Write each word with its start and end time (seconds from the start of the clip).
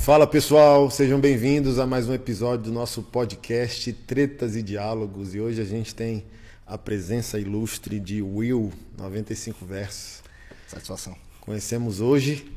Fala 0.00 0.26
pessoal, 0.26 0.90
sejam 0.90 1.20
bem-vindos 1.20 1.78
a 1.78 1.86
mais 1.86 2.08
um 2.08 2.14
episódio 2.14 2.64
do 2.64 2.72
nosso 2.72 3.02
podcast 3.02 3.92
Tretas 3.92 4.56
e 4.56 4.62
Diálogos. 4.62 5.34
E 5.34 5.40
hoje 5.40 5.60
a 5.60 5.64
gente 5.64 5.94
tem 5.94 6.24
a 6.66 6.78
presença 6.78 7.38
ilustre 7.38 8.00
de 8.00 8.22
Will, 8.22 8.72
95 8.96 9.62
versos. 9.66 10.22
Satisfação. 10.66 11.14
Conhecemos 11.42 12.00
hoje, 12.00 12.50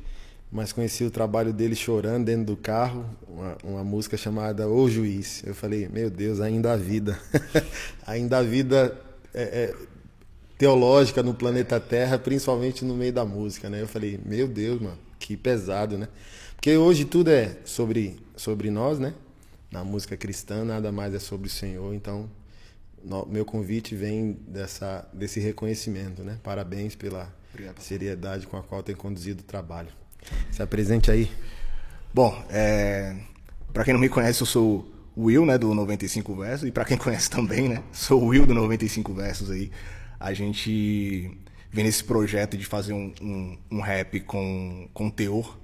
mas 0.50 0.72
conheci 0.72 1.04
o 1.04 1.12
trabalho 1.12 1.52
dele 1.52 1.76
chorando 1.76 2.24
dentro 2.24 2.46
do 2.46 2.56
carro, 2.56 3.06
uma, 3.28 3.58
uma 3.62 3.84
música 3.84 4.16
chamada 4.16 4.70
O 4.70 4.90
Juiz. 4.90 5.44
Eu 5.46 5.54
falei, 5.54 5.90
meu 5.90 6.10
Deus, 6.10 6.40
ainda 6.40 6.72
há 6.72 6.78
vida. 6.78 7.20
ainda 8.08 8.38
há 8.38 8.42
vida 8.42 8.98
é, 9.34 9.44
é, 9.44 9.76
teológica 10.58 11.22
no 11.22 11.34
planeta 11.34 11.78
Terra, 11.78 12.18
principalmente 12.18 12.86
no 12.86 12.96
meio 12.96 13.12
da 13.12 13.26
música, 13.26 13.70
né? 13.70 13.82
Eu 13.82 13.88
falei, 13.88 14.18
meu 14.26 14.48
Deus, 14.48 14.82
mano, 14.82 14.98
que 15.20 15.36
pesado, 15.36 15.98
né? 15.98 16.08
Porque 16.64 16.78
hoje 16.78 17.04
tudo 17.04 17.30
é 17.30 17.58
sobre, 17.66 18.16
sobre 18.38 18.72
nós, 18.72 18.98
né? 18.98 19.14
Na 19.70 19.84
música 19.84 20.16
cristã, 20.16 20.64
nada 20.64 20.94
mais 20.94 21.14
é 21.14 21.20
sobre 21.20 21.48
o 21.48 21.52
Senhor. 21.52 21.94
Então, 21.94 22.30
no, 23.04 23.26
meu 23.26 23.44
convite 23.44 23.94
vem 23.94 24.40
dessa, 24.48 25.06
desse 25.12 25.42
reconhecimento, 25.42 26.24
né? 26.24 26.40
Parabéns 26.42 26.96
pela 26.96 27.36
Obrigado. 27.52 27.82
seriedade 27.82 28.48
com 28.48 28.56
a 28.56 28.64
qual 28.64 28.82
tem 28.82 28.96
conduzido 28.96 29.42
o 29.42 29.44
trabalho. 29.44 29.90
Se 30.52 30.64
apresente 30.64 31.12
aí. 31.12 31.30
Bom, 32.14 32.42
é, 32.50 33.14
para 33.74 33.84
quem 33.84 33.94
não 33.94 34.00
me 34.00 34.08
conhece, 34.08 34.42
eu 34.42 34.48
sou 34.48 34.90
o 35.18 35.26
Will, 35.26 35.46
né, 35.46 35.58
do 35.58 35.74
95 35.74 36.34
Versos. 36.34 36.70
E 36.70 36.72
para 36.72 36.86
quem 36.86 36.96
conhece 36.98 37.30
também, 37.30 37.68
né, 37.68 37.84
sou 37.92 38.24
o 38.24 38.28
Will 38.28 38.46
do 38.46 38.54
95 38.54 39.14
Versos 39.14 39.52
aí. 39.52 39.70
A 40.18 40.34
gente 40.34 41.30
vem 41.70 41.84
nesse 41.84 42.06
projeto 42.06 42.56
de 42.56 42.66
fazer 42.66 42.94
um, 42.94 43.14
um, 43.22 43.58
um 43.70 43.82
rap 43.82 44.22
com, 44.22 44.88
com 44.94 45.10
teor 45.10 45.62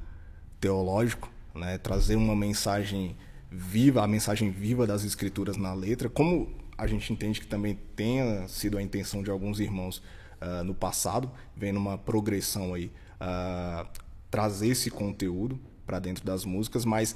teológico, 0.60 1.32
né? 1.56 1.78
trazer 1.78 2.16
uma 2.16 2.36
mensagem 2.36 3.16
viva, 3.52 4.04
a 4.04 4.08
mensagem 4.08 4.52
viva 4.52 4.86
das 4.86 5.04
escrituras 5.04 5.58
na 5.58 5.74
letra, 5.74 6.10
como 6.10 6.50
a 6.78 6.88
gente 6.88 7.12
entende 7.12 7.42
que 7.42 7.48
também 7.48 7.78
tenha 7.96 8.48
sido 8.48 8.78
a 8.78 8.82
intenção 8.82 9.22
de 9.22 9.30
alguns 9.30 9.60
irmãos 9.60 10.02
uh, 10.42 10.64
no 10.64 10.74
passado, 10.74 11.30
vem 11.56 11.72
numa 11.72 11.98
progressão 11.98 12.74
aí, 12.74 12.92
uh, 13.20 13.88
trazer 14.30 14.70
esse 14.70 14.90
conteúdo 14.90 15.60
para 15.86 16.00
dentro 16.00 16.24
das 16.24 16.46
músicas, 16.46 16.86
mas 16.86 17.16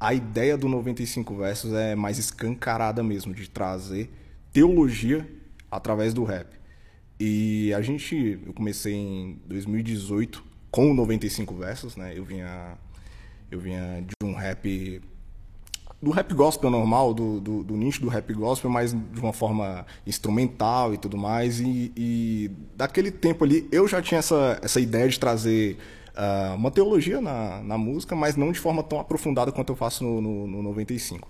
a 0.00 0.12
ideia 0.12 0.56
do 0.56 0.68
95 0.68 1.36
versos 1.36 1.72
é 1.72 1.94
mais 1.94 2.18
escancarada 2.18 3.02
mesmo, 3.02 3.32
de 3.32 3.48
trazer 3.48 4.10
teologia 4.52 5.28
através 5.70 6.12
do 6.12 6.24
rap. 6.24 6.48
E 7.18 7.72
a 7.74 7.80
gente, 7.80 8.40
eu 8.44 8.52
comecei 8.52 8.94
em 8.94 9.40
2018 9.46 10.44
com 10.70 10.92
95 10.92 11.54
versos, 11.54 11.96
né? 11.96 12.12
Eu 12.16 12.24
vinha 12.24 12.76
eu 13.50 13.60
vinha 13.60 14.02
de 14.02 14.14
um 14.26 14.34
rap 14.34 15.00
do 16.04 16.10
rap 16.10 16.34
gospel 16.34 16.70
normal, 16.70 17.14
do, 17.14 17.40
do, 17.40 17.64
do, 17.64 17.76
nicho 17.76 18.00
do 18.00 18.08
rap 18.08 18.32
gospel, 18.34 18.70
mas 18.70 18.92
de 18.92 19.20
uma 19.20 19.32
forma 19.32 19.86
instrumental 20.06 20.92
e 20.92 20.98
tudo 20.98 21.16
mais. 21.16 21.60
E, 21.60 21.92
e 21.96 22.50
daquele 22.76 23.10
tempo 23.10 23.42
ali 23.42 23.66
eu 23.72 23.88
já 23.88 24.02
tinha 24.02 24.18
essa, 24.18 24.58
essa 24.62 24.78
ideia 24.78 25.08
de 25.08 25.18
trazer 25.18 25.78
uh, 26.14 26.54
uma 26.54 26.70
teologia 26.70 27.20
na, 27.20 27.62
na 27.62 27.78
música, 27.78 28.14
mas 28.14 28.36
não 28.36 28.52
de 28.52 28.60
forma 28.60 28.82
tão 28.82 29.00
aprofundada 29.00 29.50
quanto 29.50 29.72
eu 29.72 29.76
faço 29.76 30.04
no, 30.04 30.20
no, 30.20 30.46
no 30.46 30.62
95. 30.62 31.28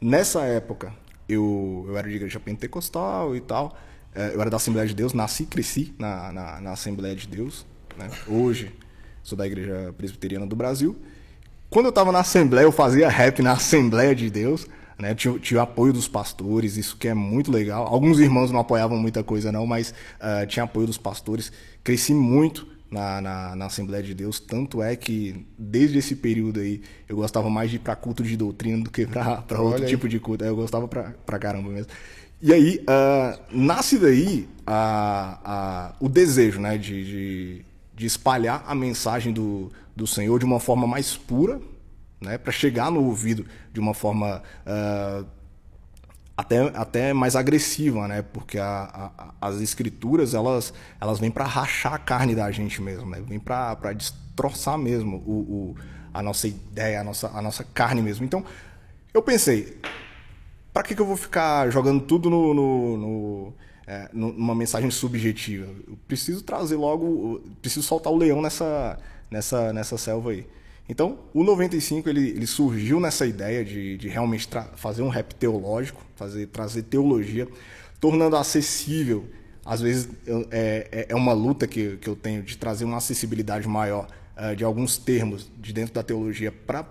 Nessa 0.00 0.42
época, 0.42 0.94
eu, 1.28 1.84
eu 1.88 1.96
era 1.96 2.08
de 2.08 2.14
igreja 2.14 2.38
pentecostal 2.38 3.34
e 3.34 3.40
tal. 3.40 3.76
Uh, 4.14 4.34
eu 4.34 4.40
era 4.40 4.48
da 4.48 4.56
Assembleia 4.56 4.86
de 4.86 4.94
Deus, 4.94 5.12
nasci 5.12 5.42
e 5.42 5.46
cresci 5.46 5.94
na, 5.98 6.32
na, 6.32 6.60
na 6.60 6.72
Assembleia 6.72 7.16
de 7.16 7.26
Deus. 7.26 7.66
Né? 7.96 8.08
Hoje, 8.28 8.72
sou 9.24 9.36
da 9.36 9.46
Igreja 9.46 9.92
Presbiteriana 9.98 10.46
do 10.46 10.54
Brasil. 10.54 10.96
Quando 11.70 11.86
eu 11.86 11.90
estava 11.90 12.10
na 12.10 12.20
Assembleia, 12.20 12.64
eu 12.64 12.72
fazia 12.72 13.08
rap 13.08 13.42
na 13.42 13.52
Assembleia 13.52 14.14
de 14.14 14.30
Deus. 14.30 14.66
Né? 14.98 15.14
Tinha, 15.14 15.38
tinha 15.38 15.60
o 15.60 15.62
apoio 15.62 15.92
dos 15.92 16.08
pastores, 16.08 16.76
isso 16.76 16.96
que 16.96 17.06
é 17.06 17.14
muito 17.14 17.52
legal. 17.52 17.86
Alguns 17.86 18.18
irmãos 18.18 18.50
não 18.50 18.58
apoiavam 18.58 18.98
muita 18.98 19.22
coisa, 19.22 19.52
não, 19.52 19.66
mas 19.66 19.94
uh, 20.20 20.46
tinha 20.46 20.64
apoio 20.64 20.86
dos 20.86 20.98
pastores. 20.98 21.52
Cresci 21.84 22.12
muito 22.12 22.66
na, 22.90 23.20
na, 23.20 23.56
na, 23.56 23.66
Assembleia 23.66 24.02
de 24.02 24.12
Deus. 24.12 24.40
Tanto 24.40 24.82
é 24.82 24.96
que, 24.96 25.46
desde 25.56 25.98
esse 25.98 26.16
período 26.16 26.58
aí, 26.58 26.82
eu 27.08 27.16
gostava 27.16 27.48
mais 27.48 27.70
de 27.70 27.76
ir 27.76 27.80
para 27.80 27.94
culto 27.94 28.24
de 28.24 28.36
doutrina 28.36 28.82
do 28.82 28.90
que 28.90 29.06
para 29.06 29.60
outro 29.60 29.84
aí. 29.84 29.88
tipo 29.88 30.08
de 30.08 30.18
culto. 30.18 30.44
Eu 30.44 30.56
gostava 30.56 30.88
para 30.88 31.38
caramba 31.38 31.70
mesmo. 31.70 31.92
E 32.40 32.52
aí, 32.52 32.80
uh, 32.82 33.40
nasce 33.52 33.98
daí 33.98 34.48
a, 34.66 35.38
a, 35.44 35.94
o 36.00 36.08
desejo 36.08 36.60
né, 36.60 36.78
de, 36.78 37.04
de, 37.04 37.64
de 37.98 38.06
espalhar 38.06 38.64
a 38.66 38.74
mensagem 38.74 39.32
do, 39.32 39.70
do 39.94 40.06
Senhor 40.06 40.38
de 40.38 40.44
uma 40.44 40.60
forma 40.60 40.86
mais 40.86 41.16
pura, 41.16 41.60
né, 42.20 42.38
para 42.38 42.52
chegar 42.52 42.90
no 42.90 43.04
ouvido 43.04 43.44
de 43.72 43.80
uma 43.80 43.92
forma 43.92 44.40
uh, 44.64 45.26
até, 46.36 46.60
até 46.76 47.12
mais 47.12 47.34
agressiva, 47.34 48.06
né, 48.06 48.22
porque 48.22 48.56
a, 48.56 49.10
a, 49.18 49.34
as 49.48 49.60
escrituras 49.60 50.32
elas, 50.32 50.72
elas 51.00 51.18
vêm 51.18 51.30
para 51.30 51.44
rachar 51.44 51.94
a 51.94 51.98
carne 51.98 52.36
da 52.36 52.48
gente 52.52 52.80
mesmo, 52.80 53.10
né, 53.10 53.20
vêm 53.20 53.40
para 53.40 53.92
destroçar 53.92 54.78
mesmo 54.78 55.16
o, 55.26 55.32
o, 55.32 55.76
a 56.14 56.22
nossa 56.22 56.46
ideia, 56.46 57.00
a 57.00 57.04
nossa, 57.04 57.28
a 57.28 57.42
nossa 57.42 57.64
carne 57.64 58.00
mesmo. 58.00 58.24
Então, 58.24 58.44
eu 59.12 59.20
pensei, 59.20 59.80
para 60.72 60.84
que, 60.84 60.94
que 60.94 61.00
eu 61.00 61.06
vou 61.06 61.16
ficar 61.16 61.68
jogando 61.70 62.04
tudo 62.04 62.30
no, 62.30 62.54
no, 62.54 62.96
no 62.96 63.54
é, 63.88 64.08
numa 64.12 64.54
mensagem 64.54 64.90
subjetiva? 64.90 65.66
Eu 65.86 65.98
preciso 66.06 66.42
trazer 66.42 66.76
logo, 66.76 67.40
preciso 67.62 67.86
soltar 67.86 68.12
o 68.12 68.16
leão 68.16 68.42
nessa 68.42 68.98
nessa, 69.30 69.72
nessa 69.72 69.96
selva 69.98 70.30
aí. 70.30 70.46
Então, 70.88 71.18
o 71.34 71.44
95 71.44 72.08
ele, 72.08 72.30
ele 72.30 72.46
surgiu 72.46 72.98
nessa 72.98 73.26
ideia 73.26 73.64
de, 73.64 73.98
de 73.98 74.08
realmente 74.08 74.48
fazer 74.76 75.02
um 75.02 75.08
rap 75.08 75.34
teológico, 75.34 76.02
fazer, 76.16 76.46
trazer 76.46 76.82
teologia, 76.82 77.46
tornando 78.00 78.36
acessível. 78.36 79.28
Às 79.64 79.82
vezes 79.82 80.08
eu, 80.26 80.48
é, 80.50 80.88
é, 80.90 81.06
é 81.10 81.14
uma 81.14 81.34
luta 81.34 81.66
que, 81.66 81.98
que 81.98 82.08
eu 82.08 82.16
tenho 82.16 82.42
de 82.42 82.56
trazer 82.56 82.86
uma 82.86 82.96
acessibilidade 82.96 83.68
maior 83.68 84.08
uh, 84.36 84.56
de 84.56 84.64
alguns 84.64 84.96
termos 84.96 85.50
de 85.58 85.74
dentro 85.74 85.92
da 85.92 86.02
teologia 86.02 86.50
para 86.50 86.86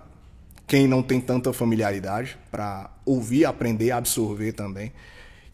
quem 0.64 0.86
não 0.86 1.02
tem 1.02 1.18
tanta 1.18 1.52
familiaridade, 1.52 2.38
para 2.50 2.90
ouvir, 3.04 3.46
aprender, 3.46 3.90
absorver 3.90 4.52
também. 4.52 4.92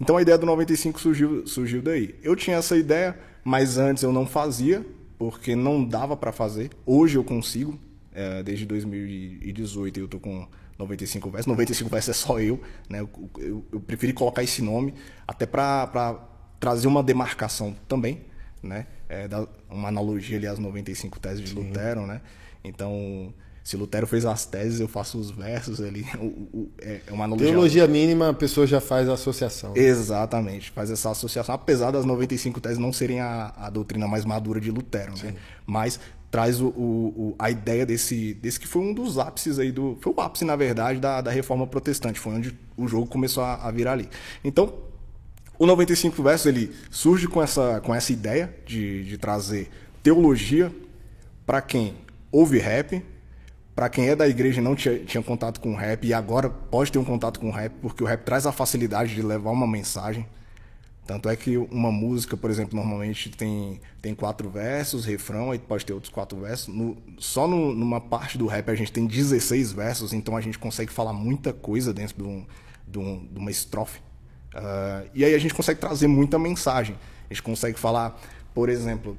Então 0.04 0.18
a 0.18 0.22
ideia 0.22 0.36
do 0.36 0.44
95 0.44 1.00
surgiu, 1.00 1.46
surgiu 1.46 1.80
daí. 1.80 2.14
Eu 2.22 2.36
tinha 2.36 2.58
essa 2.58 2.76
ideia, 2.76 3.18
mas 3.42 3.78
antes 3.78 4.02
eu 4.02 4.12
não 4.12 4.26
fazia, 4.26 4.84
porque 5.18 5.56
não 5.56 5.82
dava 5.82 6.14
para 6.14 6.30
fazer. 6.30 6.70
Hoje 6.84 7.16
eu 7.16 7.24
consigo, 7.24 7.80
é, 8.12 8.42
desde 8.42 8.66
2018 8.66 10.00
eu 10.00 10.06
tô 10.06 10.20
com 10.20 10.46
95 10.78 11.30
versos. 11.30 11.46
95 11.46 11.88
versos 11.88 12.10
é 12.10 12.12
só 12.12 12.38
eu, 12.38 12.60
né? 12.86 13.00
Eu, 13.00 13.08
eu, 13.38 13.64
eu 13.72 13.80
preferi 13.80 14.12
colocar 14.12 14.42
esse 14.42 14.60
nome 14.60 14.92
até 15.26 15.46
para 15.46 16.20
trazer 16.60 16.86
uma 16.86 17.02
demarcação 17.02 17.74
também, 17.88 18.26
né? 18.62 18.86
É, 19.08 19.26
uma 19.70 19.88
analogia 19.88 20.36
ali 20.36 20.46
às 20.46 20.58
95 20.58 21.18
teses 21.18 21.40
de 21.40 21.48
Sim. 21.48 21.54
Lutero, 21.54 22.06
né? 22.06 22.20
Então, 22.62 23.32
se 23.64 23.78
Lutero 23.78 24.06
fez 24.06 24.26
as 24.26 24.44
teses, 24.44 24.78
eu 24.78 24.86
faço 24.86 25.18
os 25.18 25.30
versos 25.30 25.80
ali. 25.80 26.06
O, 26.24 26.26
o, 26.26 26.70
é, 26.80 27.00
é 27.06 27.12
uma 27.12 27.24
analogia. 27.24 27.50
Teologia 27.50 27.88
mínima, 27.88 28.28
a 28.28 28.34
pessoa 28.34 28.66
já 28.66 28.80
faz 28.80 29.08
a 29.08 29.14
associação. 29.14 29.72
Exatamente, 29.74 30.70
faz 30.70 30.90
essa 30.90 31.10
associação, 31.10 31.54
apesar 31.54 31.90
das 31.90 32.04
95 32.04 32.60
teses 32.60 32.78
não 32.78 32.92
serem 32.92 33.20
a, 33.20 33.52
a 33.56 33.70
doutrina 33.70 34.06
mais 34.06 34.24
madura 34.24 34.60
de 34.60 34.70
Lutero, 34.70 35.12
né? 35.22 35.34
Mas 35.66 35.98
traz 36.30 36.60
o, 36.60 36.66
o, 36.66 37.34
a 37.38 37.50
ideia 37.50 37.86
desse, 37.86 38.34
desse 38.34 38.58
que 38.58 38.66
foi 38.66 38.82
um 38.82 38.92
dos 38.92 39.18
ápices 39.18 39.58
aí 39.58 39.72
do. 39.72 39.96
Foi 40.00 40.12
o 40.12 40.20
ápice, 40.20 40.44
na 40.44 40.56
verdade, 40.56 41.00
da, 41.00 41.20
da 41.20 41.30
reforma 41.30 41.66
protestante. 41.66 42.20
Foi 42.20 42.34
onde 42.34 42.52
o 42.76 42.86
jogo 42.86 43.06
começou 43.06 43.42
a, 43.42 43.54
a 43.54 43.70
virar 43.70 43.92
ali. 43.92 44.08
Então, 44.42 44.74
o 45.58 45.66
95 45.66 46.22
versos 46.22 46.46
ele 46.46 46.74
surge 46.90 47.28
com 47.28 47.42
essa, 47.42 47.80
com 47.80 47.94
essa 47.94 48.12
ideia 48.12 48.54
de, 48.66 49.04
de 49.04 49.16
trazer 49.16 49.70
teologia 50.02 50.74
para 51.46 51.62
quem 51.62 51.94
ouve 52.32 52.58
rap, 52.58 53.00
para 53.74 53.88
quem 53.88 54.08
é 54.08 54.14
da 54.14 54.28
igreja 54.28 54.60
e 54.60 54.64
não 54.64 54.76
tinha, 54.76 54.98
tinha 55.00 55.22
contato 55.22 55.60
com 55.60 55.72
o 55.72 55.76
rap 55.76 56.06
e 56.06 56.14
agora 56.14 56.48
pode 56.48 56.92
ter 56.92 56.98
um 56.98 57.04
contato 57.04 57.40
com 57.40 57.48
o 57.48 57.50
rap, 57.50 57.72
porque 57.82 58.02
o 58.02 58.06
rap 58.06 58.22
traz 58.22 58.46
a 58.46 58.52
facilidade 58.52 59.14
de 59.14 59.22
levar 59.22 59.50
uma 59.50 59.66
mensagem. 59.66 60.26
Tanto 61.06 61.28
é 61.28 61.36
que 61.36 61.58
uma 61.58 61.92
música, 61.92 62.34
por 62.34 62.50
exemplo, 62.50 62.76
normalmente 62.76 63.28
tem, 63.30 63.78
tem 64.00 64.14
quatro 64.14 64.48
versos, 64.48 65.04
refrão, 65.04 65.50
aí 65.50 65.58
pode 65.58 65.84
ter 65.84 65.92
outros 65.92 66.10
quatro 66.10 66.40
versos. 66.40 66.68
No, 66.68 66.96
só 67.18 67.46
no, 67.46 67.74
numa 67.74 68.00
parte 68.00 68.38
do 68.38 68.46
rap 68.46 68.70
a 68.70 68.74
gente 68.74 68.90
tem 68.90 69.06
16 69.06 69.72
versos, 69.72 70.12
então 70.14 70.34
a 70.34 70.40
gente 70.40 70.58
consegue 70.58 70.90
falar 70.90 71.12
muita 71.12 71.52
coisa 71.52 71.92
dentro 71.92 72.16
de, 72.16 72.22
um, 72.22 72.46
de, 72.88 72.98
um, 72.98 73.26
de 73.30 73.38
uma 73.38 73.50
estrofe. 73.50 74.00
Uh, 74.54 75.10
e 75.12 75.24
aí 75.24 75.34
a 75.34 75.38
gente 75.38 75.52
consegue 75.52 75.78
trazer 75.78 76.06
muita 76.06 76.38
mensagem. 76.38 76.96
A 77.28 77.34
gente 77.34 77.42
consegue 77.42 77.78
falar, 77.78 78.18
por 78.54 78.70
exemplo, 78.70 79.18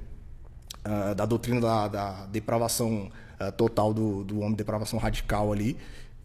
uh, 0.86 1.16
da 1.16 1.26
doutrina 1.26 1.60
da, 1.60 1.88
da 1.88 2.26
depravação 2.28 3.10
uh, 3.40 3.52
total 3.54 3.94
do, 3.94 4.24
do 4.24 4.40
homem, 4.40 4.54
depravação 4.54 5.00
radical 5.00 5.52
ali, 5.52 5.78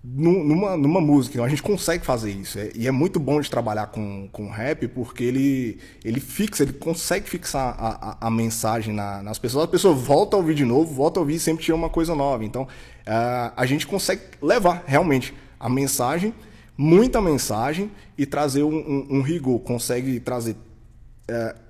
numa, 0.02 0.76
numa 0.76 1.00
música. 1.00 1.34
Então 1.34 1.44
a 1.44 1.48
gente 1.48 1.62
consegue 1.62 2.04
fazer 2.04 2.30
isso. 2.30 2.58
É, 2.58 2.70
e 2.74 2.86
é 2.86 2.90
muito 2.90 3.20
bom 3.20 3.40
de 3.40 3.50
trabalhar 3.50 3.88
com, 3.88 4.28
com 4.32 4.48
rap 4.48 4.88
porque 4.88 5.24
ele, 5.24 5.78
ele 6.04 6.20
fixa, 6.20 6.62
ele 6.62 6.72
consegue 6.72 7.28
fixar 7.28 7.76
a, 7.78 8.10
a, 8.10 8.26
a 8.26 8.30
mensagem 8.30 8.94
na, 8.94 9.22
nas 9.22 9.38
pessoas. 9.38 9.64
A 9.64 9.68
pessoa 9.68 9.94
volta 9.94 10.36
a 10.36 10.38
ouvir 10.38 10.54
de 10.54 10.64
novo, 10.64 10.94
volta 10.94 11.20
a 11.20 11.22
ouvir 11.22 11.34
e 11.34 11.40
sempre 11.40 11.64
tinha 11.64 11.74
uma 11.74 11.90
coisa 11.90 12.14
nova. 12.14 12.44
Então 12.44 12.62
uh, 12.62 13.52
a 13.56 13.66
gente 13.66 13.86
consegue 13.86 14.22
levar 14.40 14.84
realmente 14.86 15.34
a 15.58 15.68
mensagem, 15.68 16.32
muita 16.76 17.20
mensagem 17.20 17.90
e 18.16 18.24
trazer 18.24 18.62
um, 18.62 18.76
um, 18.76 19.18
um 19.18 19.22
rigor. 19.22 19.60
Consegue 19.60 20.18
trazer 20.18 20.52
uh, 20.52 21.69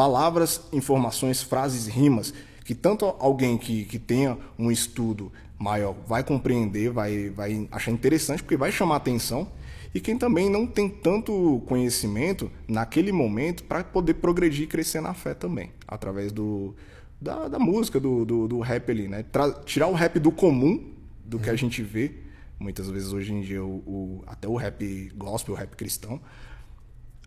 palavras, 0.00 0.62
informações, 0.72 1.42
frases, 1.42 1.86
rimas 1.86 2.32
que 2.64 2.74
tanto 2.74 3.04
alguém 3.04 3.58
que, 3.58 3.84
que 3.84 3.98
tenha 3.98 4.38
um 4.58 4.70
estudo 4.70 5.30
maior 5.58 5.94
vai 6.08 6.24
compreender, 6.24 6.88
vai, 6.88 7.28
vai 7.28 7.68
achar 7.70 7.90
interessante, 7.90 8.42
porque 8.42 8.56
vai 8.56 8.72
chamar 8.72 8.96
atenção. 8.96 9.46
E 9.94 10.00
quem 10.00 10.16
também 10.16 10.48
não 10.48 10.66
tem 10.66 10.88
tanto 10.88 11.62
conhecimento 11.66 12.50
naquele 12.66 13.12
momento 13.12 13.62
para 13.64 13.84
poder 13.84 14.14
progredir 14.14 14.64
e 14.64 14.66
crescer 14.66 15.02
na 15.02 15.12
fé 15.12 15.34
também, 15.34 15.70
através 15.86 16.32
do, 16.32 16.74
da, 17.20 17.48
da 17.48 17.58
música, 17.58 18.00
do, 18.00 18.24
do, 18.24 18.48
do, 18.48 18.60
rap 18.60 18.90
ali, 18.90 19.06
né? 19.06 19.22
Tra 19.30 19.52
tirar 19.52 19.88
o 19.88 19.92
rap 19.92 20.18
do 20.18 20.32
comum, 20.32 20.94
do 21.26 21.36
uhum. 21.36 21.42
que 21.42 21.50
a 21.50 21.52
uhum. 21.52 21.58
gente 21.58 21.82
vê, 21.82 22.14
muitas 22.58 22.88
vezes 22.88 23.12
hoje 23.12 23.34
em 23.34 23.42
dia, 23.42 23.62
o, 23.62 23.82
o 23.86 24.24
até 24.26 24.48
o 24.48 24.56
rap 24.56 25.12
gospel, 25.14 25.54
o 25.54 25.58
rap 25.58 25.76
cristão, 25.76 26.18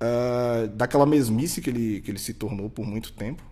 uh, 0.04 0.68
daquela 0.68 1.06
mesmice 1.06 1.62
que 1.62 1.70
ele, 1.70 2.02
que 2.02 2.12
ele 2.12 2.20
se 2.20 2.34
tornou 2.34 2.70
por 2.70 2.86
muito 2.86 3.14
tempo, 3.14 3.44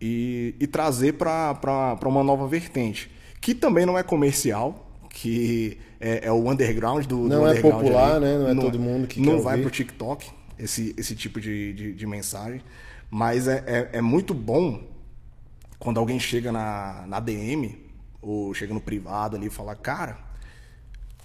e, 0.00 0.54
e 0.58 0.66
trazer 0.66 1.14
para 1.14 1.98
uma 2.04 2.22
nova 2.24 2.46
vertente 2.46 3.10
que 3.42 3.54
também 3.56 3.84
não 3.84 3.98
é 3.98 4.04
comercial, 4.04 4.88
que 5.10 5.76
é, 6.00 6.26
é 6.28 6.32
o 6.32 6.48
underground 6.48 7.04
do 7.06 7.18
Não 7.28 7.40
do 7.40 7.46
é 7.46 7.50
underground 7.50 7.82
popular, 7.82 8.16
ali. 8.16 8.24
né? 8.24 8.38
Não 8.38 8.48
é 8.48 8.54
não, 8.54 8.62
todo 8.62 8.78
mundo 8.78 9.06
que 9.08 9.20
Não 9.20 9.42
vai 9.42 9.58
para 9.58 9.66
o 9.66 9.70
TikTok 9.70 10.30
esse, 10.56 10.94
esse 10.96 11.16
tipo 11.16 11.40
de, 11.40 11.72
de, 11.72 11.92
de 11.92 12.06
mensagem. 12.06 12.62
Mas 13.10 13.48
é, 13.48 13.64
é, 13.66 13.98
é, 13.98 14.00
muito 14.00 14.32
bom 14.32 14.84
quando 15.78 15.98
alguém 15.98 16.20
chega 16.20 16.52
na, 16.52 17.04
na 17.08 17.18
DM 17.18 17.76
ou 18.22 18.54
chega 18.54 18.72
no 18.72 18.80
privado 18.80 19.36
ali 19.36 19.48
e 19.48 19.50
fala, 19.50 19.74
cara, 19.74 20.18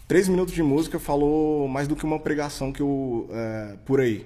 três 0.07 0.27
minutos 0.27 0.55
de 0.55 0.63
música 0.63 0.99
falou 0.99 1.67
mais 1.67 1.87
do 1.87 1.95
que 1.95 2.03
uma 2.03 2.19
pregação 2.19 2.73
que 2.73 2.81
eu. 2.81 3.29
É, 3.31 3.77
por 3.85 4.01
aí. 4.01 4.25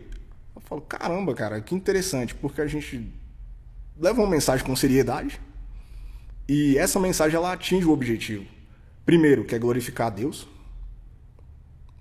Falo, 0.71 0.81
caramba, 0.83 1.33
cara, 1.33 1.59
que 1.59 1.75
interessante, 1.75 2.33
porque 2.33 2.61
a 2.61 2.65
gente 2.65 3.11
leva 3.99 4.21
uma 4.21 4.29
mensagem 4.29 4.65
com 4.65 4.73
seriedade 4.73 5.41
e 6.47 6.77
essa 6.77 6.97
mensagem 6.97 7.35
ela 7.35 7.51
atinge 7.51 7.85
o 7.85 7.91
objetivo. 7.91 8.45
Primeiro, 9.05 9.43
que 9.43 9.53
é 9.53 9.59
glorificar 9.59 10.07
a 10.07 10.09
Deus. 10.09 10.47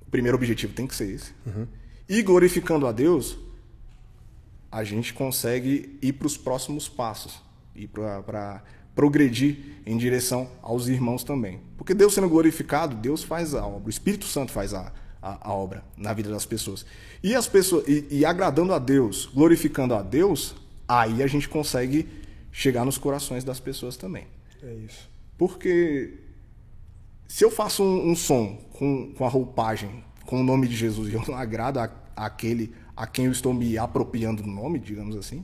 O 0.06 0.08
primeiro 0.08 0.36
objetivo 0.36 0.72
tem 0.72 0.86
que 0.86 0.94
ser 0.94 1.10
esse. 1.10 1.32
Uhum. 1.44 1.66
E 2.08 2.22
glorificando 2.22 2.86
a 2.86 2.92
Deus, 2.92 3.36
a 4.70 4.84
gente 4.84 5.12
consegue 5.12 5.98
ir 6.00 6.12
para 6.12 6.28
os 6.28 6.36
próximos 6.36 6.88
passos. 6.88 7.42
Ir 7.74 7.88
para 7.88 8.62
progredir 8.94 9.80
em 9.84 9.96
direção 9.96 10.48
aos 10.62 10.86
irmãos 10.86 11.24
também. 11.24 11.60
Porque 11.76 11.92
Deus 11.92 12.14
sendo 12.14 12.28
glorificado, 12.28 12.94
Deus 12.94 13.24
faz 13.24 13.52
a 13.52 13.66
obra. 13.66 13.88
O 13.88 13.90
Espírito 13.90 14.26
Santo 14.26 14.52
faz 14.52 14.72
a, 14.72 14.92
a, 15.22 15.48
a 15.50 15.52
obra 15.52 15.84
na 15.96 16.12
vida 16.12 16.30
das 16.30 16.46
pessoas. 16.46 16.84
E 17.22 17.34
as 17.34 17.46
pessoas 17.46 17.86
e, 17.86 18.06
e 18.10 18.24
agradando 18.24 18.72
a 18.72 18.78
Deus, 18.78 19.26
glorificando 19.26 19.94
a 19.94 20.02
Deus, 20.02 20.54
aí 20.88 21.22
a 21.22 21.26
gente 21.26 21.48
consegue 21.48 22.08
chegar 22.52 22.84
nos 22.84 22.98
corações 22.98 23.44
das 23.44 23.60
pessoas 23.60 23.96
também. 23.96 24.26
É 24.62 24.72
isso. 24.74 25.08
Porque 25.36 26.18
se 27.26 27.44
eu 27.44 27.50
faço 27.50 27.82
um, 27.82 28.10
um 28.10 28.16
som 28.16 28.58
com, 28.72 29.12
com 29.12 29.24
a 29.24 29.28
roupagem, 29.28 30.04
com 30.26 30.40
o 30.40 30.44
nome 30.44 30.68
de 30.68 30.76
Jesus, 30.76 31.10
e 31.10 31.14
eu 31.14 31.22
não 31.26 31.34
agrado 31.34 31.78
a, 31.78 31.90
aquele 32.16 32.74
a 32.96 33.06
quem 33.06 33.26
eu 33.26 33.32
estou 33.32 33.54
me 33.54 33.78
apropriando 33.78 34.42
do 34.42 34.48
nome, 34.48 34.78
digamos 34.78 35.16
assim, 35.16 35.42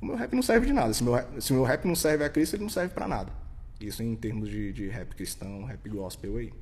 o 0.00 0.06
meu 0.06 0.16
rap 0.16 0.34
não 0.34 0.42
serve 0.42 0.66
de 0.66 0.72
nada. 0.72 0.92
Se 0.92 1.04
meu, 1.04 1.14
se 1.40 1.52
meu 1.52 1.62
rap 1.62 1.84
não 1.84 1.94
serve 1.94 2.24
a 2.24 2.28
Cristo, 2.28 2.56
ele 2.56 2.62
não 2.62 2.70
serve 2.70 2.92
para 2.92 3.06
nada. 3.06 3.32
Isso 3.80 4.02
em 4.02 4.16
termos 4.16 4.48
de, 4.48 4.72
de 4.72 4.88
rap 4.88 5.14
cristão, 5.14 5.64
rap 5.64 5.88
gospel 5.88 6.36
aí. 6.36 6.52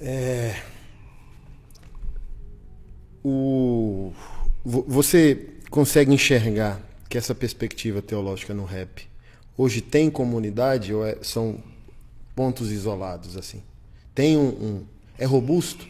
É... 0.00 0.60
O... 3.24 4.12
Você 4.64 5.48
consegue 5.70 6.12
enxergar 6.12 6.80
que 7.08 7.16
essa 7.16 7.34
perspectiva 7.34 8.02
teológica 8.02 8.52
no 8.52 8.64
rap 8.64 9.08
hoje 9.56 9.80
tem 9.80 10.10
comunidade 10.10 10.92
ou 10.92 11.06
é, 11.06 11.18
são 11.22 11.62
pontos 12.34 12.70
isolados 12.70 13.36
assim? 13.36 13.62
Tem 14.14 14.36
um, 14.36 14.48
um, 14.48 14.84
é 15.18 15.24
robusto? 15.24 15.86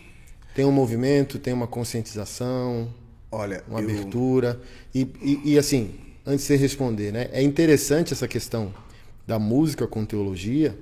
Tem 0.55 0.65
um 0.65 0.73
movimento, 0.73 1.39
tem 1.39 1.53
uma 1.53 1.67
conscientização, 1.67 2.93
olha, 3.31 3.63
uma 3.69 3.81
eu... 3.81 3.91
abertura 3.91 4.61
e, 4.95 5.03
e, 5.21 5.53
e, 5.53 5.59
assim, 5.59 5.95
antes 6.25 6.47
de 6.47 6.49
você 6.49 6.57
responder, 6.57 7.13
né? 7.13 7.29
É 7.33 7.43
interessante 7.43 8.13
essa 8.13 8.27
questão 8.27 8.73
da 9.27 9.39
música 9.39 9.87
com 9.87 10.05
teologia, 10.05 10.79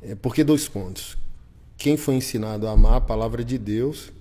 é 0.00 0.14
porque 0.14 0.42
dois 0.44 0.68
pontos. 0.68 1.18
Quem 1.78 1.96
foi 1.96 2.16
ensinado 2.16 2.68
a 2.68 2.72
amar 2.72 2.96
a 2.96 3.00
palavra 3.00 3.42
de 3.42 3.56
Deus 3.56 4.12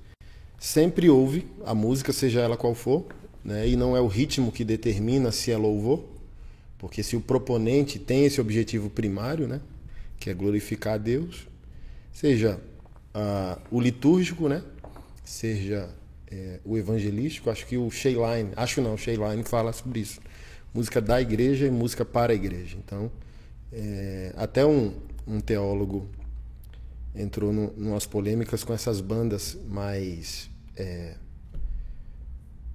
sempre 0.57 1.09
ouve 1.09 1.45
a 1.65 1.75
música, 1.75 2.13
seja 2.13 2.39
ela 2.39 2.55
qual 2.55 2.73
for, 2.73 3.05
né? 3.43 3.67
E 3.67 3.75
não 3.75 3.97
é 3.97 3.99
o 3.99 4.07
ritmo 4.07 4.51
que 4.51 4.63
determina 4.63 5.31
se 5.31 5.51
é 5.51 5.57
louvor 5.57 6.17
porque 6.77 7.01
se 7.01 7.15
o 7.15 7.21
proponente 7.21 7.97
tem 7.97 8.25
esse 8.25 8.39
objetivo 8.39 8.89
primário, 8.89 9.47
né, 9.47 9.59
que 10.19 10.29
é 10.29 10.33
glorificar 10.33 10.93
a 10.93 10.97
Deus, 10.97 11.47
seja 12.11 12.59
uh, 13.15 13.59
o 13.71 13.81
litúrgico, 13.81 14.47
né, 14.47 14.63
seja 15.23 15.89
é, 16.29 16.59
o 16.63 16.77
evangelístico, 16.77 17.49
acho 17.49 17.65
que 17.65 17.77
o 17.77 17.89
Shayline, 17.89 18.51
acho 18.55 18.81
não, 18.81 18.93
o 18.93 18.97
Shayline 18.97 19.43
fala 19.43 19.73
sobre 19.73 19.99
isso. 20.01 20.21
Música 20.73 21.01
da 21.01 21.21
igreja 21.21 21.65
e 21.65 21.71
música 21.71 22.05
para 22.05 22.31
a 22.31 22.35
igreja. 22.35 22.77
Então, 22.85 23.11
é, 23.73 24.33
até 24.37 24.65
um, 24.65 24.93
um 25.25 25.39
teólogo 25.39 26.07
entrou 27.17 27.51
em 27.51 27.71
umas 27.77 28.05
polêmicas 28.05 28.63
com 28.63 28.73
essas 28.73 29.01
bandas 29.01 29.57
mais 29.67 30.49
é, 30.75 31.15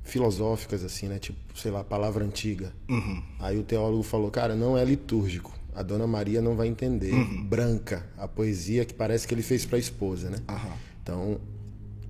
filosóficas, 0.02 0.84
assim, 0.84 1.08
né? 1.08 1.18
Tipo, 1.18 1.38
sei 1.54 1.70
lá, 1.70 1.84
palavra 1.84 2.24
antiga. 2.24 2.72
Uhum. 2.88 3.22
Aí 3.38 3.58
o 3.58 3.62
teólogo 3.62 4.02
falou, 4.02 4.30
cara, 4.30 4.54
não 4.54 4.76
é 4.76 4.84
litúrgico. 4.84 5.52
A 5.74 5.82
dona 5.82 6.06
Maria 6.06 6.42
não 6.42 6.54
vai 6.54 6.68
entender. 6.68 7.12
Uhum. 7.12 7.44
Branca, 7.44 8.06
a 8.18 8.28
poesia 8.28 8.84
que 8.84 8.92
parece 8.92 9.26
que 9.26 9.32
ele 9.32 9.42
fez 9.42 9.64
para 9.64 9.76
a 9.76 9.80
esposa, 9.80 10.28
né? 10.28 10.38
Uhum. 10.48 10.72
Então, 11.02 11.40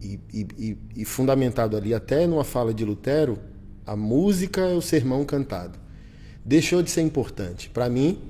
e, 0.00 0.18
e, 0.32 0.78
e, 0.96 1.04
fundamentado 1.04 1.76
ali 1.76 1.94
até 1.94 2.26
numa 2.26 2.42
fala 2.42 2.74
de 2.74 2.84
Lutero, 2.84 3.38
a 3.86 3.94
música 3.94 4.62
é 4.62 4.74
o 4.74 4.80
sermão 4.80 5.24
cantado. 5.24 5.78
Deixou 6.44 6.82
de 6.82 6.90
ser 6.90 7.02
importante. 7.02 7.70
Para 7.70 7.88
mim, 7.88 8.20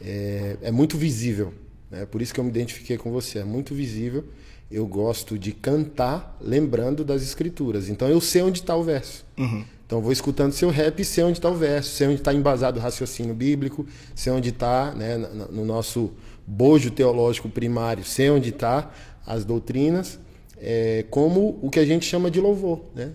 é, 0.00 0.56
é 0.62 0.70
muito 0.72 0.98
visível. 0.98 1.54
É 1.90 2.04
por 2.04 2.20
isso 2.20 2.34
que 2.34 2.40
eu 2.40 2.44
me 2.44 2.50
identifiquei 2.50 2.96
com 2.96 3.10
você. 3.10 3.38
É 3.38 3.44
muito 3.44 3.74
visível 3.74 4.24
eu 4.70 4.86
gosto 4.86 5.38
de 5.38 5.52
cantar 5.52 6.36
lembrando 6.40 7.04
das 7.04 7.22
escrituras. 7.22 7.88
Então 7.88 8.08
eu 8.08 8.20
sei 8.20 8.42
onde 8.42 8.60
está 8.60 8.74
o 8.74 8.82
verso. 8.82 9.24
Uhum. 9.38 9.64
Então 9.86 10.00
vou 10.00 10.12
escutando 10.12 10.52
seu 10.52 10.68
rap 10.70 11.00
e 11.00 11.04
sei 11.04 11.22
onde 11.22 11.38
está 11.38 11.48
o 11.48 11.54
verso, 11.54 11.90
sei 11.90 12.08
onde 12.08 12.16
está 12.16 12.34
embasado 12.34 12.78
o 12.78 12.82
raciocínio 12.82 13.34
bíblico, 13.34 13.86
sei 14.14 14.32
onde 14.32 14.48
está, 14.48 14.92
né, 14.92 15.16
no 15.16 15.64
nosso 15.64 16.10
bojo 16.44 16.90
teológico 16.90 17.48
primário, 17.48 18.04
sei 18.04 18.28
onde 18.30 18.48
está 18.48 18.90
as 19.24 19.44
doutrinas, 19.44 20.18
é, 20.58 21.04
como 21.10 21.58
o 21.62 21.70
que 21.70 21.78
a 21.78 21.84
gente 21.84 22.04
chama 22.04 22.30
de 22.30 22.40
louvor, 22.40 22.84
né? 22.94 23.12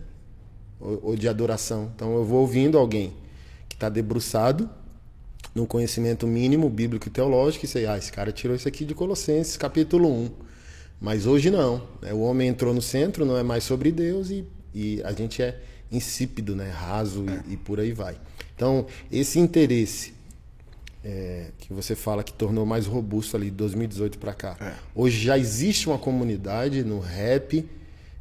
Ou, 0.80 1.00
ou 1.04 1.16
de 1.16 1.28
adoração. 1.28 1.92
Então 1.94 2.16
eu 2.16 2.24
vou 2.24 2.40
ouvindo 2.40 2.78
alguém 2.78 3.14
que 3.68 3.76
está 3.76 3.90
debruçado 3.90 4.70
no 5.54 5.68
conhecimento 5.68 6.26
mínimo 6.26 6.70
bíblico 6.70 7.08
e 7.08 7.12
teológico 7.12 7.66
e 7.66 7.68
sei, 7.68 7.86
ah, 7.86 7.98
esse 7.98 8.12
cara 8.12 8.32
tirou 8.32 8.56
isso 8.56 8.68
aqui 8.68 8.86
de 8.86 8.94
Colossenses, 8.94 9.58
capítulo 9.58 10.10
1. 10.10 10.30
Mas 11.00 11.26
hoje 11.26 11.50
não. 11.50 11.82
Né? 12.02 12.14
O 12.14 12.20
homem 12.22 12.48
entrou 12.48 12.74
no 12.74 12.82
centro, 12.82 13.26
não 13.26 13.38
é 13.38 13.44
mais 13.44 13.64
sobre 13.64 13.92
Deus 13.92 14.30
e, 14.30 14.46
e 14.74 15.02
a 15.04 15.12
gente 15.12 15.42
é 15.42 15.60
insípido, 15.92 16.56
né? 16.56 16.70
raso 16.70 17.26
é. 17.28 17.44
e, 17.50 17.54
e, 17.54 17.58
por 17.58 17.80
aí 17.80 17.92
vai. 17.92 18.16
Então, 18.56 18.86
esse 19.12 19.40
interesse 19.40 20.14
é, 21.04 21.48
que 21.58 21.74
você 21.74 21.96
fala 21.96 22.24
que 22.24 22.32
tornou 22.32 22.66
mais 22.66 22.86
robusto 22.86 23.36
ali 23.36 23.46
de 23.46 23.58
2018 23.58 24.20
para 24.20 24.34
cá. 24.34 24.56
É. 24.62 24.74
Hoje 24.96 25.20
já 25.24 25.38
existe 25.38 25.88
uma 25.88 25.98
comunidade 25.98 26.84
no 26.84 27.00
rap 27.00 27.68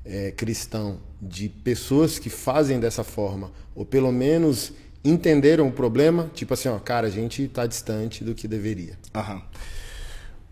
é, 0.04 0.30
cristão 0.32 0.98
de 1.20 1.48
pessoas 1.48 2.18
que 2.18 2.30
fazem 2.30 2.80
dessa 2.80 3.04
forma, 3.04 3.52
ou 3.74 3.84
pelo 3.84 4.10
menos 4.10 4.72
entenderam 5.04 5.68
o 5.68 5.72
problema, 5.72 6.30
tipo 6.34 6.54
assim, 6.54 6.68
ó, 6.68 6.78
cara, 6.78 7.06
a 7.06 7.10
gente 7.10 7.44
está 7.44 7.66
distante 7.66 8.22
do 8.24 8.34
que 8.34 8.46
deveria. 8.46 8.98
Aham. 9.14 9.42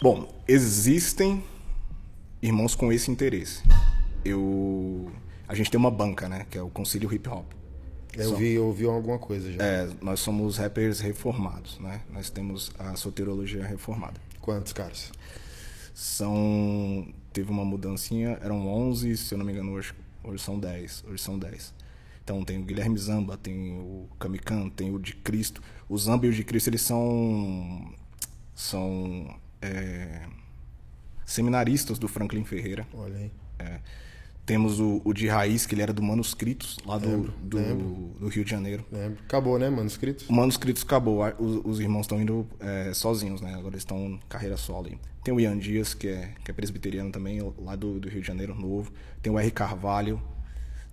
Bom, 0.01 0.29
existem 0.47 1.43
irmãos 2.41 2.75
com 2.75 2.93
esse 2.93 3.11
interesse. 3.11 3.63
Eu 4.25 5.11
a 5.49 5.55
gente 5.55 5.71
tem 5.71 5.79
uma 5.79 5.91
banca, 5.91 6.29
né, 6.29 6.47
que 6.51 6.59
é 6.59 6.63
o 6.63 6.69
Concílio 6.69 7.13
Hip 7.13 7.27
Hop. 7.29 7.59
Eu 8.15 8.37
vi, 8.37 8.53
eu 8.53 8.67
ouvi 8.67 8.85
alguma 8.85 9.19
coisa 9.19 9.51
já. 9.53 9.63
É, 9.63 9.89
nós 10.03 10.21
somos 10.21 10.57
rappers 10.57 10.99
reformados, 10.99 11.79
né? 11.79 12.01
Nós 12.11 12.29
temos 12.31 12.73
a 12.79 12.97
soterologia 12.97 13.65
reformada. 13.65 14.21
Quantos 14.41 14.73
caras? 14.73 15.13
São. 15.95 17.07
Teve 17.33 17.51
uma 17.51 17.65
mudancinha, 17.65 18.39
eram 18.43 18.67
11, 18.67 19.17
se 19.17 19.35
eu 19.35 19.39
não 19.39 19.45
me 19.45 19.53
engano, 19.53 19.73
hoje, 19.73 19.93
hoje 20.25 20.43
são 20.43 20.59
10. 20.59 21.05
Hoje 21.09 21.23
são 21.23 21.39
10. 21.39 21.73
Então 22.29 22.45
tem 22.45 22.59
o 22.59 22.63
Guilherme 22.63 22.99
Zamba, 22.99 23.39
tem 23.39 23.79
o 23.79 24.07
Kamikan, 24.19 24.69
tem 24.69 24.95
o 24.95 24.99
de 24.99 25.15
Cristo. 25.15 25.63
O 25.89 25.97
Zamba 25.97 26.27
e 26.27 26.29
o 26.29 26.33
de 26.33 26.45
Cristo, 26.45 26.69
eles 26.69 26.83
são. 26.83 27.91
São. 28.55 29.35
É, 29.63 30.27
seminaristas 31.25 31.99
do 31.99 32.07
Franklin 32.07 32.45
Ferreira. 32.45 32.87
Olha 32.93 33.17
aí. 33.17 33.31
É. 33.59 33.81
Temos 34.45 34.79
o, 34.79 35.01
o, 35.07 35.15
de 35.15 35.27
Raiz, 35.27 35.65
que 35.65 35.75
ele 35.75 35.81
era 35.81 35.93
do 35.93 36.03
Manuscritos, 36.03 36.77
lá 36.85 36.99
do, 36.99 37.09
Lembro, 37.09 37.35
do, 37.43 37.57
lembro. 37.57 38.15
do 38.21 38.29
Rio 38.29 38.45
de 38.45 38.51
Janeiro. 38.51 38.85
Lembro. 38.93 39.19
Acabou, 39.25 39.59
né, 39.59 39.71
manuscritos? 39.71 40.29
O 40.29 40.33
Manuscritos 40.33 40.83
acabou, 40.83 41.23
os, 41.39 41.61
os 41.65 41.81
irmãos 41.81 42.03
estão 42.03 42.21
indo 42.21 42.47
é, 42.61 42.93
sozinhos, 42.93 43.41
né? 43.41 43.55
Agora 43.55 43.75
eles 43.75 43.83
estão 43.83 44.19
carreira 44.29 44.57
solo 44.59 44.89
aí. 44.89 44.99
Tem 45.25 45.33
o 45.33 45.41
Ian 45.41 45.59
Dias, 45.59 45.95
que 45.95 46.09
é, 46.09 46.35
que 46.45 46.51
é 46.51 46.55
presbiteriano 46.55 47.11
também, 47.11 47.41
lá 47.59 47.75
do, 47.75 47.99
do 47.99 48.09
Rio 48.09 48.21
de 48.21 48.27
Janeiro, 48.27 48.55
novo. 48.55 48.93
Tem 49.23 49.33
o 49.33 49.39
R. 49.39 49.51
Carvalho. 49.51 50.21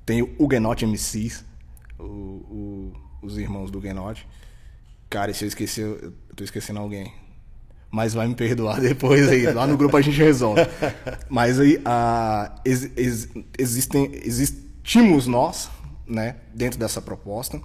Tem 0.05 0.21
o 0.21 0.35
Huguenot 0.37 0.85
MCs, 0.85 1.43
o, 1.99 2.03
o- 2.03 2.93
os 3.21 3.37
irmãos 3.37 3.71
do 3.71 3.79
Huguenot. 3.79 4.27
Cara, 5.09 5.33
se 5.33 5.43
eu 5.45 5.47
esqueci, 5.47 5.81
eu 5.81 6.13
tô 6.35 6.43
esquecendo 6.43 6.79
alguém. 6.79 7.11
Mas 7.89 8.13
vai 8.13 8.27
me 8.27 8.35
perdoar 8.35 8.79
depois 8.81 9.27
aí. 9.29 9.45
Lá 9.51 9.65
no 9.65 9.77
grupo 9.77 9.95
a 9.97 10.01
gente 10.01 10.17
resolve. 10.17 10.61
Mas 11.29 11.59
aí 11.59 11.79
ah, 11.85 12.53
ex- 12.65 12.91
ex- 12.97 13.29
existem, 13.57 14.11
existimos 14.23 15.27
nós, 15.27 15.69
né, 16.05 16.35
dentro 16.53 16.77
dessa 16.79 17.01
proposta. 17.01 17.59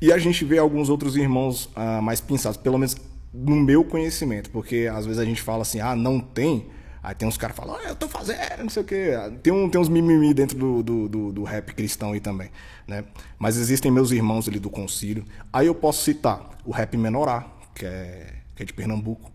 E 0.00 0.12
a 0.12 0.18
gente 0.18 0.44
vê 0.44 0.58
alguns 0.58 0.88
outros 0.88 1.16
irmãos 1.16 1.70
ah, 1.74 2.00
mais 2.00 2.20
pensados, 2.20 2.56
pelo 2.58 2.78
menos 2.78 2.96
no 3.32 3.56
meu 3.56 3.84
conhecimento, 3.84 4.50
porque 4.50 4.88
às 4.92 5.06
vezes 5.06 5.20
a 5.20 5.24
gente 5.24 5.40
fala 5.40 5.62
assim, 5.62 5.80
ah, 5.80 5.94
não 5.96 6.20
tem. 6.20 6.66
Aí 7.02 7.14
tem 7.14 7.26
uns 7.26 7.38
caras 7.38 7.56
falam, 7.56 7.76
ah, 7.76 7.88
eu 7.88 7.96
tô 7.96 8.06
fazendo, 8.08 8.62
não 8.62 8.68
sei 8.68 8.82
o 8.82 8.84
quê. 8.84 9.12
Tem, 9.42 9.52
um, 9.52 9.70
tem 9.70 9.80
uns 9.80 9.88
mimimi 9.88 10.34
dentro 10.34 10.58
do, 10.58 10.82
do, 10.82 11.08
do, 11.08 11.32
do 11.32 11.44
rap 11.44 11.74
cristão 11.74 12.12
aí 12.12 12.20
também, 12.20 12.50
né? 12.86 13.04
Mas 13.38 13.56
existem 13.56 13.90
meus 13.90 14.10
irmãos 14.10 14.46
ali 14.46 14.58
do 14.58 14.68
concílio. 14.68 15.24
Aí 15.52 15.66
eu 15.66 15.74
posso 15.74 16.04
citar 16.04 16.50
o 16.64 16.70
rap 16.70 16.96
menorá, 16.96 17.46
que 17.74 17.86
é, 17.86 18.34
que 18.54 18.62
é 18.62 18.66
de 18.66 18.72
Pernambuco. 18.74 19.30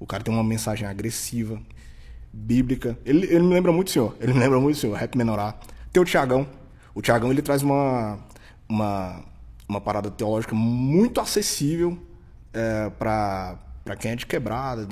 O 0.00 0.06
cara 0.06 0.24
tem 0.24 0.34
uma 0.34 0.42
mensagem 0.42 0.88
agressiva, 0.88 1.60
bíblica. 2.32 2.98
Ele, 3.04 3.26
ele 3.26 3.44
me 3.44 3.54
lembra 3.54 3.70
muito 3.70 3.88
o 3.88 3.90
senhor. 3.90 4.16
Ele 4.20 4.32
me 4.32 4.40
lembra 4.40 4.58
muito 4.58 4.76
o 4.76 4.80
senhor, 4.80 4.96
rap 4.96 5.16
menorá. 5.16 5.54
Tem 5.92 6.02
o 6.02 6.04
Tiagão. 6.04 6.46
O 6.94 7.00
Tiagão 7.00 7.30
ele 7.30 7.42
traz 7.42 7.62
uma, 7.62 8.18
uma, 8.68 9.22
uma 9.68 9.80
parada 9.80 10.10
teológica 10.10 10.54
muito 10.54 11.20
acessível 11.20 11.96
é, 12.52 12.90
para 12.90 13.56
para 13.84 13.94
quem 13.96 14.12
é 14.12 14.16
de 14.16 14.24
quebrada, 14.24 14.88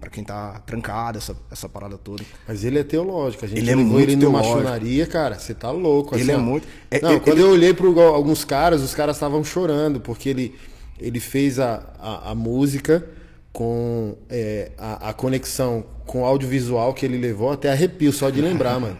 para 0.00 0.08
quem 0.08 0.24
tá 0.24 0.58
trancado, 0.64 1.18
essa, 1.18 1.36
essa 1.52 1.68
parada 1.68 1.98
toda. 1.98 2.24
Mas 2.48 2.64
ele 2.64 2.78
é 2.78 2.84
teológico. 2.84 3.44
A 3.44 3.48
gente 3.48 3.58
Ele 3.58 3.70
é 3.70 3.76
muito 3.76 4.10
ele 4.10 4.16
numa 4.16 4.38
maçonaria, 4.38 5.06
cara. 5.06 5.38
Você 5.38 5.52
tá 5.52 5.70
louco. 5.70 6.16
Ele 6.16 6.32
é 6.32 6.36
ó. 6.36 6.40
muito- 6.40 6.66
é- 6.90 7.00
Não, 7.02 7.10
ele- 7.10 7.20
quando 7.20 7.36
ele- 7.38 7.42
eu 7.46 7.50
olhei 7.50 7.74
para 7.74 7.86
alguns 8.06 8.44
caras, 8.44 8.80
os 8.80 8.94
caras 8.94 9.16
estavam 9.16 9.44
chorando, 9.44 10.00
porque 10.00 10.30
ele, 10.30 10.54
ele 10.98 11.20
fez 11.20 11.58
a, 11.60 11.82
a, 12.00 12.30
a 12.30 12.34
música 12.34 13.06
com 13.52 14.16
é, 14.30 14.72
a, 14.78 15.10
a 15.10 15.12
conexão 15.12 15.84
com 16.06 16.22
o 16.22 16.24
audiovisual 16.24 16.92
que 16.94 17.04
ele 17.06 17.18
levou, 17.18 17.52
até 17.52 17.70
arrepio 17.70 18.12
só 18.12 18.30
de 18.30 18.40
lembrar, 18.40 18.78
mano. 18.80 18.98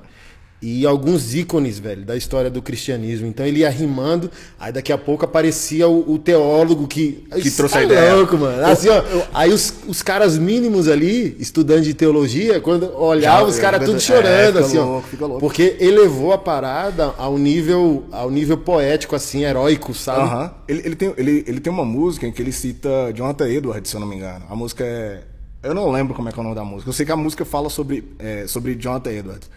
E 0.66 0.86
alguns 0.86 1.34
ícones, 1.34 1.78
velho, 1.78 2.06
da 2.06 2.16
história 2.16 2.48
do 2.48 2.62
cristianismo. 2.62 3.26
Então 3.26 3.44
ele 3.44 3.60
ia 3.60 3.68
rimando, 3.68 4.30
aí 4.58 4.72
daqui 4.72 4.94
a 4.94 4.96
pouco 4.96 5.22
aparecia 5.22 5.86
o, 5.86 6.14
o 6.14 6.18
teólogo 6.18 6.88
que. 6.88 7.22
Que 7.34 7.50
trouxe 7.50 7.74
a 7.74 7.80
tá 7.80 7.84
ideia. 7.84 8.14
louco, 8.14 8.38
mano. 8.38 8.64
Assim, 8.64 8.88
ó, 8.88 9.02
aí 9.34 9.52
os, 9.52 9.74
os 9.86 10.00
caras 10.00 10.38
mínimos 10.38 10.88
ali, 10.88 11.36
estudantes 11.38 11.84
de 11.84 11.92
teologia, 11.92 12.62
quando 12.62 12.90
olhavam, 12.96 13.46
os 13.46 13.58
caras 13.58 13.82
é, 13.82 13.84
tudo 13.84 13.98
é, 13.98 14.00
chorando, 14.00 14.54
fica 14.54 14.60
assim, 14.60 14.78
ó. 14.78 14.84
louco, 14.86 15.08
fica 15.08 15.26
louco. 15.26 15.40
Porque 15.40 15.76
elevou 15.78 16.32
a 16.32 16.38
parada 16.38 17.12
ao 17.18 17.36
nível, 17.36 18.04
ao 18.10 18.30
nível 18.30 18.56
poético, 18.56 19.14
assim, 19.14 19.44
heróico, 19.44 19.92
sabe? 19.92 20.22
Aham. 20.22 20.54
Ele, 20.66 20.80
ele, 20.82 20.96
tem, 20.96 21.12
ele, 21.18 21.44
ele 21.46 21.60
tem 21.60 21.70
uma 21.70 21.84
música 21.84 22.26
em 22.26 22.32
que 22.32 22.40
ele 22.40 22.52
cita 22.52 23.12
Jonathan 23.14 23.50
Edwards, 23.50 23.90
se 23.90 23.96
eu 23.96 24.00
não 24.00 24.08
me 24.08 24.16
engano. 24.16 24.46
A 24.48 24.56
música 24.56 24.82
é. 24.82 25.24
Eu 25.62 25.74
não 25.74 25.90
lembro 25.90 26.14
como 26.14 26.26
é 26.26 26.32
que 26.32 26.38
é 26.38 26.40
o 26.40 26.42
nome 26.42 26.56
da 26.56 26.64
música. 26.64 26.88
Eu 26.88 26.94
sei 26.94 27.04
que 27.04 27.12
a 27.12 27.16
música 27.16 27.44
fala 27.44 27.68
sobre, 27.68 28.02
é, 28.18 28.46
sobre 28.46 28.74
Jonathan 28.74 29.10
Edwards. 29.10 29.50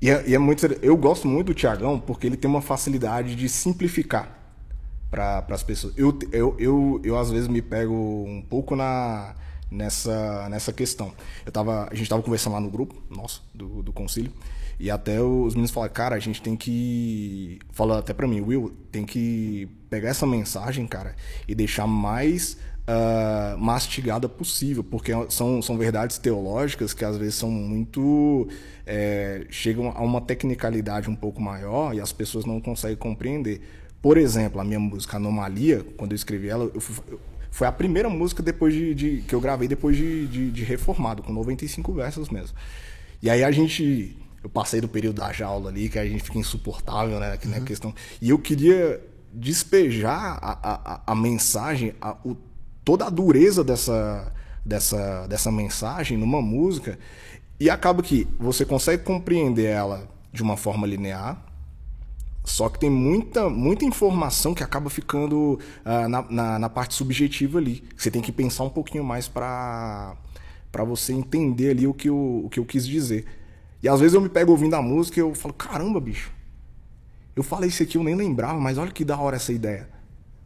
E 0.00 0.10
é, 0.10 0.28
e 0.28 0.34
é 0.34 0.38
muito. 0.38 0.66
Eu 0.82 0.96
gosto 0.96 1.28
muito 1.28 1.48
do 1.48 1.54
Tiagão 1.54 1.98
porque 2.00 2.26
ele 2.26 2.36
tem 2.36 2.50
uma 2.50 2.62
facilidade 2.62 3.34
de 3.34 3.48
simplificar 3.48 4.38
para 5.10 5.44
as 5.50 5.62
pessoas. 5.62 5.92
Eu, 5.96 6.18
eu, 6.32 6.56
eu, 6.58 7.00
eu, 7.04 7.18
às 7.18 7.30
vezes, 7.30 7.48
me 7.48 7.60
pego 7.60 7.92
um 7.94 8.42
pouco 8.48 8.74
na, 8.76 9.34
nessa, 9.70 10.48
nessa 10.48 10.72
questão. 10.72 11.12
Eu 11.44 11.52
tava, 11.52 11.88
a 11.90 11.94
gente 11.94 12.08
tava 12.08 12.22
conversando 12.22 12.54
lá 12.54 12.60
no 12.60 12.70
grupo, 12.70 12.94
nosso, 13.08 13.42
do, 13.54 13.82
do 13.82 13.92
concílio, 13.92 14.32
e 14.78 14.90
até 14.90 15.20
os 15.20 15.54
meninos 15.54 15.70
falaram, 15.70 15.92
cara, 15.92 16.16
a 16.16 16.18
gente 16.18 16.40
tem 16.40 16.56
que. 16.56 17.58
Falou 17.72 17.98
até 17.98 18.12
pra 18.14 18.26
mim, 18.26 18.40
Will, 18.40 18.72
tem 18.90 19.04
que 19.04 19.68
pegar 19.90 20.08
essa 20.08 20.26
mensagem, 20.26 20.86
cara, 20.86 21.14
e 21.46 21.54
deixar 21.54 21.86
mais 21.86 22.56
ah, 22.86 23.56
mastigada 23.58 24.28
possível, 24.28 24.82
porque 24.82 25.12
são, 25.28 25.60
são 25.60 25.76
verdades 25.76 26.16
teológicas 26.18 26.94
que 26.94 27.04
às 27.04 27.16
vezes 27.16 27.34
são 27.34 27.50
muito. 27.50 28.48
é, 28.86 29.46
chegam 29.50 29.90
a 29.94 30.00
uma 30.02 30.20
tecnicalidade 30.20 31.08
um 31.10 31.14
pouco 31.14 31.40
maior 31.42 31.94
e 31.94 32.00
as 32.00 32.10
pessoas 32.12 32.44
não 32.44 32.60
conseguem 32.60 32.96
compreender. 32.96 33.60
Por 34.00 34.16
exemplo, 34.16 34.60
a 34.60 34.64
minha 34.64 34.80
música 34.80 35.18
Anomalia, 35.18 35.84
quando 35.98 36.12
eu 36.12 36.16
escrevi 36.16 36.48
ela, 36.48 36.70
eu 36.74 36.80
fui- 36.80 37.18
foi 37.50 37.66
a 37.66 37.72
primeira 37.72 38.08
música 38.08 38.42
depois 38.42 38.72
de, 38.74 38.94
de- 38.94 39.22
que 39.22 39.34
eu 39.34 39.40
gravei 39.40 39.66
depois 39.68 39.96
de, 39.96 40.26
de- 40.26 40.50
de 40.50 40.64
reformado, 40.64 41.22
com 41.22 41.32
95 41.32 41.92
versos 41.92 42.28
mesmo. 42.30 42.56
E 43.22 43.28
aí 43.30 43.42
a 43.44 43.50
gente. 43.50 44.16
Eu 44.42 44.48
passei 44.48 44.80
do 44.80 44.88
período 44.88 45.16
da 45.20 45.30
jaula 45.32 45.68
ali, 45.68 45.88
que 45.90 45.98
a 45.98 46.06
gente 46.06 46.22
fica 46.22 46.38
insuportável, 46.38 47.20
né? 47.20 47.36
Que, 47.36 47.46
né, 47.46 47.60
questão. 47.60 47.94
E 48.22 48.30
eu 48.30 48.38
queria 48.38 48.98
despejar 49.32 50.38
a, 50.40 50.52
a, 50.62 50.94
a- 50.94 51.02
a 51.08 51.14
mensagem, 51.14 51.94
a- 52.00 52.16
o- 52.24 52.36
toda 52.84 53.04
a 53.06 53.10
dureza 53.10 53.62
dessa, 53.62 54.32
dessa, 54.64 55.26
dessa 55.26 55.52
mensagem 55.52 56.16
numa 56.16 56.40
música. 56.40 56.98
E 57.58 57.68
acaba 57.68 58.02
que 58.02 58.26
você 58.38 58.64
consegue 58.64 59.02
compreender 59.02 59.66
ela 59.66 60.08
de 60.32 60.42
uma 60.42 60.56
forma 60.56 60.86
linear, 60.86 61.44
só 62.50 62.68
que 62.68 62.80
tem 62.80 62.90
muita, 62.90 63.48
muita 63.48 63.84
informação 63.84 64.52
que 64.52 64.62
acaba 64.64 64.90
ficando 64.90 65.58
ah, 65.84 66.08
na, 66.08 66.22
na, 66.28 66.58
na 66.58 66.68
parte 66.68 66.94
subjetiva 66.94 67.58
ali. 67.58 67.84
Você 67.96 68.10
tem 68.10 68.20
que 68.20 68.32
pensar 68.32 68.64
um 68.64 68.68
pouquinho 68.68 69.04
mais 69.04 69.28
para 69.28 70.16
você 70.84 71.12
entender 71.12 71.70
ali 71.70 71.86
o 71.86 71.94
que, 71.94 72.08
eu, 72.08 72.42
o 72.44 72.48
que 72.50 72.58
eu 72.58 72.64
quis 72.64 72.84
dizer. 72.84 73.24
E 73.80 73.88
às 73.88 74.00
vezes 74.00 74.14
eu 74.14 74.20
me 74.20 74.28
pego 74.28 74.50
ouvindo 74.50 74.74
a 74.74 74.82
música 74.82 75.20
e 75.20 75.22
eu 75.22 75.32
falo, 75.32 75.54
caramba, 75.54 76.00
bicho. 76.00 76.32
Eu 77.36 77.44
falei 77.44 77.68
isso 77.68 77.84
aqui, 77.84 77.96
eu 77.96 78.02
nem 78.02 78.16
lembrava, 78.16 78.58
mas 78.58 78.78
olha 78.78 78.90
que 78.90 79.04
da 79.04 79.16
hora 79.16 79.36
essa 79.36 79.52
ideia. 79.52 79.88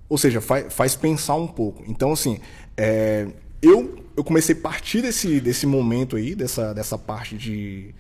Ou 0.07 0.19
seja, 0.19 0.43
faz, 0.43 0.73
faz 0.75 0.95
pensar 0.95 1.37
um 1.37 1.47
pouco. 1.47 1.83
Então, 1.89 2.13
assim, 2.13 2.39
é, 2.77 3.27
eu, 3.63 3.99
eu 4.15 4.23
comecei 4.23 4.55
a 4.55 4.61
partir 4.61 5.01
desse, 5.01 5.41
desse 5.41 5.67
momento 5.67 6.17
aí, 6.17 6.35
dessa, 6.35 6.75
dessa 6.75 6.99
parte 6.99 7.35
de, 7.39 7.95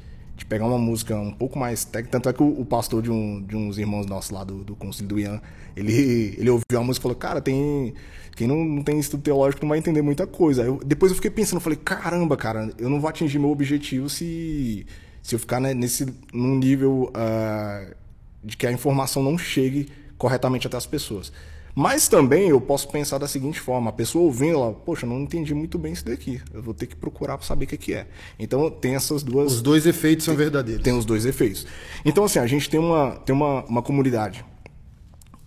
de 0.44 0.48
pegar 0.48 0.66
uma 0.66 0.78
música 0.78 1.16
um 1.16 1.32
pouco 1.32 1.58
mais 1.58 1.84
técnica. 1.84 2.12
Tanto 2.12 2.28
é 2.28 2.32
que 2.32 2.42
o, 2.42 2.60
o 2.60 2.64
pastor 2.64 3.02
de, 3.02 3.10
um, 3.10 3.42
de 3.42 3.56
uns 3.56 3.78
irmãos 3.78 4.06
nossos 4.06 4.30
lá 4.30 4.44
do, 4.44 4.62
do 4.62 4.76
Conselho 4.76 5.08
do 5.08 5.18
Ian, 5.18 5.40
ele, 5.74 6.34
ele 6.38 6.50
ouviu 6.50 6.78
a 6.78 6.82
música 6.82 7.02
e 7.02 7.02
falou: 7.02 7.16
Cara, 7.16 7.40
tem. 7.40 7.94
Quem 8.36 8.46
não, 8.48 8.64
não 8.64 8.82
tem 8.82 8.98
estudo 8.98 9.22
teológico 9.22 9.62
não 9.62 9.68
vai 9.70 9.78
entender 9.78 10.02
muita 10.02 10.26
coisa. 10.26 10.62
Eu- 10.62 10.80
depois 10.84 11.10
eu 11.12 11.16
fiquei 11.16 11.30
pensando, 11.30 11.60
falei: 11.60 11.78
Caramba, 11.82 12.36
cara, 12.36 12.70
eu 12.78 12.90
não 12.90 13.00
vou 13.00 13.08
atingir 13.08 13.38
meu 13.38 13.50
objetivo 13.50 14.08
se, 14.08 14.86
se 15.22 15.34
eu 15.34 15.38
ficar 15.38 15.60
né, 15.60 15.72
nesse, 15.74 16.06
num 16.32 16.56
nível. 16.56 17.10
ah, 17.14 17.94
de 18.42 18.56
que 18.58 18.66
a 18.66 18.72
informação 18.72 19.22
não 19.22 19.38
chegue 19.38 19.88
corretamente 20.18 20.66
até 20.66 20.76
as 20.76 20.84
pessoas. 20.86 21.32
Mas 21.74 22.06
também 22.06 22.48
eu 22.48 22.60
posso 22.60 22.88
pensar 22.88 23.18
da 23.18 23.26
seguinte 23.26 23.58
forma: 23.58 23.90
a 23.90 23.92
pessoa 23.92 24.24
ouvindo, 24.24 24.56
ela, 24.58 24.72
poxa, 24.72 25.04
não 25.04 25.20
entendi 25.20 25.52
muito 25.52 25.76
bem 25.76 25.92
isso 25.92 26.04
daqui. 26.04 26.40
Eu 26.52 26.62
vou 26.62 26.72
ter 26.72 26.86
que 26.86 26.94
procurar 26.94 27.36
para 27.36 27.46
saber 27.46 27.64
o 27.64 27.68
que, 27.68 27.92
é. 27.92 28.06
Então 28.38 28.70
tem 28.70 28.94
essas 28.94 29.22
duas. 29.22 29.54
Os 29.54 29.62
dois 29.62 29.84
efeitos 29.84 30.24
são 30.24 30.36
verdadeiros. 30.36 30.84
Tem 30.84 30.96
os 30.96 31.04
dois 31.04 31.26
efeitos. 31.26 31.66
Então, 32.04 32.24
assim, 32.24 32.38
a 32.38 32.46
gente 32.46 32.70
tem 32.70 32.78
uma, 32.78 33.16
tem 33.16 33.34
uma, 33.34 33.64
uma 33.64 33.82
comunidade 33.82 34.44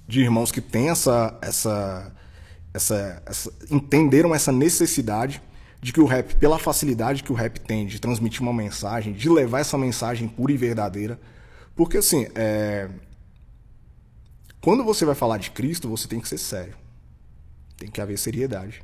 de 0.06 0.22
irmãos 0.22 0.52
que 0.52 0.60
tem 0.60 0.90
essa, 0.90 1.38
essa, 1.42 2.14
essa, 2.74 3.24
essa. 3.26 3.54
entenderam 3.72 4.36
essa 4.36 4.52
necessidade 4.52 5.42
de 5.82 5.94
que 5.94 6.02
o 6.02 6.06
rap, 6.06 6.36
pela 6.36 6.60
facilidade 6.60 7.24
que 7.24 7.32
o 7.32 7.36
rap 7.36 7.60
tem 7.60 7.86
de 7.86 8.00
transmitir 8.00 8.42
uma 8.42 8.54
mensagem, 8.54 9.14
de 9.14 9.30
levar 9.30 9.60
essa 9.60 9.78
mensagem 9.78 10.28
pura 10.28 10.52
e 10.52 10.58
verdadeira. 10.58 11.20
Porque, 11.76 11.98
assim, 11.98 12.28
é, 12.36 12.90
quando 14.62 14.84
você 14.84 15.06
vai 15.06 15.16
falar 15.16 15.38
de 15.38 15.52
Cristo, 15.52 15.88
você 15.88 16.08
tem 16.08 16.20
que 16.20 16.28
ser 16.28 16.38
sério. 16.38 16.76
Tem 17.78 17.90
que 17.90 18.02
haver 18.02 18.18
seriedade. 18.18 18.84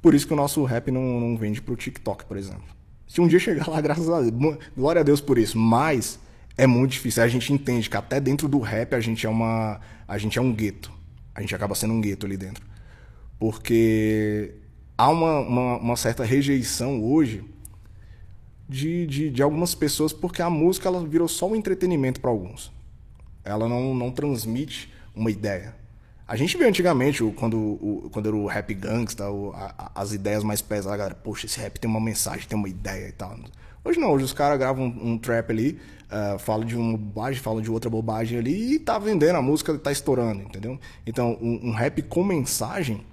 Por 0.00 0.14
isso 0.14 0.26
que 0.26 0.32
o 0.32 0.36
nosso 0.36 0.64
rap 0.64 0.90
não, 0.90 1.20
não 1.20 1.36
vende 1.36 1.62
pro 1.62 1.76
TikTok, 1.76 2.24
por 2.24 2.36
exemplo. 2.36 2.64
Se 3.06 3.20
um 3.20 3.28
dia 3.28 3.38
chegar 3.38 3.68
lá, 3.68 3.78
graças 3.82 4.08
a 4.08 4.20
Deus, 4.20 4.58
glória 4.76 5.00
a 5.00 5.04
Deus 5.04 5.20
por 5.20 5.38
isso. 5.38 5.58
Mas 5.58 6.18
é 6.56 6.66
muito 6.66 6.92
difícil. 6.92 7.22
A 7.22 7.28
gente 7.28 7.52
entende 7.52 7.88
que 7.88 7.96
até 7.96 8.20
dentro 8.20 8.48
do 8.48 8.58
rap 8.58 8.94
a 8.94 9.00
gente 9.00 9.26
é 9.26 9.28
uma, 9.28 9.80
a 10.08 10.18
gente 10.18 10.38
é 10.38 10.42
um 10.42 10.52
gueto. 10.52 10.90
A 11.34 11.40
gente 11.40 11.54
acaba 11.54 11.74
sendo 11.74 11.94
um 11.94 12.00
gueto 12.00 12.26
ali 12.26 12.36
dentro, 12.36 12.62
porque 13.38 14.54
há 14.98 15.08
uma, 15.08 15.40
uma, 15.40 15.76
uma 15.78 15.96
certa 15.96 16.24
rejeição 16.24 17.02
hoje 17.02 17.42
de, 18.68 19.06
de, 19.06 19.30
de 19.30 19.42
algumas 19.42 19.74
pessoas, 19.74 20.12
porque 20.12 20.42
a 20.42 20.50
música 20.50 20.88
ela 20.88 21.04
virou 21.06 21.28
só 21.28 21.48
um 21.48 21.56
entretenimento 21.56 22.20
para 22.20 22.30
alguns. 22.30 22.70
Ela 23.44 23.68
não, 23.68 23.94
não 23.94 24.10
transmite 24.10 24.92
uma 25.14 25.30
ideia. 25.30 25.74
A 26.26 26.36
gente 26.36 26.56
vê 26.56 26.64
antigamente, 26.64 27.22
quando, 27.36 28.08
quando 28.12 28.28
era 28.28 28.36
o 28.36 28.46
rap 28.46 28.72
gangsta, 28.72 29.24
as 29.94 30.12
ideias 30.12 30.42
mais 30.42 30.62
pesadas, 30.62 30.94
a 30.94 30.96
galera, 30.96 31.14
poxa, 31.14 31.46
esse 31.46 31.60
rap 31.60 31.78
tem 31.78 31.90
uma 31.90 32.00
mensagem, 32.00 32.46
tem 32.48 32.56
uma 32.56 32.68
ideia 32.68 33.08
e 33.08 33.12
tal. 33.12 33.36
Hoje 33.84 33.98
não, 33.98 34.12
hoje 34.12 34.24
os 34.24 34.32
caras 34.32 34.58
gravam 34.58 34.84
um, 34.84 35.12
um, 35.12 35.18
trap 35.18 35.50
ali, 35.50 35.78
uh, 36.06 36.38
falam 36.38 36.64
de 36.64 36.76
uma 36.76 36.96
bobagem, 36.96 37.42
falam 37.42 37.60
de 37.60 37.70
outra 37.70 37.90
bobagem 37.90 38.38
ali 38.38 38.74
e 38.74 38.78
tá 38.78 38.98
vendendo, 38.98 39.36
a 39.36 39.42
música 39.42 39.76
tá 39.76 39.90
estourando, 39.90 40.42
entendeu? 40.42 40.78
Então, 41.04 41.36
um, 41.42 41.68
um 41.68 41.72
rap 41.72 42.00
com 42.02 42.22
mensagem, 42.22 43.04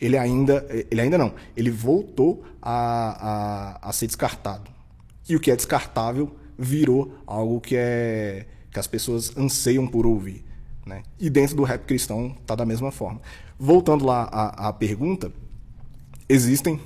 ele 0.00 0.16
ainda, 0.16 0.66
ele 0.90 1.00
ainda 1.00 1.18
não, 1.18 1.34
ele 1.54 1.70
voltou 1.70 2.42
a, 2.60 3.78
a, 3.82 3.88
a 3.90 3.92
ser 3.92 4.06
descartado. 4.06 4.70
E 5.28 5.36
o 5.36 5.40
que 5.40 5.50
é 5.50 5.56
descartável 5.56 6.34
virou 6.58 7.14
algo 7.26 7.60
que 7.60 7.76
é 7.76 8.46
que 8.74 8.80
as 8.80 8.88
pessoas 8.88 9.34
anseiam 9.36 9.86
por 9.86 10.04
ouvir. 10.04 10.44
Né? 10.84 11.04
E 11.18 11.30
dentro 11.30 11.54
do 11.54 11.62
rap 11.62 11.84
cristão 11.86 12.36
tá 12.44 12.56
da 12.56 12.66
mesma 12.66 12.90
forma. 12.90 13.22
Voltando 13.56 14.04
lá 14.04 14.24
à, 14.24 14.68
à 14.68 14.72
pergunta, 14.72 15.32
existem. 16.28 16.80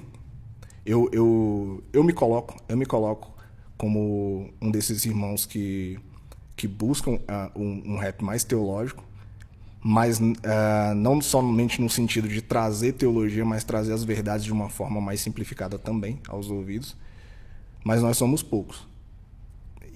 Eu, 0.84 1.08
eu, 1.12 1.82
eu 1.92 2.04
me 2.04 2.12
coloco, 2.12 2.54
eu 2.68 2.76
me 2.76 2.84
coloco 2.84 3.34
como 3.76 4.50
um 4.60 4.70
desses 4.70 5.04
irmãos 5.06 5.46
que, 5.46 5.98
que 6.54 6.68
buscam 6.68 7.12
uh, 7.12 7.58
um, 7.58 7.94
um, 7.94 7.96
rap 7.96 8.22
mais 8.22 8.44
teológico, 8.44 9.04
mas 9.82 10.18
uh, 10.18 10.94
não 10.96 11.20
somente 11.20 11.80
no 11.80 11.88
sentido 11.88 12.28
de 12.28 12.42
trazer 12.42 12.92
teologia, 12.92 13.44
mas 13.44 13.64
trazer 13.64 13.92
as 13.92 14.04
verdades 14.04 14.44
de 14.44 14.52
uma 14.52 14.68
forma 14.68 15.00
mais 15.00 15.20
simplificada 15.20 15.78
também 15.78 16.20
aos 16.28 16.50
ouvidos. 16.50 16.96
Mas 17.84 18.02
nós 18.02 18.16
somos 18.16 18.42
poucos. 18.42 18.87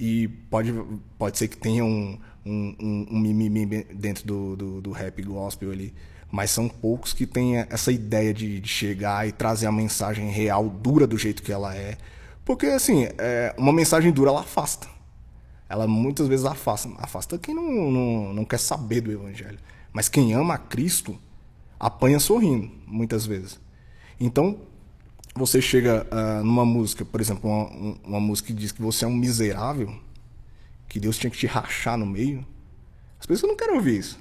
E 0.04 0.26
pode, 0.26 0.74
pode 1.16 1.38
ser 1.38 1.46
que 1.46 1.56
tenha 1.56 1.84
um, 1.84 2.18
um, 2.44 2.76
um, 2.80 3.06
um 3.08 3.20
mimimi 3.20 3.84
dentro 3.94 4.26
do, 4.26 4.56
do, 4.56 4.80
do, 4.80 4.90
rap 4.90 5.22
gospel 5.22 5.70
ali. 5.70 5.94
Mas 6.28 6.50
são 6.50 6.68
poucos 6.68 7.12
que 7.12 7.24
têm 7.24 7.58
essa 7.70 7.92
ideia 7.92 8.34
de, 8.34 8.58
de, 8.58 8.68
chegar 8.68 9.28
e 9.28 9.30
trazer 9.30 9.68
a 9.68 9.70
mensagem 9.70 10.28
real, 10.28 10.68
dura 10.68 11.06
do 11.06 11.16
jeito 11.16 11.40
que 11.40 11.52
ela 11.52 11.72
é. 11.76 11.96
Porque, 12.44 12.66
assim, 12.66 13.06
é, 13.16 13.54
uma 13.56 13.72
mensagem 13.72 14.10
dura, 14.10 14.30
ela 14.30 14.40
afasta. 14.40 14.88
Ela 15.68 15.86
muitas 15.86 16.26
vezes 16.26 16.44
afasta. 16.46 16.90
Afasta 16.98 17.38
quem 17.38 17.54
não, 17.54 17.62
não, 17.92 18.34
não 18.34 18.44
quer 18.44 18.58
saber 18.58 19.02
do 19.02 19.12
evangelho. 19.12 19.60
Mas 19.92 20.08
quem 20.08 20.34
ama 20.34 20.54
a 20.54 20.58
Cristo, 20.58 21.16
apanha 21.78 22.18
sorrindo, 22.18 22.72
muitas 22.88 23.24
vezes. 23.24 23.60
Então, 24.18 24.58
você 25.34 25.60
chega 25.60 26.06
uh, 26.10 26.44
numa 26.44 26.64
música, 26.64 27.04
por 27.04 27.20
exemplo, 27.20 27.50
uma, 27.50 27.96
uma 28.04 28.20
música 28.20 28.48
que 28.48 28.52
diz 28.52 28.72
que 28.72 28.82
você 28.82 29.04
é 29.04 29.08
um 29.08 29.14
miserável, 29.14 29.94
que 30.88 31.00
Deus 31.00 31.16
tinha 31.16 31.30
que 31.30 31.38
te 31.38 31.46
rachar 31.46 31.96
no 31.96 32.04
meio. 32.04 32.46
As 33.18 33.24
pessoas 33.24 33.50
não 33.50 33.56
querem 33.56 33.76
ouvir 33.76 33.98
isso. 33.98 34.18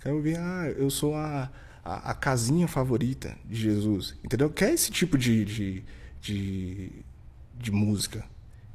Querem 0.00 0.16
ouvir, 0.16 0.38
ah, 0.38 0.72
eu 0.76 0.88
sou 0.88 1.14
a, 1.14 1.50
a, 1.84 2.10
a 2.10 2.14
casinha 2.14 2.66
favorita 2.66 3.36
de 3.44 3.56
Jesus. 3.56 4.14
Entendeu? 4.24 4.48
Quer 4.48 4.72
esse 4.72 4.90
tipo 4.90 5.18
de, 5.18 5.44
de, 5.44 5.84
de, 6.22 6.92
de, 7.58 7.70
música. 7.70 8.24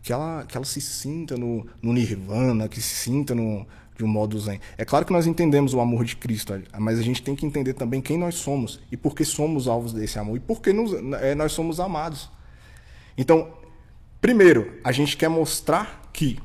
Que 0.04 0.14
ela, 0.14 0.46
que 0.46 0.56
ela 0.56 0.66
se 0.66 0.82
sinta 0.82 1.36
no, 1.36 1.66
no 1.82 1.94
nirvana, 1.94 2.68
que 2.68 2.82
se 2.82 2.96
sinta 2.96 3.34
no, 3.34 3.66
de 3.98 4.04
um 4.04 4.08
modo 4.08 4.40
zen. 4.40 4.60
É 4.78 4.86
claro 4.86 5.06
que 5.06 5.14
nós 5.14 5.28
entendemos 5.28 5.74
o 5.74 5.80
amor 5.80 6.06
de 6.06 6.16
Cristo, 6.16 6.54
mas 6.80 7.00
a 7.00 7.02
gente 7.02 7.22
tem 7.22 7.36
que 7.36 7.46
entender 7.46 7.74
também 7.74 8.02
quem 8.02 8.18
nós 8.18 8.36
somos 8.36 8.80
e 8.92 8.98
por 8.98 9.16
que 9.16 9.24
somos 9.24 9.68
alvos 9.68 9.94
desse 9.94 10.18
amor 10.18 10.38
e 10.38 10.40
por 10.40 10.62
que 10.62 10.74
nos, 10.74 10.94
é, 11.22 11.36
nós 11.36 11.52
somos 11.52 11.80
amados. 11.80 12.30
Então, 13.18 13.54
primeiro, 14.20 14.80
a 14.84 14.92
gente 14.92 15.16
quer 15.18 15.30
mostrar 15.30 16.10
que 16.14 16.40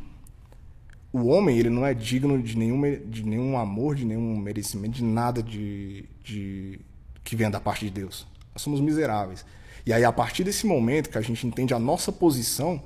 o 1.13 1.27
homem 1.29 1.59
ele 1.59 1.71
não 1.71 1.87
é 1.87 1.95
digno 1.95 2.43
de 2.43 2.59
nenhum, 2.59 2.81
de 3.07 3.25
nenhum 3.25 3.57
amor, 3.57 3.95
de 3.95 4.05
nenhum 4.05 4.37
merecimento, 4.37 4.97
de 4.97 5.05
nada 5.05 5.43
de, 5.43 6.05
de 6.23 6.81
que 7.25 7.35
venha 7.35 7.51
da 7.51 7.61
parte 7.61 7.87
de 7.87 7.91
Deus. 7.91 8.27
Nós 8.53 8.61
somos 8.61 8.81
miseráveis. 8.81 9.45
E 9.87 9.93
aí, 9.93 10.05
a 10.05 10.13
partir 10.13 10.45
desse 10.45 10.67
momento 10.67 11.09
que 11.09 11.17
a 11.17 11.23
gente 11.23 11.47
entende 11.47 11.73
a 11.73 11.79
nossa 11.79 12.11
posição, 12.13 12.83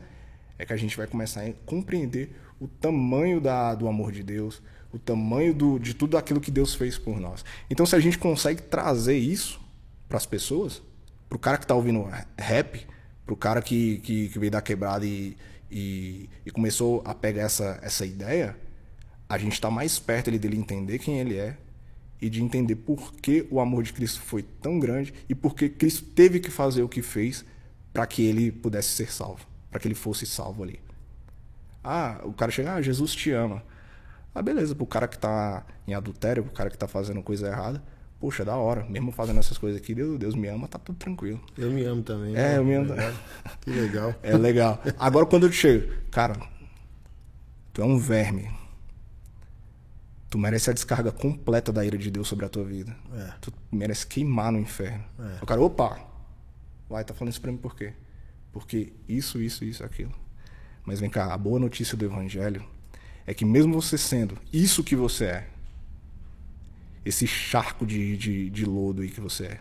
é 0.59 0.67
que 0.67 0.73
a 0.73 0.77
gente 0.77 0.97
vai 0.97 1.07
começar 1.07 1.43
a 1.43 1.53
compreender 1.65 2.37
o 2.61 2.69
tamanho 2.69 3.41
da, 3.41 3.75
do 3.75 3.89
amor 3.89 4.13
de 4.13 4.23
Deus, 4.23 4.63
o 4.93 4.99
tamanho 4.99 5.55
do, 5.55 5.79
de 5.79 5.95
tudo 5.95 6.17
aquilo 6.19 6.41
que 6.41 6.51
Deus 6.51 6.75
fez 6.75 6.99
por 6.99 7.19
nós. 7.19 7.45
Então, 7.71 7.87
se 7.87 7.97
a 7.97 8.01
gente 8.01 8.19
consegue 8.19 8.61
trazer 8.63 9.17
isso 9.17 9.61
para 10.09 10.19
as 10.19 10.27
pessoas, 10.27 10.83
para 11.29 11.37
o 11.37 11.39
cara 11.39 11.57
que 11.57 11.65
está 11.65 11.75
ouvindo 11.75 12.07
rap, 12.37 12.87
para 13.25 13.35
o 13.35 13.37
cara 13.37 13.63
que, 13.63 13.99
que, 13.99 14.29
que 14.29 14.39
veio 14.39 14.51
da 14.51 14.61
quebrada 14.61 15.07
e, 15.07 15.37
e, 15.71 16.29
e 16.45 16.51
começou 16.51 17.01
a 17.05 17.15
pegar 17.15 17.43
essa, 17.43 17.79
essa 17.83 18.05
ideia, 18.05 18.57
a 19.29 19.39
gente 19.39 19.53
está 19.53 19.71
mais 19.71 19.99
perto 19.99 20.29
ele, 20.29 20.39
dele 20.39 20.57
entender 20.57 20.99
quem 20.99 21.19
ele 21.21 21.37
é 21.37 21.57
e 22.21 22.29
de 22.29 22.43
entender 22.43 22.75
por 22.75 23.15
que 23.15 23.47
o 23.51 23.61
amor 23.61 23.85
de 23.85 23.93
Cristo 23.93 24.21
foi 24.21 24.43
tão 24.43 24.79
grande 24.79 25.15
e 25.29 25.35
por 25.35 25.55
que 25.55 25.69
Cristo 25.69 26.05
teve 26.05 26.41
que 26.41 26.51
fazer 26.51 26.83
o 26.83 26.89
que 26.89 27.01
fez 27.01 27.45
para 27.93 28.07
que 28.07 28.23
ele 28.23 28.53
pudesse 28.53 28.89
ser 28.89 29.11
salvo, 29.11 29.47
para 29.71 29.81
que 29.81 29.89
ele 29.89 29.95
fosse 29.95 30.27
salvo 30.27 30.65
ali. 30.65 30.81
Ah, 31.83 32.21
o 32.25 32.33
cara 32.33 32.51
chega, 32.51 32.75
ah, 32.75 32.83
Jesus 32.83 33.15
te 33.15 33.31
ama. 33.33 33.63
Ah, 34.35 34.43
beleza, 34.43 34.75
pro 34.75 34.87
cara 34.87 35.09
que 35.09 35.19
tá 35.19 35.65
em 35.87 35.95
adultério, 35.95 36.45
pro 36.45 36.53
cara 36.53 36.71
que 36.71 36.79
tá 36.79 36.87
fazendo 36.87 37.23
coisa 37.23 37.49
errada, 37.49 37.83
Poxa, 38.21 38.45
da 38.45 38.55
hora. 38.55 38.85
Mesmo 38.85 39.11
fazendo 39.11 39.41
essas 39.41 39.57
coisas 39.57 39.81
aqui, 39.81 39.95
Deus, 39.95 40.19
Deus 40.19 40.35
me 40.35 40.47
ama, 40.47 40.69
tá 40.69 40.79
tudo 40.79 40.99
tranquilo. 40.99 41.41
Eu 41.57 41.71
me 41.71 41.83
amo 41.85 42.03
também. 42.03 42.37
É, 42.37 42.59
eu 42.59 42.65
me 42.65 42.75
amo. 42.75 42.93
Que 43.63 43.71
legal. 43.71 44.15
É 44.23 44.37
legal. 44.37 44.83
Agora 44.99 45.25
quando 45.25 45.47
eu 45.47 45.53
chego, 45.53 45.91
cara, 46.11 46.37
tu 47.73 47.81
é 47.81 47.85
um 47.85 47.99
verme. 47.99 48.51
Tu 50.29 50.39
merece 50.39 50.69
a 50.69 50.75
descarga 50.75 51.11
completa 51.11 51.73
da 51.73 51.83
ira 51.83 51.97
de 51.97 52.11
Deus 52.11 52.29
sobre 52.29 52.45
a 52.45 52.49
tua 52.51 52.63
vida. 52.63 52.95
É. 53.15 53.33
Tu 53.41 53.51
merece 53.73 54.07
queimar 54.07 54.53
no 54.53 54.59
inferno. 54.59 55.03
É. 55.19 55.43
O 55.43 55.47
cara, 55.47 55.61
opa, 55.63 55.99
vai, 56.91 57.03
tá 57.03 57.15
falando 57.15 57.33
isso 57.33 57.41
pra 57.41 57.51
mim 57.51 57.57
por 57.57 57.75
quê? 57.75 57.95
Porque 58.53 58.93
isso, 59.09 59.41
isso, 59.41 59.65
isso, 59.65 59.83
aquilo. 59.83 60.13
Mas 60.91 60.99
vem 60.99 61.09
cá, 61.09 61.33
a 61.33 61.39
boa 61.39 61.61
notícia 61.61 61.97
do 61.97 62.05
Evangelho 62.05 62.65
é 63.25 63.33
que 63.33 63.45
mesmo 63.45 63.81
você 63.81 63.97
sendo 63.97 64.37
isso 64.53 64.83
que 64.83 64.97
você 64.97 65.27
é, 65.27 65.49
esse 67.05 67.29
charco 67.29 67.87
de, 67.87 68.17
de, 68.17 68.51
de 68.51 68.65
lodo 68.65 69.01
aí 69.01 69.09
que 69.09 69.21
você 69.21 69.45
é. 69.45 69.61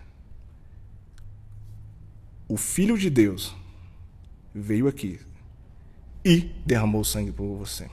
O 2.48 2.58
Filho 2.58 2.98
de 2.98 3.12
Deus 3.12 3.56
veio 4.56 4.88
aqui 4.88 5.20
e 6.26 6.52
derramou 6.66 7.04
sangue 7.04 7.32
por 7.32 7.58
você. 7.58 7.84
Aí 7.84 7.92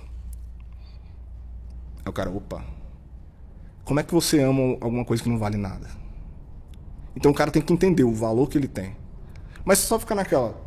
o 2.07 2.12
cara, 2.14 2.31
opa, 2.31 2.64
como 3.85 4.01
é 4.01 4.03
que 4.03 4.14
você 4.14 4.42
ama 4.42 4.79
alguma 4.81 5.05
coisa 5.05 5.22
que 5.22 5.29
não 5.29 5.38
vale 5.38 5.59
nada? 5.59 5.90
Então 7.14 7.33
o 7.33 7.35
cara 7.35 7.51
tem 7.51 7.61
que 7.61 7.70
entender 7.70 8.05
o 8.05 8.14
valor 8.14 8.49
que 8.49 8.57
ele 8.57 8.66
tem. 8.66 8.96
Mas 9.62 9.81
só 9.81 9.99
ficar 9.99 10.14
naquela, 10.14 10.59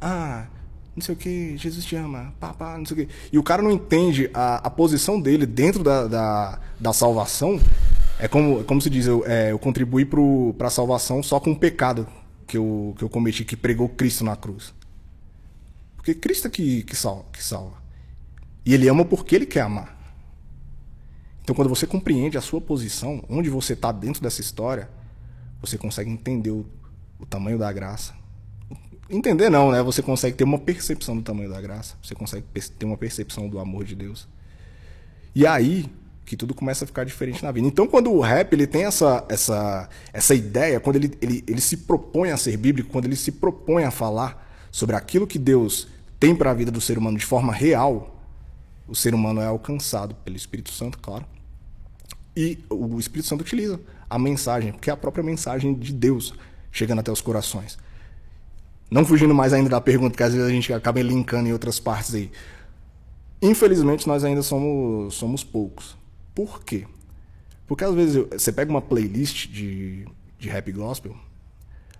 ah, 0.00 0.48
não 0.96 1.02
sei 1.02 1.14
o 1.14 1.18
que, 1.18 1.58
Jesus 1.58 1.84
te 1.84 1.94
ama, 1.94 2.32
papá, 2.40 2.78
não 2.78 2.86
sei 2.86 2.94
o 2.94 3.06
que. 3.06 3.12
E 3.30 3.38
o 3.38 3.42
cara 3.42 3.60
não 3.60 3.70
entende 3.70 4.30
a, 4.32 4.66
a 4.66 4.70
posição 4.70 5.20
dele 5.20 5.44
dentro 5.44 5.84
da, 5.84 6.06
da, 6.06 6.58
da 6.80 6.92
salvação. 6.94 7.60
É 8.18 8.26
como, 8.26 8.64
como 8.64 8.80
se 8.80 8.88
diz, 8.88 9.06
eu, 9.06 9.22
é, 9.26 9.52
eu 9.52 9.58
contribuí 9.58 10.06
para 10.56 10.68
a 10.68 10.70
salvação 10.70 11.22
só 11.22 11.38
com 11.38 11.52
o 11.52 11.56
pecado 11.56 12.08
que 12.46 12.56
eu, 12.56 12.94
que 12.96 13.04
eu 13.04 13.10
cometi, 13.10 13.44
que 13.44 13.54
pregou 13.54 13.90
Cristo 13.90 14.24
na 14.24 14.34
cruz. 14.36 14.72
Porque 15.96 16.14
Cristo 16.14 16.46
é 16.46 16.50
que, 16.50 16.82
que, 16.84 16.96
salva, 16.96 17.26
que 17.30 17.44
salva. 17.44 17.76
E 18.64 18.72
ele 18.72 18.88
ama 18.88 19.04
porque 19.04 19.36
ele 19.36 19.44
quer 19.44 19.60
amar. 19.60 19.94
Então, 21.42 21.54
quando 21.54 21.68
você 21.68 21.86
compreende 21.86 22.38
a 22.38 22.40
sua 22.40 22.60
posição, 22.60 23.22
onde 23.28 23.50
você 23.50 23.74
está 23.74 23.92
dentro 23.92 24.22
dessa 24.22 24.40
história, 24.40 24.88
você 25.60 25.76
consegue 25.76 26.10
entender 26.10 26.50
o, 26.50 26.64
o 27.20 27.26
tamanho 27.26 27.58
da 27.58 27.70
graça, 27.70 28.14
Entender 29.08 29.48
não, 29.50 29.70
né? 29.70 29.82
Você 29.82 30.02
consegue 30.02 30.36
ter 30.36 30.44
uma 30.44 30.58
percepção 30.58 31.16
do 31.16 31.22
tamanho 31.22 31.48
da 31.48 31.60
graça. 31.60 31.96
Você 32.02 32.14
consegue 32.14 32.44
ter 32.78 32.86
uma 32.86 32.96
percepção 32.96 33.48
do 33.48 33.58
amor 33.58 33.84
de 33.84 33.94
Deus. 33.94 34.28
E 35.34 35.46
aí 35.46 35.88
que 36.26 36.36
tudo 36.36 36.52
começa 36.52 36.84
a 36.84 36.86
ficar 36.86 37.04
diferente 37.04 37.42
na 37.42 37.52
vida. 37.52 37.66
Então, 37.68 37.86
quando 37.86 38.12
o 38.12 38.20
rap 38.20 38.52
ele 38.52 38.66
tem 38.66 38.84
essa, 38.84 39.24
essa, 39.28 39.88
essa 40.12 40.34
ideia, 40.34 40.80
quando 40.80 40.96
ele, 40.96 41.16
ele, 41.22 41.44
ele 41.46 41.60
se 41.60 41.76
propõe 41.76 42.32
a 42.32 42.36
ser 42.36 42.56
bíblico, 42.56 42.90
quando 42.90 43.04
ele 43.04 43.14
se 43.14 43.30
propõe 43.30 43.84
a 43.84 43.92
falar 43.92 44.44
sobre 44.72 44.96
aquilo 44.96 45.26
que 45.26 45.38
Deus 45.38 45.86
tem 46.18 46.34
para 46.34 46.50
a 46.50 46.54
vida 46.54 46.70
do 46.72 46.80
ser 46.80 46.98
humano 46.98 47.16
de 47.16 47.24
forma 47.24 47.52
real, 47.52 48.20
o 48.88 48.94
ser 48.94 49.14
humano 49.14 49.40
é 49.40 49.46
alcançado 49.46 50.16
pelo 50.16 50.36
Espírito 50.36 50.72
Santo, 50.72 50.98
claro. 50.98 51.24
E 52.36 52.58
o 52.68 52.98
Espírito 52.98 53.28
Santo 53.28 53.42
utiliza 53.42 53.80
a 54.10 54.18
mensagem, 54.18 54.72
porque 54.72 54.90
é 54.90 54.92
a 54.92 54.96
própria 54.96 55.22
mensagem 55.22 55.74
de 55.74 55.92
Deus 55.92 56.34
chegando 56.72 56.98
até 56.98 57.10
os 57.10 57.20
corações. 57.20 57.78
Não 58.90 59.04
fugindo 59.04 59.34
mais 59.34 59.52
ainda 59.52 59.68
da 59.68 59.80
pergunta, 59.80 60.16
que 60.16 60.22
às 60.22 60.32
vezes 60.32 60.46
a 60.46 60.50
gente 60.50 60.72
acaba 60.72 61.00
linkando 61.02 61.48
em 61.48 61.52
outras 61.52 61.80
partes 61.80 62.14
aí. 62.14 62.30
Infelizmente, 63.42 64.06
nós 64.06 64.24
ainda 64.24 64.42
somos, 64.42 65.14
somos 65.14 65.42
poucos. 65.42 65.96
Por 66.34 66.62
quê? 66.62 66.86
Porque 67.66 67.84
às 67.84 67.94
vezes 67.94 68.16
eu, 68.16 68.28
você 68.28 68.52
pega 68.52 68.70
uma 68.70 68.80
playlist 68.80 69.48
de, 69.48 70.06
de 70.38 70.48
rap 70.48 70.70
gospel, 70.70 71.16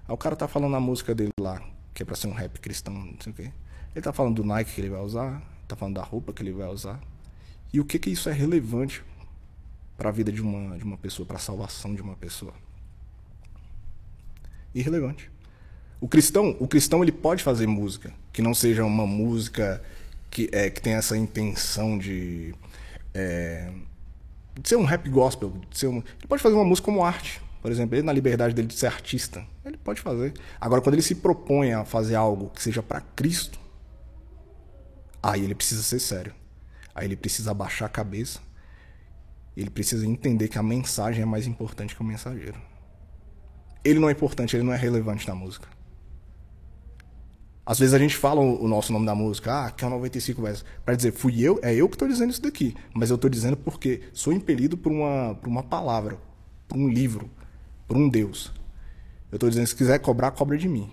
aí 0.07 0.15
o 0.15 0.17
cara 0.17 0.37
tá 0.37 0.47
falando 0.47 0.77
a 0.77 0.81
música 0.81 1.15
dele 1.15 1.33
lá, 1.41 1.61
que 1.93 2.03
é 2.03 2.07
pra 2.07 2.15
ser 2.15 2.29
um 2.29 2.33
rap 2.33 2.61
cristão, 2.61 2.95
não 2.95 3.17
sei 3.21 3.33
o 3.33 3.35
quê. 3.35 3.43
Ele 3.43 3.53
está 3.97 4.13
falando 4.13 4.37
do 4.37 4.45
Nike 4.45 4.75
que 4.75 4.81
ele 4.81 4.91
vai 4.91 5.01
usar, 5.01 5.43
está 5.63 5.75
falando 5.75 5.97
da 5.97 6.03
roupa 6.03 6.33
que 6.33 6.43
ele 6.43 6.53
vai 6.53 6.69
usar. 6.69 7.01
E 7.73 7.81
o 7.81 7.85
que 7.85 7.99
que 7.99 8.11
isso 8.11 8.29
é 8.29 8.33
relevante 8.33 9.03
para 9.97 10.09
a 10.11 10.13
vida 10.13 10.31
de 10.31 10.41
uma, 10.41 10.79
de 10.79 10.85
uma 10.85 10.97
pessoa, 10.97 11.27
para 11.27 11.37
a 11.37 11.41
salvação 11.41 11.95
de 11.95 12.03
uma 12.03 12.15
pessoa? 12.15 12.55
Irrelevante. 14.75 15.31
O 16.01 16.09
cristão, 16.09 16.57
o 16.61 16.69
cristão 16.69 17.03
ele 17.03 17.13
pode 17.13 17.43
fazer 17.43 17.67
música 17.67 18.13
que 18.33 18.43
não 18.43 18.53
seja 18.53 18.85
uma 18.85 19.07
música 19.07 19.83
que, 20.31 20.49
é, 20.53 20.69
que 20.69 20.81
tenha 20.81 20.97
essa 20.97 21.17
intenção 21.17 21.97
de, 21.97 22.55
é, 23.15 23.73
de 24.61 24.69
ser 24.69 24.77
um 24.77 24.85
rap 24.85 25.09
gospel. 25.09 25.53
Ser 25.73 25.87
um, 25.87 25.97
ele 25.97 26.27
pode 26.29 26.43
fazer 26.43 26.55
uma 26.55 26.65
música 26.65 26.85
como 26.85 27.03
arte. 27.03 27.41
Por 27.63 27.71
exemplo, 27.71 27.97
ele 27.97 28.03
na 28.03 28.13
liberdade 28.13 28.55
dele 28.55 28.69
de 28.69 28.75
ser 28.75 28.87
artista, 28.87 29.45
ele 29.65 29.77
pode 29.79 30.01
fazer. 30.01 30.35
Agora, 30.61 30.81
quando 30.81 30.95
ele 30.95 31.03
se 31.03 31.15
propõe 31.15 31.73
a 31.73 31.85
fazer 31.85 32.15
algo 32.15 32.51
que 32.51 32.63
seja 32.63 32.83
para 32.83 33.01
Cristo, 33.01 33.59
aí 35.23 35.43
ele 35.43 35.55
precisa 35.55 35.83
ser 35.83 35.99
sério. 35.99 36.35
Aí 36.95 37.07
ele 37.07 37.17
precisa 37.17 37.51
abaixar 37.51 37.87
a 37.87 37.91
cabeça. 37.91 38.39
Ele 39.57 39.71
precisa 39.71 40.07
entender 40.07 40.49
que 40.49 40.59
a 40.59 40.63
mensagem 40.63 41.23
é 41.23 41.27
mais 41.27 41.47
importante 41.47 41.97
que 41.97 42.01
o 42.03 42.05
mensageiro. 42.05 42.61
Ele 43.83 43.99
não 43.99 44.09
é 44.09 44.13
importante, 44.13 44.55
ele 44.55 44.63
não 44.63 44.73
é 44.73 44.77
relevante 44.77 45.27
na 45.27 45.35
música. 45.35 45.69
Às 47.67 47.81
vezes 47.81 47.95
a 47.95 47.99
gente 47.99 48.17
fala 48.17 48.41
o 48.41 48.69
nosso 48.69 48.93
nome 48.93 49.05
da 49.05 49.15
música, 49.15 49.67
ah, 49.67 49.71
que 49.73 49.85
é 49.85 49.89
o 49.89 49.91
95 49.91 50.41
versos, 50.41 50.65
para 50.85 50.95
dizer, 50.95 51.11
fui 51.11 51.43
eu, 51.43 51.59
é 51.65 51.75
eu 51.75 51.89
que 51.89 51.97
estou 51.97 52.07
dizendo 52.07 52.31
isso 52.31 52.41
daqui. 52.41 52.77
Mas 52.95 53.11
eu 53.11 53.17
estou 53.17 53.29
dizendo 53.29 53.57
porque 53.57 54.03
sou 54.13 54.33
impelido 54.33 54.77
por 54.77 54.93
uma, 54.93 55.35
por 55.35 55.49
uma 55.49 55.65
palavra, 55.65 56.17
por 56.69 56.79
um 56.79 56.89
livro, 56.89 57.29
por 57.89 57.97
um 57.97 58.09
Deus. 58.09 58.53
Eu 59.33 59.37
estou 59.37 59.51
dizendo, 59.51 59.67
se 59.67 59.75
quiser 59.75 59.99
cobrar, 59.99 60.31
cobra 60.31 60.57
de 60.57 60.69
mim. 60.69 60.89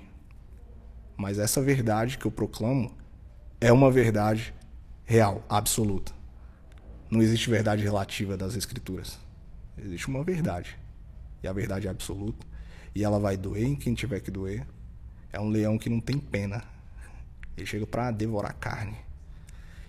Mas 1.16 1.38
essa 1.38 1.62
verdade 1.62 2.18
que 2.18 2.26
eu 2.26 2.32
proclamo 2.32 2.92
é 3.62 3.72
uma 3.72 3.92
verdade 3.92 4.52
real, 5.06 5.46
absoluta. 5.48 6.12
Não 7.08 7.22
existe 7.22 7.52
verdade 7.52 7.84
relativa 7.84 8.36
das 8.36 8.56
escrituras. 8.56 9.20
Existe 9.78 10.08
uma 10.08 10.24
verdade. 10.24 10.76
E 11.44 11.48
a 11.48 11.54
verdade 11.54 11.86
é 11.86 11.92
absoluta. 11.92 12.48
E 12.96 13.04
ela 13.04 13.20
vai 13.20 13.38
doer 13.38 13.64
em 13.64 13.76
quem 13.76 13.94
tiver 13.94 14.22
que 14.22 14.32
doer 14.32 14.66
é 15.34 15.40
um 15.40 15.50
leão 15.50 15.78
que 15.78 15.90
não 15.90 16.00
tem 16.00 16.18
pena. 16.18 16.64
Ele 17.58 17.66
chega 17.66 17.86
para 17.86 18.12
devorar 18.12 18.54
carne. 18.54 18.96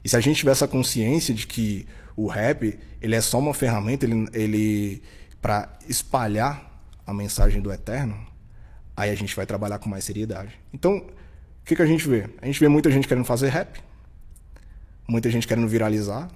E 0.03 0.09
se 0.09 0.17
a 0.17 0.21
gente 0.21 0.39
tiver 0.39 0.53
essa 0.53 0.67
consciência 0.67 1.33
de 1.35 1.47
que 1.47 1.87
o 2.17 2.27
rap 2.27 2.79
ele 3.01 3.15
é 3.15 3.21
só 3.21 3.39
uma 3.39 3.55
ferramenta 3.55 4.05
ele, 4.05 4.29
ele 4.33 5.03
para 5.41 5.73
espalhar 5.89 6.83
a 7.07 7.13
mensagem 7.13 7.61
do 7.61 7.71
eterno, 7.73 8.17
aí 8.97 9.11
a 9.11 9.15
gente 9.15 9.37
vai 9.37 9.45
trabalhar 9.45 9.79
com 9.79 9.89
mais 9.89 10.05
seriedade. 10.05 10.59
Então, 10.73 10.97
o 10.97 11.65
que, 11.65 11.77
que 11.77 11.83
a 11.83 11.87
gente 11.87 12.09
vê? 12.09 12.29
A 12.41 12.47
gente 12.47 12.61
vê 12.61 12.69
muita 12.69 12.91
gente 12.91 13.07
querendo 13.07 13.25
fazer 13.25 13.51
rap, 13.51 13.83
muita 15.07 15.31
gente 15.31 15.47
querendo 15.47 15.69
viralizar. 15.69 16.31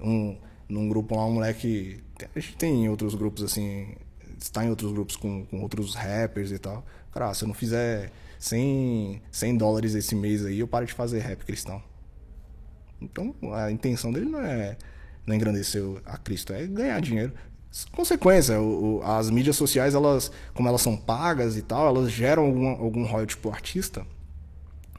Um, 0.00 0.36
num 0.68 0.88
grupo 0.88 1.16
lá, 1.16 1.26
um 1.26 1.32
moleque. 1.32 2.02
A 2.34 2.38
gente 2.38 2.56
tem 2.56 2.88
outros 2.88 3.14
grupos 3.14 3.42
assim. 3.42 3.94
Está 4.38 4.64
em 4.64 4.70
outros 4.70 4.92
grupos 4.92 5.16
com, 5.16 5.46
com 5.46 5.60
outros 5.62 5.94
rappers 5.94 6.50
e 6.52 6.58
tal. 6.58 6.84
Cara, 7.12 7.32
se 7.34 7.44
eu 7.44 7.48
não 7.48 7.54
fizer 7.54 8.12
100, 8.38 9.22
100 9.30 9.56
dólares 9.56 9.94
esse 9.94 10.14
mês 10.14 10.44
aí, 10.44 10.58
eu 10.60 10.68
paro 10.68 10.86
de 10.86 10.92
fazer 10.92 11.20
rap 11.20 11.44
cristão. 11.44 11.82
Então, 13.00 13.34
a 13.52 13.70
intenção 13.70 14.12
dele 14.12 14.26
não 14.26 14.40
é, 14.40 14.76
não 15.26 15.34
é 15.34 15.36
engrandecer 15.36 15.82
a 16.04 16.16
Cristo, 16.16 16.52
é 16.52 16.66
ganhar 16.66 17.00
dinheiro. 17.00 17.32
Consequência, 17.92 18.58
o, 18.60 19.02
as 19.04 19.28
mídias 19.28 19.56
sociais, 19.56 19.94
elas, 19.94 20.30
como 20.54 20.68
elas 20.68 20.80
são 20.80 20.96
pagas 20.96 21.56
e 21.56 21.62
tal, 21.62 21.86
elas 21.86 22.10
geram 22.10 22.44
algum, 22.44 22.68
algum 22.68 23.04
royalty 23.04 23.36
pro 23.36 23.50
artista. 23.50 24.06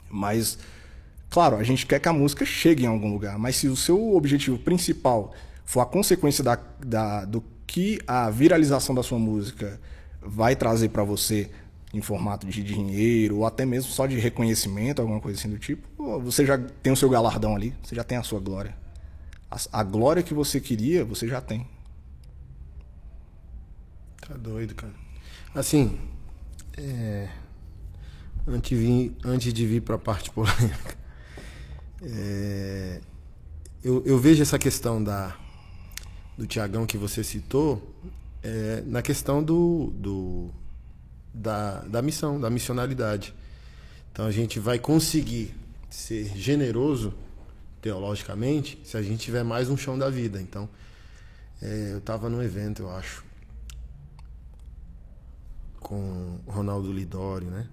Mas, 0.10 0.60
claro, 1.30 1.58
a 1.58 1.64
gente 1.64 1.86
quer 1.86 2.00
que 2.00 2.08
a 2.08 2.14
música 2.14 2.46
chegue 2.46 2.84
em 2.84 2.88
algum 2.88 3.12
lugar. 3.12 3.40
Mas 3.40 3.56
se 3.56 3.68
o 3.68 3.76
seu 3.76 4.16
objetivo 4.16 4.60
principal 4.60 5.34
for 5.66 5.82
a 5.82 5.86
consequência 5.86 6.44
da, 6.44 6.58
da, 6.86 7.26
do 7.26 7.44
que 7.66 8.00
a 8.08 8.30
viralização 8.30 8.94
da 8.94 9.02
sua 9.02 9.18
música 9.18 9.80
vai 10.22 10.56
trazer 10.56 10.90
para 10.90 11.04
você 11.04 11.50
em 11.94 12.02
formato 12.02 12.46
de 12.48 12.64
dinheiro 12.64 13.38
ou 13.38 13.46
até 13.46 13.66
mesmo 13.66 13.92
só 13.92 14.06
de 14.06 14.18
reconhecimento, 14.18 15.02
alguma 15.02 15.20
coisa 15.20 15.40
assim 15.40 15.50
do 15.50 15.58
tipo, 15.58 15.88
você 16.20 16.46
já 16.46 16.58
tem 16.58 16.92
o 16.92 16.96
seu 16.96 17.10
galardão 17.10 17.56
ali, 17.56 17.74
você 17.82 17.96
já 17.96 18.04
tem 18.04 18.18
a 18.18 18.24
sua 18.24 18.40
glória. 18.40 18.76
A, 19.50 19.80
a 19.80 19.84
glória 19.84 20.22
que 20.22 20.34
você 20.34 20.60
queria, 20.60 21.06
você 21.06 21.28
já 21.28 21.40
tem. 21.40 21.66
Tá 24.28 24.36
doido, 24.36 24.76
cara. 24.76 24.94
Assim, 25.56 25.98
é... 26.78 27.30
antes, 28.46 28.78
de 28.78 29.12
antes 29.24 29.54
de 29.54 29.66
vir 29.66 29.82
para 29.82 29.96
a 29.96 30.00
parte 30.00 30.30
polêmica, 30.32 30.98
é... 32.04 33.00
eu, 33.82 34.04
eu 34.06 34.20
vejo 34.20 34.42
essa 34.42 34.60
questão 34.60 35.02
da 35.02 35.36
do 36.38 36.46
Tiagão 36.46 36.86
que 36.86 36.98
você 36.98 37.24
citou 37.24 37.96
é, 38.44 38.84
na 38.86 39.02
questão 39.02 39.44
do, 39.44 39.92
do 39.96 40.52
da, 41.38 41.80
da 41.82 42.02
missão, 42.02 42.40
da 42.40 42.50
missionalidade. 42.50 43.34
Então 44.12 44.26
a 44.26 44.32
gente 44.32 44.60
vai 44.60 44.80
conseguir 44.80 45.54
ser 45.90 46.26
generoso 46.36 47.14
teologicamente 47.82 48.80
se 48.84 48.98
a 48.98 49.02
gente 49.02 49.24
tiver 49.24 49.44
mais 49.44 49.70
um 49.70 49.78
chão 49.78 49.98
da 49.98 50.10
vida. 50.10 50.42
Então, 50.42 50.68
é, 51.62 51.94
eu 51.94 52.00
estava 52.00 52.30
num 52.30 52.42
evento, 52.42 52.84
eu 52.84 52.90
acho, 52.90 53.24
com 55.80 56.40
Ronaldo 56.48 56.92
Lidório, 56.92 57.50
né? 57.50 57.68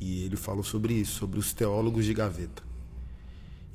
E 0.00 0.24
ele 0.24 0.36
falou 0.36 0.62
sobre 0.62 0.94
isso, 0.94 1.18
sobre 1.18 1.38
os 1.38 1.52
teólogos 1.52 2.04
de 2.04 2.12
gaveta. 2.12 2.62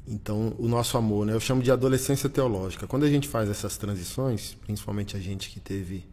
Então, 0.08 0.56
o 0.58 0.68
nosso 0.68 0.98
amor, 0.98 1.26
né? 1.26 1.34
Eu 1.34 1.40
chamo 1.40 1.62
de 1.62 1.72
adolescência 1.72 2.30
teológica. 2.30 2.88
Quando 2.88 3.06
a 3.06 3.10
gente 3.10 3.28
faz 3.28 3.50
essas 3.50 3.78
transições, 3.78 4.56
principalmente 4.62 5.16
a 5.16 5.20
gente 5.20 5.50
que 5.50 5.60
teve 5.60 6.06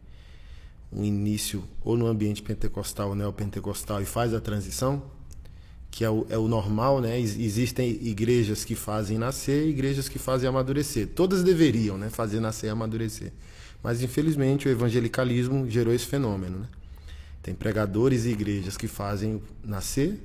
um 0.93 1.05
início 1.05 1.65
ou 1.85 1.97
no 1.97 2.07
ambiente 2.07 2.43
pentecostal 2.43 3.11
ou 3.11 3.15
neopentecostal 3.15 4.01
e 4.01 4.05
faz 4.05 4.33
a 4.33 4.41
transição, 4.41 5.03
que 5.91 6.05
é 6.05 6.11
o, 6.11 6.27
é 6.29 6.39
o 6.39 6.47
normal, 6.47 7.01
né? 7.01 7.19
Existem 7.19 7.91
igrejas 8.03 8.65
que 8.65 8.75
fazem 8.75 9.19
nascer 9.19 9.67
e 9.67 9.71
igrejas 9.71 10.09
que 10.09 10.19
fazem 10.19 10.49
amadurecer. 10.49 11.09
Todas 11.09 11.43
deveriam 11.43 11.97
né? 11.97 12.11
fazer 12.11 12.41
nascer 12.41 12.67
e 12.67 12.71
amadurecer. 12.71 13.33
Mas, 13.83 14.03
infelizmente, 14.03 14.69
o 14.69 14.71
evangelicalismo 14.71 15.69
gerou 15.71 15.95
esse 15.95 16.07
fenômeno. 16.07 16.59
Né? 16.61 16.67
Tem 17.43 17.55
pregadores 17.55 18.25
e 18.25 18.31
igrejas 18.31 18.77
que 18.77 18.89
fazem 18.89 19.41
nascer 19.65 20.21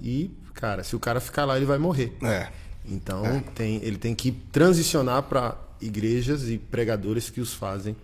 e, 0.00 0.30
cara, 0.54 0.84
se 0.84 0.96
o 0.96 1.00
cara 1.00 1.20
ficar 1.20 1.44
lá, 1.44 1.56
ele 1.56 1.66
vai 1.66 1.78
morrer. 1.78 2.16
É. 2.22 2.48
Então, 2.88 3.24
é. 3.26 3.40
Tem, 3.54 3.80
ele 3.82 3.98
tem 3.98 4.14
que 4.14 4.30
transicionar 4.30 5.24
para 5.24 5.56
igrejas 5.80 6.48
e 6.48 6.58
pregadores 6.58 7.28
que 7.28 7.40
os 7.40 7.52
fazem 7.52 7.96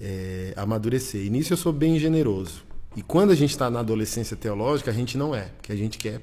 é, 0.00 0.52
amadurecer. 0.56 1.24
E 1.24 1.30
nisso 1.30 1.52
eu 1.52 1.56
sou 1.56 1.72
bem 1.72 1.98
generoso. 1.98 2.64
E 2.96 3.02
quando 3.02 3.30
a 3.30 3.34
gente 3.34 3.50
está 3.50 3.68
na 3.70 3.80
adolescência 3.80 4.36
teológica, 4.36 4.90
a 4.90 4.94
gente 4.94 5.18
não 5.18 5.34
é, 5.34 5.48
porque 5.56 5.72
a 5.72 5.76
gente 5.76 5.98
quer 5.98 6.20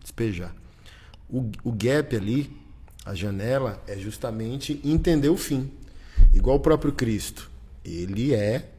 despejar. 0.00 0.54
O, 1.30 1.50
o 1.62 1.72
gap 1.72 2.14
ali, 2.16 2.50
a 3.04 3.14
janela, 3.14 3.82
é 3.86 3.96
justamente 3.96 4.80
entender 4.84 5.28
o 5.28 5.36
fim. 5.36 5.70
Igual 6.34 6.56
o 6.56 6.60
próprio 6.60 6.92
Cristo. 6.92 7.50
Ele 7.84 8.34
é, 8.34 8.70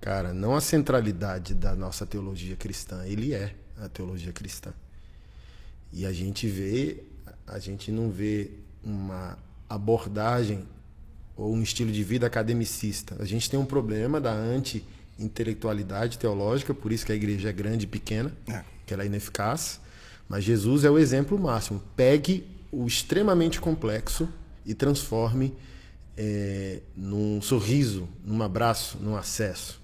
cara, 0.00 0.32
não 0.32 0.54
a 0.54 0.60
centralidade 0.60 1.54
da 1.54 1.74
nossa 1.74 2.06
teologia 2.06 2.56
cristã, 2.56 3.04
ele 3.06 3.34
é 3.34 3.54
a 3.78 3.88
teologia 3.88 4.32
cristã. 4.32 4.72
E 5.92 6.06
a 6.06 6.12
gente 6.12 6.46
vê, 6.46 7.02
a 7.46 7.58
gente 7.58 7.92
não 7.92 8.10
vê 8.10 8.50
uma 8.82 9.38
abordagem 9.68 10.66
ou 11.36 11.54
um 11.54 11.62
estilo 11.62 11.90
de 11.90 12.02
vida 12.02 12.26
academicista. 12.26 13.16
A 13.18 13.24
gente 13.24 13.50
tem 13.50 13.58
um 13.58 13.64
problema 13.64 14.20
da 14.20 14.32
anti-intelectualidade 14.32 16.18
teológica, 16.18 16.74
por 16.74 16.92
isso 16.92 17.06
que 17.06 17.12
a 17.12 17.14
igreja 17.14 17.48
é 17.48 17.52
grande 17.52 17.84
e 17.84 17.88
pequena, 17.88 18.32
é. 18.48 18.62
que 18.86 18.92
ela 18.94 19.02
é 19.02 19.06
ineficaz. 19.06 19.80
Mas 20.28 20.44
Jesus 20.44 20.84
é 20.84 20.90
o 20.90 20.98
exemplo 20.98 21.38
máximo. 21.38 21.82
Pegue 21.96 22.46
o 22.70 22.86
extremamente 22.86 23.60
complexo 23.60 24.28
e 24.64 24.74
transforme 24.74 25.54
é, 26.16 26.80
num 26.96 27.40
sorriso, 27.40 28.08
num 28.24 28.42
abraço, 28.42 28.98
num 29.00 29.16
acesso. 29.16 29.80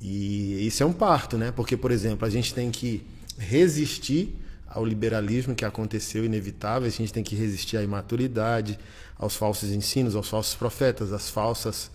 E 0.00 0.66
isso 0.66 0.82
é 0.82 0.86
um 0.86 0.92
parto, 0.92 1.38
né? 1.38 1.52
Porque, 1.52 1.76
por 1.76 1.90
exemplo, 1.90 2.26
a 2.26 2.30
gente 2.30 2.52
tem 2.52 2.70
que 2.70 3.02
resistir 3.38 4.34
ao 4.74 4.84
liberalismo 4.84 5.54
que 5.54 5.64
aconteceu 5.64 6.24
inevitável, 6.24 6.88
a 6.88 6.90
gente 6.90 7.12
tem 7.12 7.22
que 7.22 7.36
resistir 7.36 7.76
à 7.76 7.82
imaturidade, 7.82 8.76
aos 9.16 9.36
falsos 9.36 9.70
ensinos, 9.70 10.16
aos 10.16 10.28
falsos 10.28 10.56
profetas, 10.56 11.12
às 11.12 11.30
falsas 11.30 11.92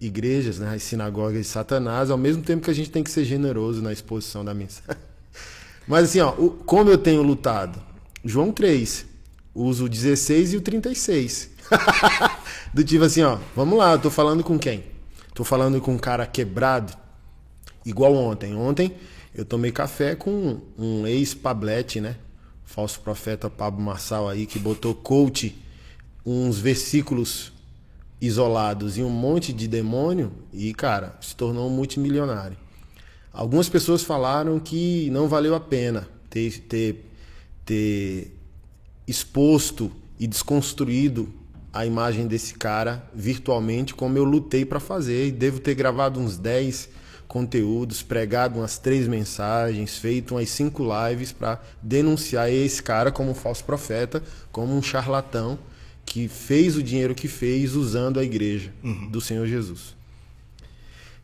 igrejas, 0.00 0.60
né, 0.60 0.72
as 0.72 0.82
sinagogas 0.84 1.38
de 1.38 1.44
Satanás, 1.44 2.08
ao 2.08 2.16
mesmo 2.16 2.42
tempo 2.42 2.62
que 2.62 2.70
a 2.70 2.74
gente 2.74 2.88
tem 2.88 3.02
que 3.02 3.10
ser 3.10 3.24
generoso 3.24 3.82
na 3.82 3.92
exposição 3.92 4.44
da 4.44 4.54
mensagem. 4.54 5.02
Mas 5.88 6.04
assim, 6.04 6.20
ó, 6.20 6.30
o, 6.38 6.50
como 6.50 6.88
eu 6.88 6.96
tenho 6.96 7.20
lutado? 7.20 7.82
João 8.24 8.52
3, 8.52 9.06
uso 9.52 9.86
o 9.86 9.88
16 9.88 10.52
e 10.52 10.56
o 10.56 10.60
36. 10.60 11.50
Do 12.72 12.84
tipo 12.84 13.02
assim, 13.02 13.22
ó, 13.22 13.38
vamos 13.56 13.76
lá, 13.76 13.92
eu 13.92 13.98
tô 13.98 14.08
falando 14.08 14.44
com 14.44 14.56
quem? 14.56 14.84
Tô 15.34 15.42
falando 15.42 15.80
com 15.80 15.94
um 15.94 15.98
cara 15.98 16.24
quebrado, 16.26 16.96
igual 17.84 18.14
ontem. 18.14 18.54
Ontem 18.54 18.94
eu 19.34 19.44
tomei 19.44 19.70
café 19.70 20.14
com 20.14 20.60
um 20.78 21.06
ex-pablete, 21.06 22.00
né? 22.00 22.16
falso 22.70 23.00
profeta 23.00 23.50
Pablo 23.50 23.82
Marçal 23.82 24.28
aí, 24.28 24.46
que 24.46 24.58
botou 24.58 24.94
coach 24.94 25.58
uns 26.24 26.58
versículos 26.58 27.52
isolados 28.20 28.96
e 28.96 29.02
um 29.02 29.10
monte 29.10 29.52
de 29.52 29.66
demônio 29.66 30.30
e, 30.52 30.72
cara, 30.72 31.16
se 31.20 31.34
tornou 31.34 31.68
um 31.68 31.74
multimilionário. 31.74 32.56
Algumas 33.32 33.68
pessoas 33.68 34.02
falaram 34.02 34.60
que 34.60 35.10
não 35.10 35.26
valeu 35.26 35.54
a 35.54 35.60
pena 35.60 36.08
ter, 36.28 36.60
ter, 36.60 37.10
ter 37.64 38.36
exposto 39.06 39.90
e 40.18 40.28
desconstruído 40.28 41.28
a 41.72 41.84
imagem 41.84 42.28
desse 42.28 42.54
cara 42.54 43.08
virtualmente, 43.12 43.94
como 43.94 44.16
eu 44.16 44.24
lutei 44.24 44.64
para 44.64 44.78
fazer. 44.78 45.26
E 45.26 45.32
devo 45.32 45.58
ter 45.58 45.74
gravado 45.74 46.20
uns 46.20 46.36
10 46.36 46.88
conteúdos, 47.30 48.02
pregado 48.02 48.58
umas 48.58 48.76
três 48.76 49.06
mensagens, 49.06 49.96
feito 49.96 50.34
umas 50.34 50.50
cinco 50.50 50.82
lives 50.82 51.30
para 51.30 51.62
denunciar 51.80 52.52
esse 52.52 52.82
cara 52.82 53.12
como 53.12 53.30
um 53.30 53.34
falso 53.34 53.62
profeta, 53.62 54.20
como 54.50 54.76
um 54.76 54.82
charlatão 54.82 55.56
que 56.04 56.26
fez 56.26 56.74
o 56.74 56.82
dinheiro 56.82 57.14
que 57.14 57.28
fez 57.28 57.76
usando 57.76 58.18
a 58.18 58.24
igreja 58.24 58.72
uhum. 58.82 59.08
do 59.08 59.20
Senhor 59.20 59.46
Jesus. 59.46 59.94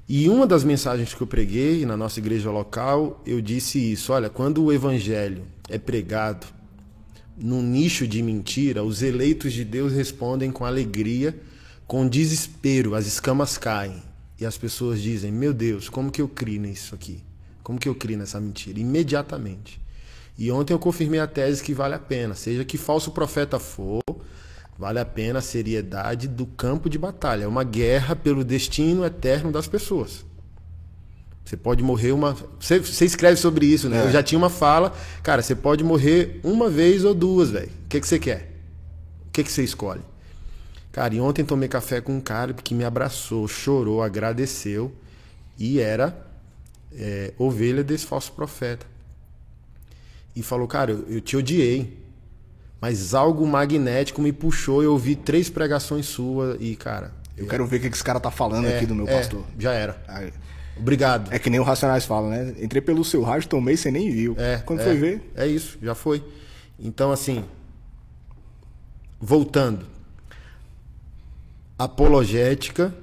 E 0.09 0.29
uma 0.29 0.47
das 0.47 0.63
mensagens 0.63 1.13
que 1.13 1.21
eu 1.21 1.27
preguei 1.27 1.85
na 1.85 1.97
nossa 1.97 2.21
igreja 2.21 2.53
local, 2.53 3.21
eu 3.27 3.41
disse 3.41 3.81
isso: 3.93 4.13
olha, 4.13 4.31
quando 4.31 4.63
o 4.63 4.73
evangelho 4.73 5.43
é 5.69 5.77
pregado 5.77 6.47
num 7.37 7.63
nicho 7.63 8.07
de 8.07 8.23
mentira, 8.23 8.85
os 8.85 9.03
eleitos 9.03 9.53
de 9.53 9.65
Deus 9.65 9.93
respondem 9.93 10.53
com 10.53 10.65
alegria, 10.65 11.37
com 11.85 12.07
desespero, 12.07 12.95
as 12.95 13.09
escamas 13.09 13.59
caem. 13.59 14.06
E 14.39 14.45
as 14.45 14.59
pessoas 14.59 15.01
dizem: 15.01 15.33
Meu 15.33 15.53
Deus, 15.55 15.89
como 15.89 16.11
que 16.11 16.21
eu 16.21 16.29
crio 16.29 16.61
nisso 16.61 16.95
aqui? 16.95 17.23
Como 17.63 17.79
que 17.79 17.89
eu 17.89 17.95
crio 17.95 18.19
nessa 18.19 18.41
mentira? 18.41 18.79
Imediatamente. 18.79 19.81
E 20.39 20.51
ontem 20.51 20.73
eu 20.73 20.79
confirmei 20.79 21.19
a 21.19 21.27
tese 21.27 21.63
que 21.63 21.73
vale 21.73 21.95
a 21.95 21.99
pena, 21.99 22.35
seja 22.35 22.65
que 22.65 22.77
falso 22.77 23.11
profeta 23.11 23.59
for, 23.59 24.03
vale 24.79 24.99
a 24.99 25.05
pena 25.05 25.39
a 25.39 25.43
seriedade 25.43 26.29
do 26.29 26.45
campo 26.47 26.91
de 26.91 26.99
batalha. 26.99 27.45
É 27.45 27.49
uma 27.49 27.65
guerra 27.65 28.15
pelo 28.15 28.45
destino 28.45 29.05
eterno 29.05 29.51
das 29.51 29.67
pessoas. 29.67 30.25
Você 31.45 31.57
pode 31.57 31.83
morrer 31.83 32.13
uma. 32.13 32.37
Você, 32.61 32.81
você 32.81 33.05
escreve 33.05 33.37
sobre 33.37 33.67
isso, 33.67 33.89
né? 33.89 34.03
É. 34.03 34.07
Eu 34.07 34.11
já 34.11 34.23
tinha 34.23 34.37
uma 34.37 34.51
fala. 34.51 34.93
Cara, 35.23 35.41
você 35.43 35.55
pode 35.55 35.83
morrer 35.85 36.41
uma 36.43 36.69
vez 36.69 37.05
ou 37.05 37.15
duas, 37.15 37.51
velho. 37.51 37.71
O 37.85 37.89
que, 37.89 38.01
que 38.01 38.07
você 38.07 38.19
quer? 38.19 38.53
O 39.29 39.31
que, 39.31 39.45
que 39.45 39.51
você 39.51 39.63
escolhe? 39.63 40.03
Cara, 40.97 41.15
e 41.15 41.21
ontem 41.21 41.45
tomei 41.45 41.69
café 41.69 42.01
com 42.01 42.17
um 42.17 42.21
cara 42.23 42.55
que 42.55 42.75
me 42.75 42.83
abraçou, 42.83 43.47
chorou, 43.47 44.03
agradeceu 44.03 44.91
e 45.59 45.79
era 45.79 46.17
é, 46.91 47.35
ovelha 47.37 47.85
desse 47.85 48.07
falso 48.07 48.33
profeta. 48.33 48.87
E 50.35 50.43
falou, 50.43 50.67
cara, 50.67 50.93
eu, 50.93 51.05
eu 51.07 51.21
te 51.21 51.37
odiei, 51.37 52.03
mas 52.81 53.13
algo 53.13 53.47
magnético 53.47 54.23
me 54.23 54.33
puxou. 54.33 54.83
Eu 54.83 54.93
ouvi 54.93 55.15
três 55.15 55.51
pregações 55.51 56.07
suas 56.07 56.57
e, 56.61 56.75
cara. 56.77 57.13
Eu 57.37 57.45
é, 57.45 57.49
quero 57.51 57.67
ver 57.67 57.77
o 57.77 57.81
que 57.81 57.89
esse 57.89 58.03
cara 58.03 58.19
tá 58.19 58.31
falando 58.31 58.67
é, 58.67 58.77
aqui 58.77 58.87
do 58.87 58.95
meu 58.95 59.07
é, 59.07 59.19
pastor. 59.19 59.45
Já 59.59 59.75
era. 59.75 60.03
Aí. 60.09 60.33
Obrigado. 60.79 61.31
É 61.31 61.39
que 61.39 61.51
nem 61.51 61.61
o 61.61 61.63
Racionais 61.63 62.07
fala, 62.07 62.31
né? 62.31 62.55
Entrei 62.59 62.81
pelo 62.81 63.05
seu 63.05 63.23
rádio, 63.23 63.51
tomei, 63.51 63.77
você 63.77 63.91
nem 63.91 64.11
viu. 64.11 64.35
É, 64.39 64.63
Quando 64.65 64.81
é, 64.81 64.85
foi 64.85 64.97
ver? 64.97 65.31
É 65.37 65.47
isso, 65.47 65.77
já 65.83 65.95
foi. 65.95 66.25
Então, 66.81 67.13
assim, 67.13 67.45
voltando. 69.21 69.96
Apologética, 71.79 72.95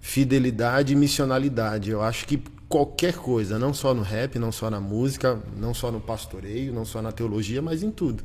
fidelidade 0.00 0.92
e 0.92 0.96
missionalidade. 0.96 1.90
Eu 1.90 2.02
acho 2.02 2.26
que 2.26 2.42
qualquer 2.68 3.14
coisa, 3.14 3.58
não 3.58 3.74
só 3.74 3.92
no 3.92 4.02
rap, 4.02 4.38
não 4.38 4.50
só 4.50 4.70
na 4.70 4.80
música, 4.80 5.40
não 5.56 5.74
só 5.74 5.92
no 5.92 6.00
pastoreio, 6.00 6.72
não 6.72 6.84
só 6.84 7.02
na 7.02 7.12
teologia, 7.12 7.60
mas 7.60 7.82
em 7.82 7.90
tudo. 7.90 8.24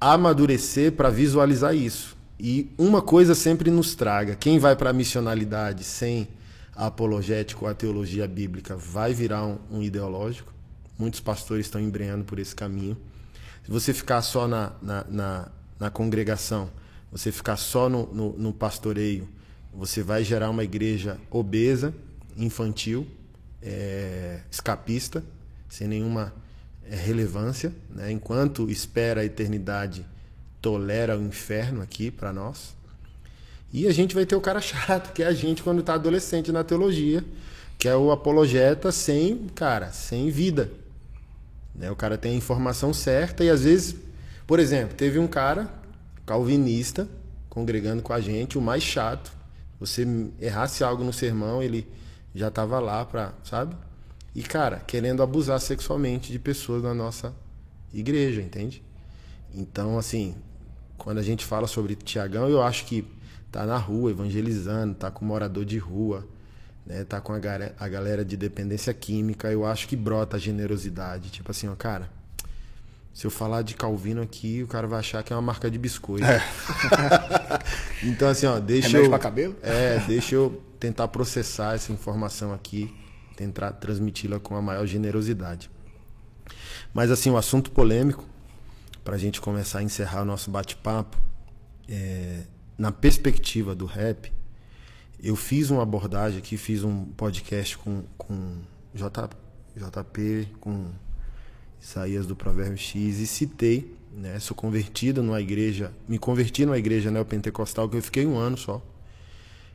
Amadurecer 0.00 0.92
para 0.92 1.08
visualizar 1.08 1.74
isso. 1.74 2.16
E 2.38 2.70
uma 2.76 3.00
coisa 3.00 3.34
sempre 3.34 3.70
nos 3.70 3.94
traga: 3.94 4.34
quem 4.34 4.58
vai 4.58 4.76
para 4.76 4.90
a 4.90 4.92
missionalidade 4.92 5.84
sem 5.84 6.28
apologético 6.74 7.66
à 7.66 7.74
teologia 7.74 8.26
bíblica 8.26 8.76
vai 8.76 9.14
virar 9.14 9.46
um, 9.46 9.58
um 9.70 9.82
ideológico. 9.82 10.52
Muitos 10.98 11.20
pastores 11.20 11.66
estão 11.66 11.80
embreando 11.80 12.24
por 12.24 12.38
esse 12.38 12.54
caminho. 12.54 12.96
Se 13.64 13.70
você 13.70 13.94
ficar 13.94 14.22
só 14.22 14.48
na, 14.48 14.72
na, 14.82 15.04
na, 15.08 15.48
na 15.78 15.90
congregação, 15.90 16.68
você 17.12 17.30
ficar 17.30 17.58
só 17.58 17.90
no, 17.90 18.06
no, 18.06 18.32
no, 18.38 18.52
pastoreio, 18.54 19.28
você 19.72 20.02
vai 20.02 20.24
gerar 20.24 20.48
uma 20.48 20.64
igreja 20.64 21.18
obesa, 21.30 21.94
infantil, 22.38 23.06
é, 23.60 24.40
escapista, 24.50 25.22
sem 25.68 25.86
nenhuma 25.86 26.32
é, 26.88 26.96
relevância. 26.96 27.70
Né? 27.90 28.10
Enquanto 28.10 28.70
espera 28.70 29.20
a 29.20 29.24
eternidade, 29.26 30.06
tolera 30.62 31.18
o 31.18 31.22
inferno 31.22 31.82
aqui 31.82 32.10
para 32.10 32.32
nós. 32.32 32.74
E 33.70 33.86
a 33.86 33.92
gente 33.92 34.14
vai 34.14 34.24
ter 34.24 34.34
o 34.34 34.40
cara 34.40 34.60
chato, 34.62 35.12
que 35.12 35.22
é 35.22 35.26
a 35.26 35.34
gente 35.34 35.62
quando 35.62 35.80
está 35.80 35.94
adolescente 35.94 36.50
na 36.50 36.64
teologia, 36.64 37.22
que 37.78 37.86
é 37.86 37.94
o 37.94 38.10
apologeta 38.10 38.90
sem, 38.90 39.48
cara, 39.54 39.90
sem 39.92 40.30
vida. 40.30 40.70
Né? 41.74 41.90
O 41.90 41.96
cara 41.96 42.16
tem 42.16 42.32
a 42.32 42.36
informação 42.36 42.94
certa 42.94 43.44
e 43.44 43.50
às 43.50 43.64
vezes, 43.64 43.96
por 44.46 44.58
exemplo, 44.58 44.94
teve 44.96 45.18
um 45.18 45.26
cara 45.26 45.81
calvinista 46.32 47.06
congregando 47.50 48.00
com 48.00 48.14
a 48.14 48.20
gente, 48.20 48.56
o 48.56 48.62
mais 48.62 48.82
chato. 48.82 49.30
Você 49.78 50.06
errasse 50.40 50.82
algo 50.82 51.04
no 51.04 51.12
sermão, 51.12 51.62
ele 51.62 51.86
já 52.34 52.48
estava 52.48 52.80
lá 52.80 53.04
para, 53.04 53.34
sabe? 53.44 53.76
E 54.34 54.42
cara, 54.42 54.78
querendo 54.78 55.22
abusar 55.22 55.60
sexualmente 55.60 56.32
de 56.32 56.38
pessoas 56.38 56.82
na 56.82 56.94
nossa 56.94 57.34
igreja, 57.92 58.40
entende? 58.40 58.82
Então, 59.54 59.98
assim, 59.98 60.34
quando 60.96 61.18
a 61.18 61.22
gente 61.22 61.44
fala 61.44 61.66
sobre 61.66 61.94
Tiagão, 61.94 62.48
eu 62.48 62.62
acho 62.62 62.86
que 62.86 63.04
tá 63.50 63.66
na 63.66 63.76
rua 63.76 64.10
evangelizando, 64.10 64.94
tá 64.94 65.10
com 65.10 65.26
morador 65.26 65.66
de 65.66 65.76
rua, 65.76 66.26
né? 66.86 67.04
Tá 67.04 67.20
com 67.20 67.34
a, 67.34 67.38
galera 67.88 68.24
de 68.24 68.38
dependência 68.38 68.94
química, 68.94 69.52
eu 69.52 69.66
acho 69.66 69.86
que 69.86 69.96
brota 69.96 70.38
a 70.38 70.40
generosidade. 70.40 71.28
Tipo 71.28 71.50
assim, 71.50 71.68
ó, 71.68 71.74
cara, 71.74 72.10
se 73.12 73.26
eu 73.26 73.30
falar 73.30 73.62
de 73.62 73.74
Calvino 73.74 74.22
aqui, 74.22 74.62
o 74.62 74.66
cara 74.66 74.86
vai 74.86 74.98
achar 75.00 75.22
que 75.22 75.32
é 75.32 75.36
uma 75.36 75.42
marca 75.42 75.70
de 75.70 75.78
biscoito. 75.78 76.24
É. 76.24 76.42
então, 78.02 78.28
assim, 78.28 78.46
ó, 78.46 78.58
deixa 78.58 78.88
Remédio 78.88 79.06
eu. 79.06 79.10
Pra 79.10 79.18
cabelo? 79.18 79.56
É, 79.62 79.98
deixa 80.06 80.34
eu 80.34 80.62
tentar 80.80 81.08
processar 81.08 81.74
essa 81.74 81.92
informação 81.92 82.54
aqui, 82.54 82.94
tentar 83.36 83.72
transmiti-la 83.72 84.40
com 84.40 84.56
a 84.56 84.62
maior 84.62 84.86
generosidade. 84.86 85.70
Mas, 86.94 87.10
assim, 87.10 87.28
o 87.28 87.34
um 87.34 87.36
assunto 87.36 87.70
polêmico, 87.70 88.24
para 89.04 89.16
a 89.16 89.18
gente 89.18 89.40
começar 89.40 89.80
a 89.80 89.82
encerrar 89.82 90.22
o 90.22 90.24
nosso 90.24 90.50
bate-papo, 90.50 91.18
é, 91.88 92.44
na 92.78 92.90
perspectiva 92.90 93.74
do 93.74 93.84
rap, 93.84 94.32
eu 95.22 95.36
fiz 95.36 95.70
uma 95.70 95.82
abordagem 95.82 96.38
aqui, 96.38 96.56
fiz 96.56 96.82
um 96.82 97.04
podcast 97.04 97.76
com, 97.76 98.04
com 98.16 98.58
J, 98.94 99.28
JP, 99.76 100.48
com 100.58 100.90
Isaías 101.82 102.26
do 102.26 102.36
Provérbio 102.36 102.78
X 102.78 103.18
e 103.18 103.26
citei, 103.26 103.92
né, 104.16 104.38
sou 104.38 104.56
convertido 104.56 105.22
numa 105.22 105.40
igreja, 105.40 105.92
me 106.08 106.16
converti 106.16 106.64
numa 106.64 106.78
igreja 106.78 107.10
neopentecostal 107.10 107.88
que 107.88 107.96
eu 107.96 108.02
fiquei 108.02 108.24
um 108.24 108.38
ano 108.38 108.56
só, 108.56 108.80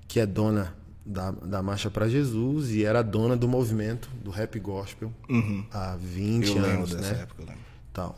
que 0.08 0.20
é 0.20 0.26
dona 0.26 0.74
da, 1.06 1.32
da 1.32 1.62
Marcha 1.62 1.89
para 1.89 2.08
Jesus 2.08 2.72
e 2.72 2.86
era 2.86 3.02
dona 3.02 3.36
do 3.36 3.48
movimento 3.48 4.10
do 4.24 4.32
rap 4.32 4.58
gospel 4.60 5.12
uhum. 5.30 5.65
há 5.72 5.98
20 5.98 6.48
eu 6.48 6.65
anos, 6.65 6.93
né? 6.93 7.10
Época, 7.24 7.41
eu 7.41 7.46
lembro. 7.48 7.62
Tal. 7.91 8.17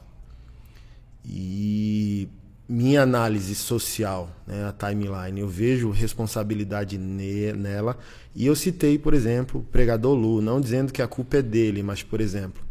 E 1.26 2.28
minha 2.68 3.02
análise 3.02 3.56
social, 3.56 4.30
né, 4.46 4.68
a 4.68 4.72
timeline, 4.72 5.40
eu 5.40 5.48
vejo 5.48 5.90
responsabilidade 5.90 6.98
ne 6.98 7.52
nela. 7.54 7.98
E 8.36 8.46
eu 8.46 8.56
citei, 8.56 9.00
por 9.00 9.16
exemplo, 9.16 9.62
o 9.62 9.64
pregador 9.64 10.16
Lu, 10.16 10.42
não 10.42 10.62
dizendo 10.62 10.94
que 10.94 11.02
a 11.02 11.08
culpa 11.08 11.38
é 11.38 11.42
dele, 11.42 11.82
mas, 11.82 12.04
por 12.04 12.22
exemplo, 12.22 12.62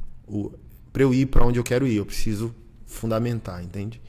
para 0.99 1.05
eu 1.05 1.15
ir 1.15 1.27
para 1.27 1.47
onde 1.47 1.61
eu 1.61 1.63
quero 1.63 1.87
ir, 1.87 1.95
eu 1.95 2.05
preciso 2.05 2.53
fundamentar, 2.85 3.63
entende? 3.63 4.01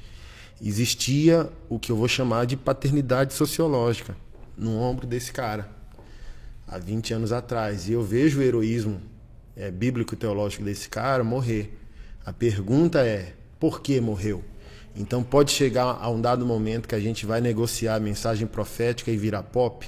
Existia 0.60 1.47
o 1.69 1.78
que 1.78 1.91
eu 1.91 1.95
vou 1.95 2.08
chamar 2.08 2.45
de 2.45 2.58
paternidade 2.58 3.36
sociológica 3.36 4.17
no 4.58 4.75
ombro 4.75 5.06
desse 5.06 5.32
cara, 5.32 5.69
há 6.67 6.80
20 6.80 7.13
anos 7.13 7.32
atrás. 7.32 7.88
E 7.88 7.91
eu 7.91 8.02
vejo 8.02 8.39
o 8.39 8.41
heroísmo 8.41 8.99
é, 9.56 9.69
bíblico-teológico 9.69 10.63
desse 10.63 10.89
cara 10.89 11.23
morrer. 11.23 11.78
A 12.25 12.34
pergunta 12.34 13.06
é: 13.06 13.36
por 13.60 13.82
que 13.82 14.02
morreu? 14.02 14.43
Então 14.95 15.21
pode 15.21 15.52
chegar 15.52 15.99
a 16.02 16.10
um 16.10 16.19
dado 16.19 16.43
momento 16.43 16.88
que 16.88 16.95
a 16.95 16.99
gente 16.99 17.23
vai 17.23 17.39
negociar 17.39 17.97
a 17.97 17.99
mensagem 17.99 18.47
profética 18.47 19.12
e 19.12 19.15
virar 19.15 19.43
pop. 19.43 19.88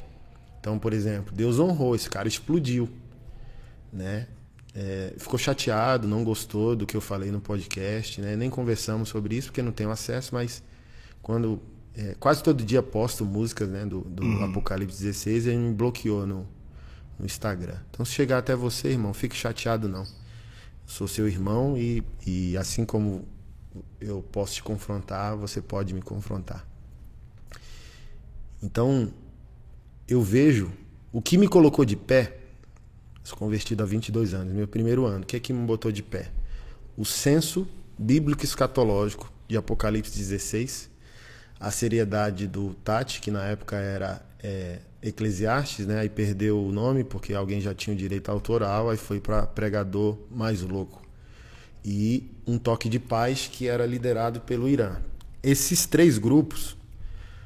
Então, 0.60 0.78
por 0.78 0.94
exemplo, 0.94 1.34
Deus 1.34 1.58
honrou, 1.58 1.96
esse 1.96 2.08
cara 2.08 2.28
explodiu, 2.28 2.88
né? 3.92 4.28
É, 4.74 5.14
ficou 5.18 5.38
chateado, 5.38 6.08
não 6.08 6.24
gostou 6.24 6.76
do 6.76 6.86
que 6.86 6.96
eu 6.96 7.02
falei 7.02 7.30
no 7.30 7.42
podcast, 7.42 8.22
né? 8.22 8.36
Nem 8.36 8.50
conversamos 8.50 9.10
sobre 9.10 9.36
isso 9.36 9.50
porque 9.50 9.62
não 9.62 9.72
tenho 9.72 9.92
acesso, 9.92 10.34
mas 10.34 10.64
quando 11.22 11.62
é, 11.96 12.16
quase 12.20 12.42
todo 12.42 12.64
dia 12.64 12.82
posto 12.82 13.26
músicas, 13.26 13.68
né, 13.70 13.86
do, 13.86 14.02
do 14.02 14.24
uhum. 14.24 14.46
Apocalipse 14.46 14.98
16 15.04 15.46
e 15.46 15.50
ele 15.50 15.58
me 15.58 15.74
bloqueou 15.74 16.26
no, 16.26 16.48
no 17.20 17.26
Instagram. 17.26 17.78
Então, 17.90 18.06
se 18.06 18.14
chegar 18.14 18.38
até 18.38 18.56
você, 18.56 18.90
irmão, 18.90 19.14
fique 19.14 19.36
chateado 19.36 19.90
não. 19.90 20.06
Sou 20.86 21.08
seu 21.08 21.28
irmão 21.28 21.78
e, 21.78 22.04
e 22.26 22.58
assim 22.58 22.86
como 22.86 23.26
eu 24.00 24.22
posso 24.22 24.56
te 24.56 24.64
confrontar, 24.64 25.36
você 25.36 25.62
pode 25.62 25.94
me 25.94 26.02
confrontar. 26.02 26.68
Então, 28.64 29.12
eu 30.08 30.22
vejo 30.22 30.72
o 31.12 31.22
que 31.22 31.38
me 31.38 31.48
colocou 31.48 31.84
de 31.86 31.96
pé. 31.96 32.38
Sou 33.24 33.38
convertido 33.38 33.84
há 33.84 33.86
22 33.86 34.34
anos, 34.34 34.54
meu 34.54 34.68
primeiro 34.68 35.06
ano. 35.06 35.24
O 35.24 35.26
que 35.26 35.36
é 35.36 35.40
que 35.40 35.54
me 35.54 35.66
botou 35.66 35.92
de 35.92 36.02
pé? 36.02 36.30
O 36.98 37.06
senso 37.06 37.68
bíblico 37.98 38.44
escatológico 38.44 39.32
de 39.48 39.56
Apocalipse 39.56 40.18
16, 40.18 40.90
a 41.60 41.70
seriedade 41.70 42.48
do 42.48 42.74
Tati, 42.84 43.22
que 43.22 43.30
na 43.30 43.44
época 43.44 43.76
era 43.76 44.26
é, 44.42 44.80
Eclesiastes, 45.04 45.86
né? 45.86 46.00
Aí 46.00 46.10
perdeu 46.10 46.64
o 46.64 46.72
nome 46.72 47.04
porque 47.04 47.34
alguém 47.34 47.62
já 47.62 47.76
tinha 47.76 47.96
o 47.96 47.98
direito 47.98 48.30
autoral, 48.32 48.90
aí 48.90 48.98
foi 48.98 49.20
para 49.20 49.46
pregador 49.46 50.18
mais 50.32 50.62
louco. 50.62 51.02
E 51.86 52.32
um 52.46 52.58
toque 52.58 52.90
de 52.90 53.00
paz 53.00 53.48
que 53.52 53.68
era 53.68 53.86
liderado 53.86 54.42
pelo 54.42 54.68
Irã. 54.68 54.98
Esses 55.44 55.86
três 55.86 56.18
grupos 56.18 56.76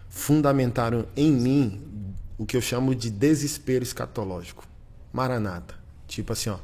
fundamentaram 0.10 1.06
em 1.16 1.32
mim 1.32 1.82
o 2.38 2.46
que 2.46 2.56
eu 2.56 2.62
chamo 2.62 2.96
de 2.96 3.10
desespero 3.10 3.84
escatológico. 3.84 4.66
Maranata. 5.16 5.76
Tipo 6.08 6.34
assim, 6.34 6.50
ó. 6.50 6.58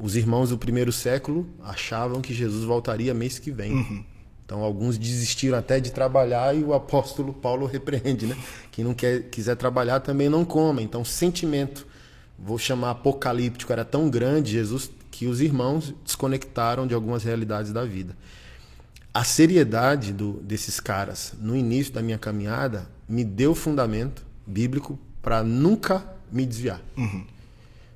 Os 0.00 0.14
irmãos 0.14 0.50
do 0.50 0.58
primeiro 0.58 0.92
século 0.92 1.48
achavam 1.64 2.20
que 2.20 2.32
Jesus 2.32 2.64
voltaria 2.64 3.14
mês 3.14 3.38
que 3.38 3.50
vem. 3.50 3.72
Uhum. 3.72 4.04
Então 4.44 4.62
alguns 4.62 4.96
desistiram 4.96 5.58
até 5.58 5.80
de 5.80 5.90
trabalhar 5.90 6.56
e 6.56 6.62
o 6.62 6.72
apóstolo 6.72 7.32
Paulo 7.32 7.66
repreende, 7.70 8.26
né? 8.26 8.36
Quem 8.70 8.84
não 8.84 8.94
quer, 8.94 9.24
quiser 9.30 9.56
trabalhar 9.56 10.00
também 10.00 10.28
não 10.28 10.44
coma. 10.44 10.82
Então 10.82 11.04
sentimento, 11.04 11.86
vou 12.38 12.58
chamar 12.58 12.90
apocalíptico, 12.90 13.72
era 13.72 13.84
tão 13.84 14.08
grande 14.08 14.52
Jesus 14.52 14.90
que 15.10 15.26
os 15.26 15.40
irmãos 15.40 15.94
desconectaram 16.04 16.86
de 16.86 16.94
algumas 16.94 17.24
realidades 17.24 17.72
da 17.72 17.84
vida 17.84 18.16
a 19.18 19.24
seriedade 19.24 20.12
do, 20.12 20.34
desses 20.34 20.78
caras 20.78 21.32
no 21.40 21.56
início 21.56 21.92
da 21.92 22.00
minha 22.00 22.18
caminhada 22.18 22.88
me 23.08 23.24
deu 23.24 23.52
fundamento 23.52 24.24
bíblico 24.46 24.96
para 25.20 25.42
nunca 25.42 26.04
me 26.30 26.46
desviar. 26.46 26.80
Uhum. 26.96 27.24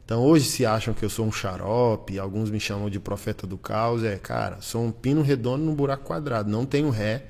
Então 0.05 0.21
hoje 0.23 0.47
se 0.47 0.67
acham 0.67 0.93
que 0.93 1.05
eu 1.05 1.11
sou 1.11 1.27
um 1.27 1.33
xarope, 1.33 2.19
alguns 2.19 2.51
me 2.51 2.61
chamam 2.61 2.91
de 2.91 3.01
profeta 3.01 3.47
do 3.47 3.57
caos, 3.57 4.03
é, 4.03 4.19
cara, 4.19 4.61
sou 4.61 4.85
um 4.85 4.93
pino 4.93 5.23
redondo 5.23 5.65
num 5.65 5.75
buraco 5.75 6.05
quadrado, 6.05 6.51
não 6.51 6.67
tenho 6.67 6.91
ré, 6.91 7.27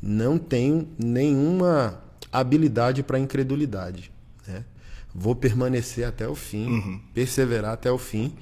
não 0.00 0.38
tenho 0.38 0.88
nenhuma 0.98 2.00
habilidade 2.32 3.02
para 3.02 3.18
incredulidade, 3.18 4.12
né? 4.46 4.64
Vou 5.12 5.34
permanecer 5.34 6.06
até 6.06 6.28
o 6.28 6.36
fim, 6.36 6.66
uhum. 6.66 7.00
perseverar 7.12 7.72
até 7.72 7.90
o 7.90 7.98
fim 7.98 8.32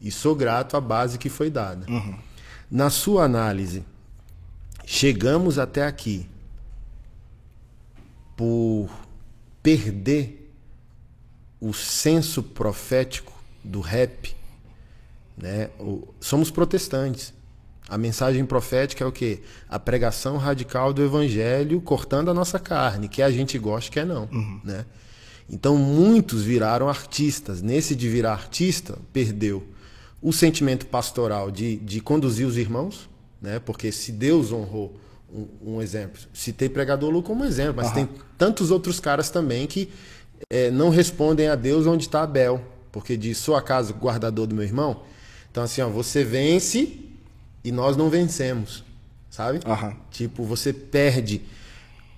e 0.00 0.10
sou 0.10 0.34
grato 0.34 0.76
à 0.76 0.80
base 0.80 1.18
que 1.18 1.28
foi 1.28 1.50
dada. 1.50 1.84
Uhum. 1.90 2.16
Na 2.70 2.88
sua 2.88 3.24
análise, 3.24 3.84
chegamos 4.86 5.58
até 5.58 5.84
aqui 5.84 6.26
por 8.36 8.88
perder 9.62 10.43
o 11.64 11.72
senso 11.72 12.42
profético 12.42 13.32
do 13.64 13.80
rap, 13.80 14.36
né? 15.34 15.70
Somos 16.20 16.50
protestantes. 16.50 17.32
A 17.88 17.96
mensagem 17.96 18.44
profética 18.44 19.02
é 19.02 19.06
o 19.06 19.12
quê? 19.12 19.40
A 19.66 19.78
pregação 19.78 20.36
radical 20.36 20.92
do 20.92 21.02
evangelho 21.02 21.80
cortando 21.80 22.30
a 22.30 22.34
nossa 22.34 22.58
carne, 22.58 23.08
que 23.08 23.22
a 23.22 23.30
gente 23.30 23.58
gosta, 23.58 23.90
que 23.90 23.98
é 23.98 24.04
não, 24.04 24.28
uhum. 24.30 24.60
né? 24.62 24.84
Então 25.48 25.78
muitos 25.78 26.42
viraram 26.42 26.86
artistas. 26.86 27.62
Nesse 27.62 27.96
de 27.96 28.10
virar 28.10 28.32
artista, 28.32 28.98
perdeu 29.10 29.66
o 30.20 30.34
sentimento 30.34 30.84
pastoral 30.86 31.50
de, 31.50 31.76
de 31.76 31.98
conduzir 31.98 32.46
os 32.46 32.58
irmãos, 32.58 33.08
né? 33.40 33.58
Porque 33.58 33.90
se 33.90 34.12
Deus 34.12 34.52
honrou 34.52 34.94
um, 35.32 35.76
um 35.76 35.82
exemplo, 35.82 36.20
citei 36.34 36.68
pregador 36.68 37.10
Lu 37.10 37.22
como 37.22 37.42
exemplo, 37.42 37.76
mas 37.76 37.88
uhum. 37.88 37.94
tem 37.94 38.08
tantos 38.36 38.70
outros 38.70 39.00
caras 39.00 39.30
também 39.30 39.66
que 39.66 39.88
é, 40.50 40.70
não 40.70 40.90
respondem 40.90 41.48
a 41.48 41.54
Deus 41.54 41.86
onde 41.86 42.04
está 42.04 42.22
Abel, 42.22 42.60
porque 42.92 43.16
diz: 43.16 43.38
sou 43.38 43.56
acaso 43.56 43.94
guardador 43.94 44.46
do 44.46 44.54
meu 44.54 44.64
irmão? 44.64 45.02
Então 45.50 45.62
assim, 45.62 45.80
ó, 45.80 45.88
você 45.88 46.24
vence 46.24 46.98
e 47.62 47.72
nós 47.72 47.96
não 47.96 48.10
vencemos, 48.10 48.84
sabe? 49.30 49.60
Uhum. 49.66 49.96
Tipo, 50.10 50.44
você 50.44 50.72
perde 50.72 51.42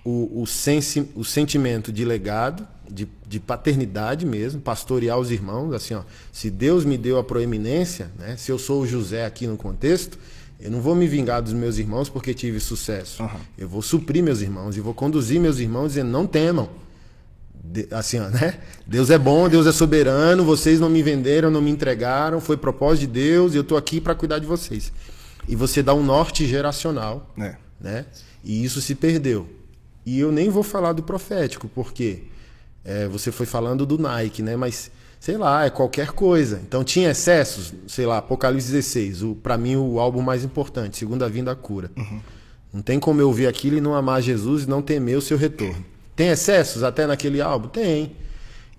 o, 0.03 0.41
o, 0.41 0.47
sensi, 0.47 1.09
o 1.15 1.23
sentimento 1.23 1.91
de 1.91 2.03
legado, 2.03 2.67
de, 2.89 3.07
de 3.27 3.39
paternidade 3.39 4.25
mesmo, 4.25 4.61
pastorear 4.61 5.19
os 5.19 5.31
irmãos, 5.31 5.73
assim, 5.73 5.93
ó, 5.93 6.03
se 6.31 6.49
Deus 6.49 6.85
me 6.85 6.97
deu 6.97 7.17
a 7.17 7.23
proeminência, 7.23 8.09
né? 8.17 8.35
Se 8.37 8.51
eu 8.51 8.57
sou 8.57 8.81
o 8.81 8.87
José 8.87 9.25
aqui 9.25 9.45
no 9.45 9.57
contexto, 9.57 10.17
eu 10.59 10.71
não 10.71 10.81
vou 10.81 10.95
me 10.95 11.07
vingar 11.07 11.41
dos 11.41 11.53
meus 11.53 11.77
irmãos 11.77 12.09
porque 12.09 12.33
tive 12.33 12.59
sucesso. 12.59 13.21
Uhum. 13.21 13.39
Eu 13.57 13.69
vou 13.69 13.81
suprir 13.81 14.23
meus 14.23 14.41
irmãos 14.41 14.75
e 14.75 14.79
vou 14.79 14.93
conduzir 14.93 15.39
meus 15.39 15.59
irmãos 15.59 15.89
dizendo: 15.89 16.09
não 16.09 16.25
temam. 16.25 16.69
De, 17.71 17.87
assim, 17.91 18.19
ó, 18.19 18.29
né? 18.29 18.59
Deus 18.85 19.09
é 19.09 19.17
bom, 19.17 19.49
Deus 19.49 19.67
é 19.67 19.71
soberano, 19.71 20.43
vocês 20.43 20.79
não 20.79 20.89
me 20.89 21.01
venderam, 21.03 21.51
não 21.51 21.61
me 21.61 21.71
entregaram, 21.71 22.39
foi 22.39 22.57
propósito 22.57 23.01
de 23.01 23.07
Deus 23.07 23.53
e 23.53 23.57
eu 23.57 23.61
estou 23.61 23.77
aqui 23.77 23.99
para 23.99 24.15
cuidar 24.15 24.39
de 24.39 24.45
vocês. 24.45 24.91
E 25.47 25.55
você 25.55 25.81
dá 25.81 25.93
um 25.93 26.03
norte 26.03 26.45
geracional, 26.45 27.33
é. 27.37 27.55
né? 27.79 28.05
E 28.43 28.63
isso 28.63 28.81
se 28.81 28.95
perdeu. 28.95 29.47
E 30.05 30.19
eu 30.19 30.31
nem 30.31 30.49
vou 30.49 30.63
falar 30.63 30.93
do 30.93 31.03
profético, 31.03 31.67
porque 31.67 32.23
é, 32.83 33.07
você 33.07 33.31
foi 33.31 33.45
falando 33.45 33.85
do 33.85 33.97
Nike, 33.97 34.41
né? 34.41 34.55
Mas 34.55 34.89
sei 35.19 35.37
lá, 35.37 35.65
é 35.65 35.69
qualquer 35.69 36.11
coisa. 36.11 36.61
Então 36.65 36.83
tinha 36.83 37.11
excessos, 37.11 37.73
sei 37.87 38.05
lá, 38.05 38.17
Apocalipse 38.17 38.71
16, 38.71 39.23
o 39.23 39.35
para 39.35 39.57
mim 39.57 39.75
o 39.75 39.99
álbum 39.99 40.21
mais 40.21 40.43
importante, 40.43 40.97
Segunda 40.97 41.27
Vinda 41.27 41.55
Cura. 41.55 41.91
Uhum. 41.97 42.21
Não 42.73 42.81
tem 42.81 42.99
como 42.99 43.21
eu 43.21 43.27
ouvir 43.27 43.47
aquilo 43.47 43.77
e 43.77 43.81
não 43.81 43.95
amar 43.95 44.21
Jesus 44.21 44.63
e 44.63 44.69
não 44.69 44.81
temer 44.81 45.17
o 45.17 45.21
seu 45.21 45.37
retorno. 45.37 45.83
Tem 46.17 46.27
excessos 46.27 46.83
até 46.83 47.07
naquele 47.07 47.39
álbum? 47.39 47.69
Tem. 47.69 48.17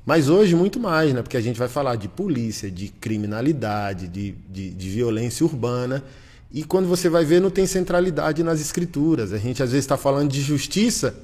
Mas 0.05 0.29
hoje 0.29 0.55
muito 0.55 0.79
mais, 0.79 1.15
né? 1.15 1.23
Porque 1.23 1.39
a 1.39 1.41
gente 1.41 1.59
vai 1.59 1.69
falar 1.69 1.97
de 1.97 2.07
polícia, 2.07 2.71
de 2.71 2.89
criminalidade, 2.89 4.09
de, 4.09 4.33
de, 4.51 4.75
de 4.75 4.91
violência 4.91 5.47
urbana. 5.47 6.05
E 6.53 6.63
quando 6.63 6.87
você 6.87 7.09
vai 7.09 7.25
ver, 7.25 7.41
não 7.41 7.51
tem 7.51 7.67
centralidade 7.67 8.43
nas 8.43 8.61
escrituras. 8.61 9.33
A 9.33 9.39
gente 9.39 9.63
às 9.63 9.71
vezes 9.71 9.85
está 9.85 9.97
falando 9.97 10.31
de 10.31 10.43
justiça, 10.43 11.15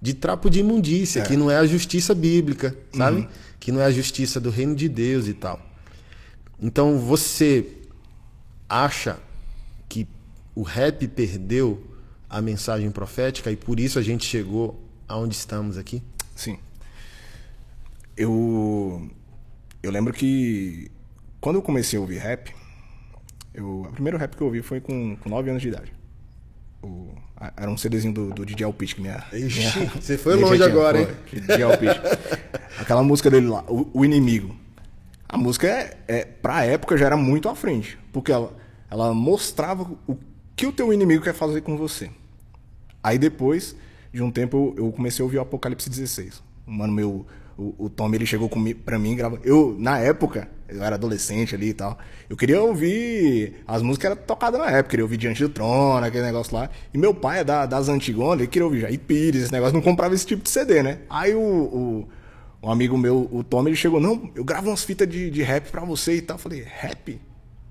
de 0.00 0.14
trapo 0.14 0.48
de 0.48 0.60
imundícia, 0.60 1.20
é. 1.20 1.22
que 1.24 1.36
não 1.36 1.50
é 1.50 1.56
a 1.56 1.66
justiça 1.66 2.14
bíblica, 2.14 2.76
sabe? 2.92 3.22
Uhum 3.22 3.28
que 3.66 3.72
não 3.72 3.80
é 3.80 3.84
a 3.84 3.90
justiça 3.90 4.38
do 4.38 4.48
reino 4.48 4.76
de 4.76 4.88
Deus 4.88 5.26
e 5.26 5.34
tal. 5.34 5.60
Então 6.62 7.00
você 7.00 7.66
acha 8.68 9.18
que 9.88 10.06
o 10.54 10.62
rap 10.62 11.06
perdeu 11.08 11.84
a 12.30 12.40
mensagem 12.40 12.90
profética 12.92 13.50
e 13.50 13.56
por 13.56 13.80
isso 13.80 13.98
a 13.98 14.02
gente 14.02 14.24
chegou 14.24 14.85
aonde 15.08 15.34
estamos 15.34 15.78
aqui? 15.78 16.02
Sim. 16.34 16.58
Eu 18.16 19.10
eu 19.82 19.90
lembro 19.90 20.12
que 20.12 20.90
quando 21.40 21.56
eu 21.56 21.62
comecei 21.62 21.96
a 21.96 22.00
ouvir 22.00 22.18
rap, 22.18 22.52
eu, 23.54 23.82
o 23.82 23.92
primeiro 23.92 24.18
rap 24.18 24.36
que 24.36 24.42
eu 24.42 24.46
ouvi 24.46 24.62
foi 24.62 24.80
com, 24.80 25.16
com 25.16 25.28
9 25.28 25.50
anos 25.50 25.62
de 25.62 25.68
idade. 25.68 25.92
O, 26.82 27.14
era 27.56 27.70
um 27.70 27.76
CDzinho 27.76 28.12
do, 28.12 28.30
do 28.30 28.44
DJ 28.44 28.64
Alpich 28.64 28.94
que 28.94 29.00
minha, 29.00 29.22
Ixi, 29.32 29.78
minha, 29.78 29.90
Você 30.00 30.18
foi 30.18 30.34
longe 30.36 30.62
agora, 30.62 31.00
hein? 31.00 31.08
DJ 31.32 31.62
Alpich. 31.62 32.00
Aquela 32.78 33.02
música 33.02 33.30
dele 33.30 33.46
lá, 33.46 33.64
o, 33.68 33.88
o, 33.92 34.04
Inimigo. 34.04 34.56
A 35.28 35.36
música, 35.36 35.66
é, 35.66 35.96
é, 36.08 36.24
pra 36.24 36.64
época, 36.64 36.96
já 36.96 37.06
era 37.06 37.16
muito 37.16 37.48
à 37.48 37.54
frente. 37.54 37.98
Porque 38.12 38.32
ela, 38.32 38.52
ela 38.90 39.12
mostrava 39.14 39.90
o 40.06 40.16
que 40.54 40.66
o 40.66 40.72
teu 40.72 40.92
inimigo 40.92 41.22
quer 41.22 41.34
fazer 41.34 41.60
com 41.60 41.76
você. 41.76 42.10
Aí 43.02 43.18
depois 43.18 43.76
de 44.16 44.22
um 44.22 44.30
tempo, 44.30 44.74
eu 44.76 44.90
comecei 44.92 45.22
a 45.22 45.24
ouvir 45.24 45.38
o 45.38 45.42
Apocalipse 45.42 45.88
16. 45.88 46.42
Mano, 46.66 46.92
meu 46.92 47.26
o, 47.58 47.74
o 47.86 47.90
Tom 47.90 48.12
ele 48.14 48.26
chegou 48.26 48.48
comigo, 48.48 48.80
pra 48.84 48.98
mim 48.98 49.16
grava. 49.16 49.40
Eu, 49.42 49.74
na 49.78 49.98
época, 49.98 50.48
eu 50.68 50.82
era 50.82 50.96
adolescente 50.96 51.54
ali 51.54 51.68
e 51.68 51.74
tal. 51.74 51.98
Eu 52.28 52.36
queria 52.36 52.60
ouvir 52.60 53.62
as 53.66 53.80
músicas 53.82 53.98
que 53.98 54.06
eram 54.06 54.26
tocadas 54.26 54.60
na 54.60 54.70
época. 54.70 54.90
Queria 54.90 55.04
ouvir 55.04 55.16
Diante 55.16 55.42
do 55.42 55.48
Trono, 55.48 56.04
aquele 56.04 56.24
negócio 56.24 56.54
lá. 56.54 56.68
E 56.92 56.98
meu 56.98 57.14
pai 57.14 57.40
é 57.40 57.44
da, 57.44 57.64
das 57.64 57.88
antigonas, 57.88 58.40
ele 58.40 58.48
queria 58.48 58.66
ouvir 58.66 58.80
Jair 58.80 59.00
Pires, 59.00 59.44
esse 59.44 59.52
negócio. 59.52 59.74
Não 59.74 59.80
comprava 59.80 60.14
esse 60.14 60.26
tipo 60.26 60.42
de 60.42 60.50
CD, 60.50 60.82
né? 60.82 60.98
Aí 61.08 61.34
o, 61.34 61.40
o, 61.40 62.08
um 62.62 62.70
amigo 62.70 62.98
meu, 62.98 63.26
o 63.32 63.42
Tom, 63.42 63.66
ele 63.66 63.76
chegou: 63.76 64.00
Não, 64.00 64.30
eu 64.34 64.44
gravo 64.44 64.68
umas 64.68 64.84
fitas 64.84 65.08
de, 65.08 65.30
de 65.30 65.42
rap 65.42 65.70
pra 65.70 65.82
você 65.82 66.16
e 66.16 66.22
tal. 66.22 66.36
Eu 66.36 66.40
falei: 66.40 66.62
Rap? 66.62 67.08
Aí 67.08 67.18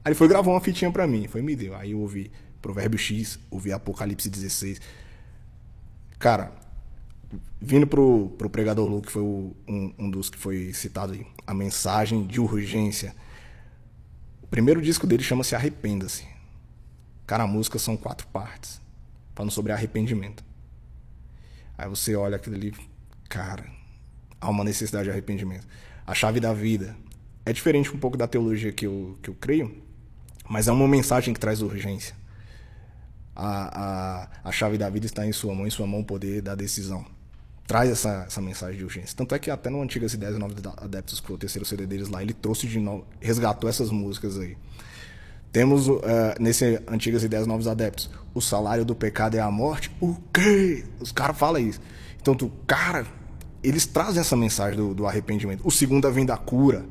ele 0.08 0.16
foi 0.16 0.28
gravar 0.28 0.52
uma 0.52 0.62
fitinha 0.62 0.92
pra 0.92 1.06
mim. 1.06 1.28
Foi, 1.28 1.44
me 1.44 1.56
deu. 1.56 1.76
Aí 1.76 1.92
eu 1.92 2.00
ouvi 2.00 2.32
Provérbio 2.60 2.98
X, 2.98 3.40
ouvi 3.52 3.72
Apocalipse 3.72 4.30
16. 4.30 4.82
Cara, 6.20 6.52
vindo 7.60 7.88
pro, 7.88 8.30
pro 8.38 8.50
pregador 8.50 8.90
Lu, 8.90 9.02
que 9.02 9.12
foi 9.12 9.22
o, 9.22 9.56
um, 9.68 9.94
um 9.98 10.10
dos 10.10 10.30
que 10.30 10.38
foi 10.38 10.74
citado 10.74 11.14
aí, 11.14 11.26
a 11.46 11.54
mensagem 11.54 12.26
de 12.26 12.40
urgência. 12.40 13.16
O 14.42 14.48
primeiro 14.48 14.82
disco 14.82 15.06
dele 15.08 15.24
chama-se 15.24 15.56
Arrependa-se. 15.56 16.26
Cara, 17.26 17.44
a 17.44 17.48
música 17.48 17.80
são 17.80 17.98
quatro 17.98 18.28
partes, 18.28 18.80
falando 19.34 19.52
sobre 19.52 19.72
arrependimento. 19.72 20.44
Aí 21.78 21.90
você 21.90 22.16
olha 22.16 22.36
aquilo 22.36 22.56
ali, 22.56 22.74
cara, 23.28 23.66
há 24.40 24.50
uma 24.50 24.64
necessidade 24.64 25.06
de 25.06 25.12
arrependimento. 25.12 25.68
A 26.06 26.14
chave 26.14 26.40
da 26.40 26.54
vida. 26.54 26.96
É 27.46 27.52
diferente 27.52 27.92
um 27.92 28.00
pouco 28.00 28.18
da 28.18 28.28
teologia 28.28 28.72
que 28.72 28.86
eu, 28.86 29.18
que 29.22 29.30
eu 29.30 29.36
creio, 29.36 29.84
Mas 30.48 30.68
é 30.68 30.72
uma 30.72 30.88
mensagem 30.88 31.34
que 31.34 31.40
traz 31.40 31.62
urgência. 31.62 32.16
A, 33.36 34.28
a, 34.44 34.50
a 34.50 34.52
chave 34.52 34.78
da 34.78 34.90
vida 34.90 35.06
está 35.06 35.26
em 35.26 35.32
sua 35.32 35.54
mão, 35.54 35.68
em 35.68 35.70
sua 35.70 35.86
mão 35.86 36.00
o 36.00 36.06
poder 36.06 36.42
da 36.42 36.56
decisão. 36.56 37.06
Traz 37.68 37.90
essa, 37.90 38.26
essa 38.28 38.42
mensagem 38.42 38.78
de 38.78 38.84
urgência. 38.84 39.16
Tanto 39.18 39.36
é 39.36 39.40
que 39.40 39.50
até 39.52 39.70
no 39.70 39.82
Antigas 39.82 40.14
Ideias 40.14 40.36
e 40.36 40.40
Novos 40.40 40.56
Adeptos, 40.78 41.20
que 41.20 41.28
foi 41.28 41.36
o 41.36 41.40
terceiro 41.40 41.66
CD 41.66 41.86
deles 41.86 42.08
lá, 42.08 42.22
ele 42.22 42.34
trouxe 42.34 42.68
de 42.68 42.80
novo, 42.80 43.06
resgatou 43.20 43.70
essas 43.70 43.90
músicas 43.90 44.38
aí. 44.40 44.56
Temos 45.52 45.88
uh, 45.88 46.02
nesse 46.40 46.82
Antigas 46.88 47.24
Ideias 47.24 47.48
Novos 47.48 47.68
Adeptos, 47.68 48.10
o 48.34 48.42
salário 48.42 48.86
do 48.86 48.94
pecado 48.94 49.36
é 49.36 49.40
a 49.40 49.50
morte. 49.50 49.90
O 50.00 50.16
quê? 50.34 50.86
Os 51.00 51.12
caras 51.12 51.38
falam 51.38 51.62
isso. 51.62 51.80
Então, 52.22 52.36
tu, 52.36 52.52
cara, 52.68 53.06
eles 53.64 53.86
trazem 53.86 54.22
essa 54.22 54.36
mensagem 54.36 54.78
do, 54.78 54.94
do 54.94 55.08
arrependimento. 55.08 55.62
O 55.66 55.72
segundo 55.72 56.12
vem 56.12 56.26
da 56.26 56.38
cura. 56.38 56.86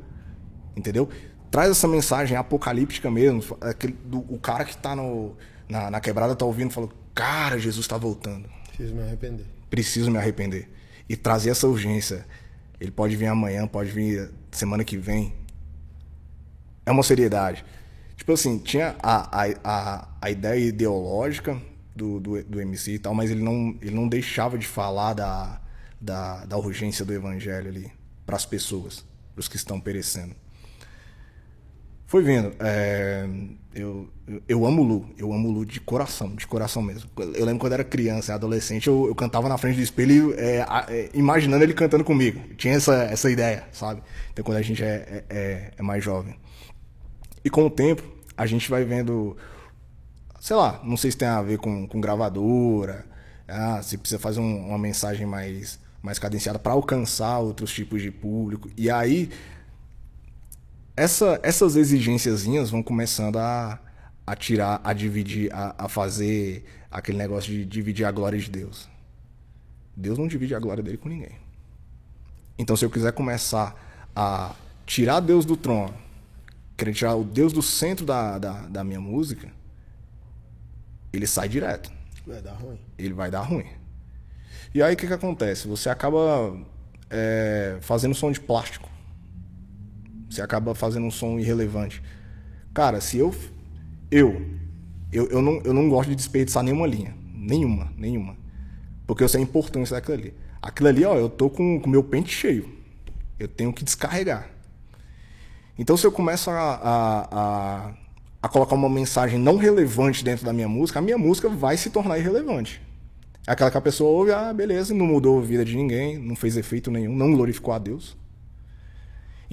Entendeu? 0.75 1.07
Traz 1.49 1.69
essa 1.69 1.87
mensagem 1.87 2.35
apocalíptica 2.35 3.09
mesmo. 3.09 3.57
Aquele, 3.61 3.93
do, 4.03 4.19
o 4.33 4.37
cara 4.37 4.65
que 4.65 4.75
tá 4.75 4.95
no, 4.95 5.35
na, 5.67 5.89
na 5.89 5.99
quebrada 5.99 6.35
tá 6.35 6.45
ouvindo 6.45 6.71
e 6.71 6.73
falou: 6.73 6.91
Cara, 7.13 7.57
Jesus 7.57 7.85
está 7.85 7.97
voltando. 7.97 8.49
Preciso 8.67 8.95
me 8.95 9.01
arrepender. 9.01 9.45
Preciso 9.69 10.11
me 10.11 10.17
arrepender. 10.17 10.69
E 11.07 11.15
trazer 11.15 11.49
essa 11.49 11.67
urgência. 11.67 12.25
Ele 12.79 12.91
pode 12.91 13.15
vir 13.15 13.27
amanhã, 13.27 13.65
pode 13.67 13.89
vir 13.89 14.31
semana 14.51 14.83
que 14.83 14.97
vem. 14.97 15.33
É 16.85 16.91
uma 16.91 17.03
seriedade. 17.03 17.63
Tipo 18.17 18.33
assim, 18.33 18.57
tinha 18.57 18.95
a, 19.01 19.43
a, 19.43 19.47
a, 19.63 20.07
a 20.21 20.29
ideia 20.29 20.59
ideológica 20.59 21.59
do, 21.95 22.19
do, 22.19 22.43
do 22.43 22.61
MC 22.61 22.93
e 22.93 22.99
tal, 22.99 23.13
mas 23.13 23.31
ele 23.31 23.41
não, 23.41 23.77
ele 23.81 23.95
não 23.95 24.07
deixava 24.07 24.57
de 24.57 24.67
falar 24.67 25.13
da, 25.13 25.61
da, 25.99 26.45
da 26.45 26.57
urgência 26.57 27.05
do 27.05 27.13
evangelho 27.13 27.69
ali 27.69 27.91
para 28.25 28.35
as 28.35 28.45
pessoas, 28.45 29.05
para 29.33 29.39
os 29.39 29.47
que 29.47 29.55
estão 29.55 29.79
perecendo. 29.79 30.35
Foi 32.07 32.21
vendo. 32.21 32.53
É, 32.59 33.27
eu, 33.73 34.07
eu 34.47 34.65
amo 34.65 34.83
Lu, 34.83 35.09
eu 35.17 35.33
amo 35.33 35.51
Lu 35.51 35.65
de 35.65 35.79
coração, 35.79 36.33
de 36.35 36.47
coração 36.47 36.81
mesmo. 36.81 37.09
Eu 37.17 37.45
lembro 37.45 37.59
quando 37.59 37.73
era 37.73 37.83
criança, 37.83 38.33
adolescente, 38.33 38.87
eu, 38.87 39.07
eu 39.07 39.15
cantava 39.15 39.49
na 39.49 39.57
frente 39.57 39.75
do 39.75 39.81
espelho, 39.81 40.33
é, 40.37 40.65
é, 40.87 41.09
imaginando 41.13 41.63
ele 41.63 41.73
cantando 41.73 42.03
comigo. 42.03 42.41
Eu 42.49 42.55
tinha 42.55 42.75
essa, 42.75 43.03
essa 43.03 43.29
ideia, 43.29 43.67
sabe? 43.71 44.01
Então 44.31 44.45
quando 44.45 44.57
a 44.57 44.61
gente 44.61 44.83
é, 44.83 44.87
é, 44.87 45.23
é, 45.29 45.71
é 45.77 45.81
mais 45.81 46.03
jovem. 46.03 46.35
E 47.43 47.49
com 47.49 47.65
o 47.65 47.69
tempo, 47.69 48.03
a 48.37 48.45
gente 48.45 48.69
vai 48.69 48.85
vendo, 48.85 49.35
sei 50.39 50.55
lá, 50.55 50.81
não 50.83 50.97
sei 50.97 51.11
se 51.11 51.17
tem 51.17 51.27
a 51.27 51.41
ver 51.41 51.57
com, 51.57 51.87
com 51.87 51.99
gravadora, 51.99 53.05
ah, 53.47 53.81
se 53.83 53.97
precisa 53.97 54.19
fazer 54.19 54.39
um, 54.39 54.67
uma 54.67 54.77
mensagem 54.77 55.25
mais, 55.25 55.79
mais 56.01 56.17
cadenciada 56.17 56.57
para 56.57 56.73
alcançar 56.73 57.39
outros 57.39 57.73
tipos 57.73 58.01
de 58.01 58.09
público. 58.09 58.69
E 58.77 58.89
aí 58.89 59.29
essa, 60.95 61.39
essas 61.43 61.75
exigênciazinhas 61.75 62.69
vão 62.69 62.81
começando 62.81 63.37
a, 63.37 63.79
a 64.25 64.35
tirar, 64.35 64.79
a 64.83 64.93
dividir, 64.93 65.53
a, 65.53 65.75
a 65.85 65.89
fazer 65.89 66.65
aquele 66.89 67.17
negócio 67.17 67.51
de 67.51 67.65
dividir 67.65 68.05
a 68.05 68.11
glória 68.11 68.39
de 68.39 68.49
Deus. 68.49 68.87
Deus 69.95 70.17
não 70.17 70.27
divide 70.27 70.55
a 70.55 70.59
glória 70.59 70.83
dele 70.83 70.97
com 70.97 71.09
ninguém. 71.09 71.37
Então, 72.57 72.75
se 72.75 72.85
eu 72.85 72.89
quiser 72.89 73.11
começar 73.11 73.75
a 74.15 74.55
tirar 74.85 75.19
Deus 75.19 75.45
do 75.45 75.57
trono, 75.57 75.93
querer 76.77 76.93
tirar 76.93 77.15
o 77.15 77.23
Deus 77.23 77.51
do 77.51 77.61
centro 77.61 78.05
da, 78.05 78.37
da, 78.37 78.61
da 78.67 78.83
minha 78.83 78.99
música, 78.99 79.51
ele 81.11 81.27
sai 81.27 81.49
direto. 81.49 81.91
Vai 82.25 82.41
dar 82.41 82.53
ruim. 82.53 82.79
Ele 82.97 83.13
vai 83.13 83.29
dar 83.29 83.41
ruim. 83.41 83.67
E 84.73 84.81
aí 84.81 84.93
o 84.93 84.97
que, 84.97 85.07
que 85.07 85.13
acontece? 85.13 85.67
Você 85.67 85.89
acaba 85.89 86.57
é, 87.09 87.77
fazendo 87.81 88.15
som 88.15 88.31
de 88.31 88.39
plástico. 88.39 88.89
Você 90.29 90.41
acaba 90.41 90.75
fazendo 90.75 91.05
um 91.05 91.11
som 91.11 91.39
irrelevante. 91.39 92.01
Cara, 92.73 92.99
se 92.99 93.17
eu. 93.17 93.33
Eu. 94.11 94.45
Eu, 95.11 95.27
eu, 95.27 95.41
não, 95.41 95.61
eu 95.63 95.73
não 95.73 95.89
gosto 95.89 96.09
de 96.09 96.15
desperdiçar 96.15 96.63
nenhuma 96.63 96.87
linha. 96.87 97.15
Nenhuma, 97.33 97.91
nenhuma. 97.97 98.35
Porque 99.07 99.23
eu 99.23 99.29
sei 99.29 99.39
a 99.39 99.43
importância 99.43 99.95
daquilo 99.95 100.17
ali. 100.17 100.33
Aquilo 100.61 100.89
ali, 100.89 101.05
ó, 101.05 101.15
eu 101.15 101.29
tô 101.29 101.49
com 101.49 101.77
o 101.77 101.89
meu 101.89 102.03
pente 102.03 102.33
cheio. 102.33 102.69
Eu 103.39 103.47
tenho 103.47 103.71
que 103.71 103.83
descarregar. 103.83 104.49
Então, 105.77 105.95
se 105.97 106.07
eu 106.07 106.11
começo 106.11 106.49
a, 106.49 106.53
a, 106.55 107.27
a, 107.31 107.93
a, 108.41 108.49
colocar 108.49 108.75
uma 108.75 108.89
mensagem 108.89 109.37
não 109.37 109.57
relevante 109.57 110.23
dentro 110.23 110.45
da 110.45 110.53
minha 110.53 110.67
música, 110.67 110.99
a 110.99 111.01
minha 111.01 111.17
música 111.17 111.49
vai 111.49 111.75
se 111.77 111.89
tornar 111.89 112.17
irrelevante. 112.17 112.81
É 113.45 113.51
aquela 113.51 113.69
que 113.69 113.77
a 113.77 113.81
pessoa 113.81 114.09
ouve, 114.09 114.31
ah, 114.31 114.51
beleza, 114.53 114.93
não 114.93 115.05
mudou 115.05 115.37
a 115.37 115.41
vida 115.41 115.63
de 115.63 115.75
ninguém, 115.75 116.17
não 116.17 116.35
fez 116.35 116.57
efeito 116.57 116.89
nenhum, 116.89 117.15
não 117.15 117.33
glorificou 117.33 117.73
a 117.73 117.77
Deus. 117.77 118.17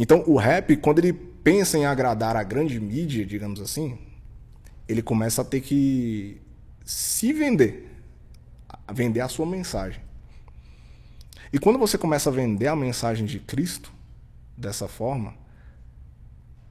Então, 0.02 0.24
o 0.26 0.36
rap, 0.36 0.76
quando 0.78 0.98
ele 0.98 1.12
pensa 1.12 1.78
em 1.78 1.86
agradar 1.86 2.34
a 2.34 2.42
grande 2.42 2.80
mídia, 2.80 3.24
digamos 3.24 3.60
assim, 3.60 3.96
ele 4.88 5.00
começa 5.00 5.42
a 5.42 5.44
ter 5.44 5.60
que 5.60 6.42
se 6.84 7.32
vender, 7.32 7.88
vender 8.92 9.20
a 9.20 9.28
sua 9.28 9.46
mensagem. 9.46 10.02
E 11.52 11.58
quando 11.60 11.78
você 11.78 11.96
começa 11.96 12.30
a 12.30 12.32
vender 12.32 12.66
a 12.66 12.74
mensagem 12.74 13.24
de 13.24 13.38
Cristo 13.38 13.92
dessa 14.58 14.88
forma, 14.88 15.34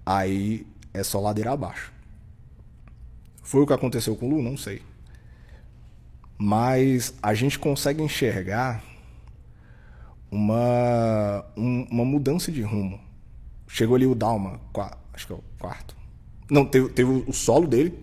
aí 0.05 0.67
é 0.93 1.01
só 1.01 1.21
ladeira 1.21 1.53
abaixo. 1.53 1.93
Foi 3.41 3.61
o 3.61 3.65
que 3.65 3.71
aconteceu 3.71 4.13
com 4.17 4.25
o 4.27 4.29
Lu? 4.29 4.41
Não 4.41 4.57
sei. 4.57 4.81
Mas 6.37 7.13
a 7.23 7.33
gente 7.33 7.57
consegue 7.57 8.03
enxergar 8.03 8.83
uma, 10.29 11.45
um, 11.55 11.87
uma 11.89 12.03
mudança 12.03 12.51
de 12.51 12.61
rumo 12.61 12.99
Chegou 13.73 13.95
ali 13.95 14.05
o 14.05 14.13
Dalma, 14.13 14.59
acho 15.13 15.27
que 15.27 15.31
é 15.31 15.35
o 15.35 15.43
quarto. 15.57 15.95
Não, 16.49 16.65
teve, 16.65 16.89
teve 16.89 17.09
o 17.09 17.31
solo 17.31 17.65
dele, 17.65 17.97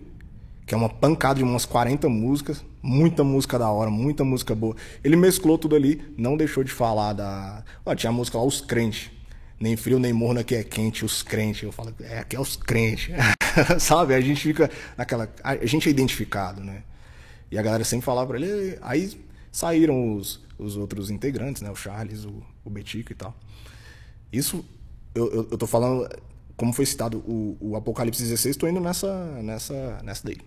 que 0.65 0.73
é 0.73 0.77
uma 0.77 0.89
pancada 0.89 1.35
de 1.35 1.43
umas 1.43 1.63
40 1.63 2.09
músicas, 2.09 2.65
muita 2.81 3.23
música 3.23 3.59
da 3.59 3.69
hora, 3.69 3.91
muita 3.91 4.23
música 4.23 4.55
boa. 4.55 4.75
Ele 5.03 5.15
mesclou 5.15 5.59
tudo 5.59 5.75
ali, 5.75 6.01
não 6.17 6.35
deixou 6.35 6.63
de 6.63 6.71
falar 6.71 7.13
da. 7.13 7.63
Ó, 7.85 7.93
tinha 7.93 8.09
a 8.09 8.13
música 8.13 8.39
lá, 8.39 8.43
Os 8.43 8.61
Crentes. 8.61 9.11
Nem 9.59 9.77
frio, 9.77 9.99
nem 9.99 10.11
morno, 10.11 10.39
aqui 10.39 10.55
é 10.55 10.63
quente, 10.63 11.05
os 11.05 11.21
crentes. 11.21 11.61
Eu 11.63 11.71
falo, 11.71 11.93
é, 11.99 12.19
aqui 12.19 12.35
é 12.35 12.39
os 12.39 12.55
crentes. 12.55 13.13
Sabe? 13.77 14.15
A 14.15 14.21
gente 14.21 14.41
fica 14.41 14.71
naquela. 14.97 15.31
A 15.43 15.65
gente 15.65 15.87
é 15.87 15.91
identificado, 15.91 16.63
né? 16.63 16.81
E 17.51 17.59
a 17.59 17.61
galera 17.61 17.83
sempre 17.83 18.05
falava 18.05 18.27
pra 18.27 18.39
ele. 18.39 18.77
Aí 18.81 19.21
saíram 19.51 20.15
os, 20.15 20.39
os 20.57 20.77
outros 20.77 21.11
integrantes, 21.11 21.61
né? 21.61 21.69
O 21.69 21.75
Charles, 21.75 22.23
o, 22.23 22.41
o 22.63 22.69
Betico 22.69 23.11
e 23.11 23.15
tal. 23.15 23.35
Isso 24.31 24.65
eu, 25.19 25.31
eu, 25.31 25.47
eu 25.51 25.57
tô 25.57 25.67
falando, 25.67 26.09
como 26.55 26.71
foi 26.71 26.85
citado 26.85 27.19
o, 27.19 27.57
o 27.59 27.75
Apocalipse 27.75 28.21
16, 28.23 28.55
tô 28.55 28.67
indo 28.67 28.79
nessa, 28.79 29.13
nessa, 29.41 29.99
nessa 30.03 30.25
daí. 30.25 30.37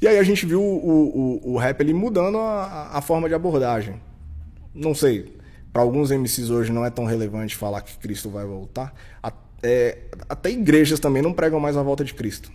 E 0.00 0.06
aí 0.06 0.18
a 0.18 0.22
gente 0.22 0.46
viu 0.46 0.62
o, 0.62 1.40
o, 1.44 1.52
o 1.54 1.58
rap 1.58 1.80
ali 1.80 1.92
mudando 1.92 2.38
a, 2.38 2.90
a 2.92 3.00
forma 3.00 3.28
de 3.28 3.34
abordagem. 3.34 4.00
Não 4.74 4.94
sei, 4.94 5.36
para 5.72 5.82
alguns 5.82 6.10
MCs 6.10 6.50
hoje 6.50 6.72
não 6.72 6.84
é 6.84 6.90
tão 6.90 7.04
relevante 7.04 7.56
falar 7.56 7.82
que 7.82 7.98
Cristo 7.98 8.30
vai 8.30 8.44
voltar. 8.44 8.94
É, 9.62 9.98
até 10.28 10.50
igrejas 10.50 11.00
também 11.00 11.22
não 11.22 11.32
pregam 11.32 11.58
mais 11.58 11.76
a 11.76 11.82
volta 11.82 12.04
de 12.04 12.14
Cristo. 12.14 12.50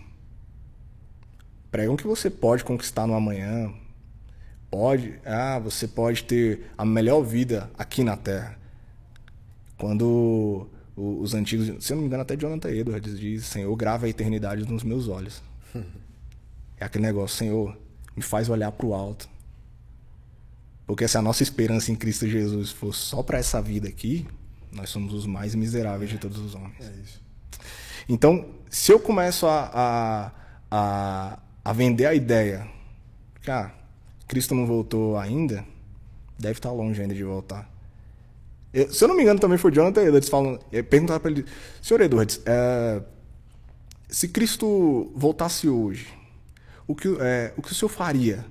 Pregam 1.70 1.96
que 1.96 2.06
você 2.06 2.30
pode 2.30 2.64
conquistar 2.64 3.06
no 3.06 3.14
amanhã. 3.14 3.72
Pode, 4.70 5.18
ah, 5.24 5.58
você 5.58 5.86
pode 5.86 6.24
ter 6.24 6.70
a 6.76 6.84
melhor 6.84 7.20
vida 7.22 7.70
aqui 7.78 8.02
na 8.02 8.16
Terra. 8.16 8.58
Quando 9.78 10.68
os 10.96 11.34
antigos, 11.34 11.84
se 11.84 11.92
eu 11.92 11.96
não 11.96 12.02
me 12.02 12.08
engano, 12.08 12.22
até 12.22 12.36
Jonathan 12.36 12.70
Edwards 12.70 13.18
diz: 13.18 13.44
Senhor, 13.44 13.74
grava 13.76 14.06
a 14.06 14.08
eternidade 14.08 14.64
nos 14.66 14.82
meus 14.82 15.08
olhos. 15.08 15.42
é 16.78 16.84
aquele 16.84 17.04
negócio, 17.04 17.36
Senhor, 17.36 17.76
me 18.16 18.22
faz 18.22 18.48
olhar 18.48 18.72
para 18.72 18.86
o 18.86 18.94
alto. 18.94 19.28
Porque 20.86 21.06
se 21.06 21.18
a 21.18 21.22
nossa 21.22 21.42
esperança 21.42 21.92
em 21.92 21.96
Cristo 21.96 22.26
Jesus 22.26 22.70
fosse 22.70 23.00
só 23.00 23.22
para 23.22 23.38
essa 23.38 23.60
vida 23.60 23.88
aqui, 23.88 24.26
nós 24.72 24.88
somos 24.88 25.12
os 25.12 25.26
mais 25.26 25.54
miseráveis 25.54 26.10
de 26.10 26.18
todos 26.18 26.38
os 26.38 26.54
homens. 26.54 26.80
É. 26.80 26.92
Então, 28.08 28.46
se 28.70 28.92
eu 28.92 29.00
começo 29.00 29.46
a, 29.46 29.70
a, 29.74 30.32
a, 30.70 31.38
a 31.64 31.72
vender 31.72 32.06
a 32.06 32.14
ideia 32.14 32.68
que 33.42 33.50
ah, 33.50 33.72
Cristo 34.28 34.54
não 34.54 34.66
voltou 34.66 35.18
ainda, 35.18 35.64
deve 36.38 36.58
estar 36.58 36.70
longe 36.70 37.02
ainda 37.02 37.14
de 37.14 37.24
voltar. 37.24 37.68
Se 38.90 39.02
eu 39.02 39.08
não 39.08 39.16
me 39.16 39.22
engano, 39.22 39.40
também 39.40 39.56
foi 39.56 39.72
Jonathan 39.72 40.02
Edwards 40.02 40.28
falando. 40.28 40.60
Eh, 40.70 40.82
perguntaram 40.82 41.20
para 41.20 41.30
ele: 41.30 41.44
Senhor 41.80 42.00
Edwards, 42.00 42.40
é, 42.44 43.02
se 44.08 44.28
Cristo 44.28 45.10
voltasse 45.14 45.68
hoje, 45.68 46.08
o 46.86 46.94
que, 46.94 47.08
é, 47.20 47.52
o 47.56 47.62
que 47.62 47.72
o 47.72 47.74
senhor 47.74 47.88
faria 47.88 48.44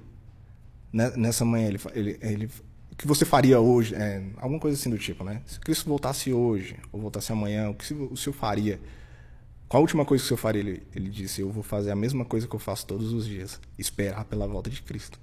né, 0.92 1.12
nessa 1.16 1.46
manhã? 1.46 1.68
Ele, 1.68 1.80
ele, 1.94 2.20
ele, 2.22 2.46
o 2.92 2.96
que 2.96 3.08
você 3.08 3.24
faria 3.24 3.60
hoje? 3.60 3.96
É, 3.96 4.24
alguma 4.38 4.60
coisa 4.60 4.78
assim 4.78 4.90
do 4.90 4.98
tipo, 4.98 5.24
né? 5.24 5.42
Se 5.46 5.60
Cristo 5.60 5.88
voltasse 5.88 6.34
hoje, 6.34 6.78
ou 6.92 7.00
voltasse 7.00 7.32
amanhã, 7.32 7.70
o 7.70 7.76
que 7.76 7.94
o 7.94 8.18
senhor 8.18 8.34
faria? 8.34 8.80
Qual 9.68 9.80
a 9.80 9.82
última 9.82 10.06
coisa 10.06 10.22
que 10.22 10.26
o 10.26 10.28
senhor 10.30 10.38
faria? 10.38 10.62
Ele, 10.62 10.84
ele 10.96 11.10
disse: 11.10 11.42
Eu 11.42 11.52
vou 11.52 11.64
fazer 11.64 11.92
a 11.92 11.96
mesma 11.96 12.26
coisa 12.26 12.48
que 12.48 12.56
eu 12.56 12.60
faço 12.60 12.86
todos 12.86 13.14
os 13.14 13.26
dias: 13.26 13.60
esperar 13.78 14.26
pela 14.26 14.48
volta 14.48 14.70
de 14.70 14.82
Cristo. 14.82 15.20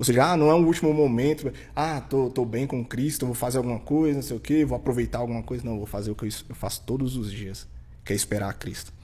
Ou 0.00 0.04
seja, 0.04 0.32
ah, 0.32 0.34
não 0.34 0.50
é 0.50 0.54
um 0.54 0.64
último 0.64 0.94
momento, 0.94 1.52
ah, 1.76 2.00
tô, 2.00 2.30
tô 2.30 2.42
bem 2.42 2.66
com 2.66 2.82
Cristo, 2.82 3.26
vou 3.26 3.34
fazer 3.34 3.58
alguma 3.58 3.78
coisa, 3.78 4.14
não 4.14 4.22
sei 4.22 4.34
o 4.34 4.40
quê, 4.40 4.64
vou 4.64 4.74
aproveitar 4.74 5.18
alguma 5.18 5.42
coisa. 5.42 5.62
Não, 5.62 5.76
vou 5.76 5.84
fazer 5.84 6.10
o 6.10 6.14
que 6.14 6.24
eu 6.24 6.54
faço 6.54 6.82
todos 6.86 7.18
os 7.18 7.30
dias, 7.30 7.68
que 8.02 8.14
é 8.14 8.16
esperar 8.16 8.54
Cristo. 8.54 8.94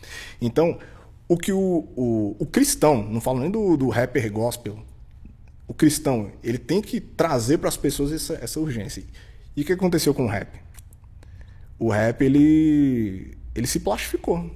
Então, 0.40 0.78
o 1.28 1.36
que 1.36 1.52
o, 1.52 1.86
o, 1.94 2.36
o 2.38 2.46
cristão, 2.46 3.02
não 3.02 3.20
falo 3.20 3.40
nem 3.40 3.50
do, 3.50 3.76
do 3.76 3.90
rapper 3.90 4.32
gospel, 4.32 4.78
o 5.68 5.74
cristão, 5.74 6.32
ele 6.42 6.56
tem 6.56 6.80
que 6.80 6.98
trazer 6.98 7.58
para 7.58 7.68
as 7.68 7.76
pessoas 7.76 8.10
essa, 8.10 8.38
essa 8.40 8.58
urgência. 8.58 9.04
E 9.54 9.60
o 9.60 9.64
que 9.66 9.74
aconteceu 9.74 10.14
com 10.14 10.24
o 10.24 10.28
rap? 10.28 10.48
O 11.78 11.90
rap, 11.90 12.22
ele, 12.22 13.36
ele 13.54 13.66
se 13.66 13.80
plastificou. 13.80 14.50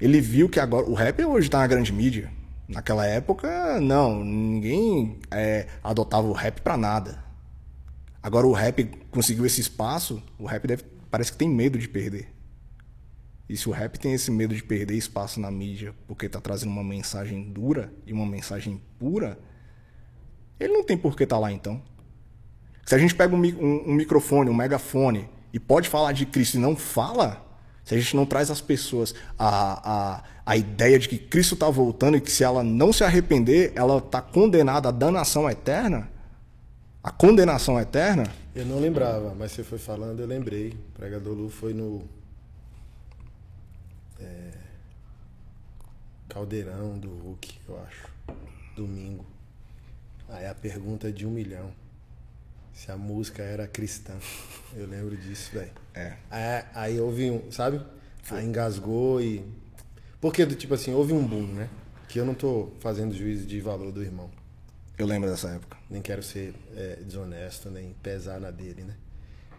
Ele 0.00 0.20
viu 0.20 0.48
que 0.48 0.60
agora. 0.60 0.88
O 0.88 0.94
rap 0.94 1.20
hoje 1.24 1.48
está 1.48 1.58
na 1.58 1.66
grande 1.66 1.92
mídia. 1.92 2.30
Naquela 2.72 3.06
época, 3.06 3.80
não, 3.80 4.24
ninguém 4.24 5.18
é, 5.30 5.66
adotava 5.84 6.26
o 6.26 6.32
rap 6.32 6.60
para 6.62 6.76
nada. 6.76 7.22
Agora 8.22 8.46
o 8.46 8.52
rap 8.52 8.84
conseguiu 9.10 9.44
esse 9.44 9.60
espaço, 9.60 10.22
o 10.38 10.46
rap 10.46 10.66
deve, 10.66 10.84
parece 11.10 11.32
que 11.32 11.38
tem 11.38 11.48
medo 11.48 11.78
de 11.78 11.86
perder. 11.86 12.32
E 13.48 13.56
se 13.56 13.68
o 13.68 13.72
rap 13.72 13.98
tem 13.98 14.14
esse 14.14 14.30
medo 14.30 14.54
de 14.54 14.62
perder 14.62 14.94
espaço 14.94 15.38
na 15.38 15.50
mídia 15.50 15.94
porque 16.06 16.24
está 16.26 16.40
trazendo 16.40 16.70
uma 16.70 16.84
mensagem 16.84 17.52
dura 17.52 17.92
e 18.06 18.12
uma 18.12 18.24
mensagem 18.24 18.80
pura, 18.98 19.38
ele 20.58 20.72
não 20.72 20.82
tem 20.82 20.96
por 20.96 21.14
que 21.14 21.26
tá 21.26 21.38
lá 21.38 21.52
então. 21.52 21.82
Se 22.86 22.94
a 22.94 22.98
gente 22.98 23.14
pega 23.14 23.34
um, 23.34 23.38
um, 23.38 23.90
um, 23.90 23.94
microfone, 23.94 24.48
um 24.48 24.54
megafone 24.54 25.28
e 25.52 25.60
pode 25.60 25.88
falar 25.88 26.12
de 26.12 26.24
Cristo 26.24 26.56
e 26.56 26.60
não 26.60 26.74
fala, 26.74 27.41
se 27.84 27.94
a 27.94 27.98
gente 27.98 28.14
não 28.14 28.24
traz 28.24 28.50
às 28.50 28.60
pessoas 28.60 29.14
a, 29.38 29.90
a, 30.16 30.24
a 30.46 30.56
ideia 30.56 30.98
de 30.98 31.08
que 31.08 31.18
Cristo 31.18 31.54
está 31.54 31.68
voltando 31.68 32.16
e 32.16 32.20
que 32.20 32.30
se 32.30 32.44
ela 32.44 32.62
não 32.62 32.92
se 32.92 33.02
arrepender, 33.02 33.72
ela 33.74 33.98
está 33.98 34.20
condenada 34.20 34.88
à 34.88 34.92
danação 34.92 35.50
eterna, 35.50 36.08
a 37.02 37.10
condenação 37.10 37.80
eterna. 37.80 38.24
Eu 38.54 38.66
não 38.66 38.78
lembrava, 38.78 39.34
mas 39.36 39.52
você 39.52 39.64
foi 39.64 39.78
falando, 39.78 40.20
eu 40.20 40.26
lembrei. 40.26 40.68
O 40.70 40.92
pregador 40.98 41.34
Lu 41.34 41.48
foi 41.48 41.74
no 41.74 42.02
é, 44.20 44.50
Caldeirão 46.28 46.98
do 46.98 47.08
Hulk, 47.08 47.58
eu 47.68 47.80
acho, 47.82 48.08
domingo. 48.76 49.24
Aí 50.28 50.46
a 50.46 50.54
pergunta 50.54 51.08
é 51.08 51.10
de 51.10 51.26
um 51.26 51.30
milhão. 51.30 51.72
Se 52.74 52.90
a 52.90 52.96
música 52.96 53.42
era 53.42 53.66
cristã. 53.66 54.14
Eu 54.74 54.86
lembro 54.86 55.16
disso, 55.16 55.50
velho. 55.52 55.70
É. 55.94 56.14
Aí, 56.30 56.64
aí 56.74 57.00
houve 57.00 57.30
um, 57.30 57.50
sabe? 57.50 57.80
Foi. 58.22 58.38
Aí 58.38 58.46
engasgou 58.46 59.20
e. 59.20 59.44
Porque, 60.20 60.46
tipo 60.46 60.74
assim, 60.74 60.92
houve 60.92 61.12
um 61.12 61.26
boom, 61.26 61.46
né? 61.46 61.68
Que 62.08 62.18
eu 62.18 62.24
não 62.24 62.34
tô 62.34 62.70
fazendo 62.80 63.14
juízo 63.14 63.46
de 63.46 63.60
valor 63.60 63.92
do 63.92 64.02
irmão. 64.02 64.30
Eu 64.96 65.06
lembro 65.06 65.28
dessa 65.28 65.48
época. 65.50 65.76
Nem 65.90 66.00
quero 66.00 66.22
ser 66.22 66.54
é, 66.76 66.96
desonesto, 66.96 67.70
nem 67.70 67.94
pesar 68.02 68.40
na 68.40 68.50
dele, 68.50 68.82
né? 68.82 68.94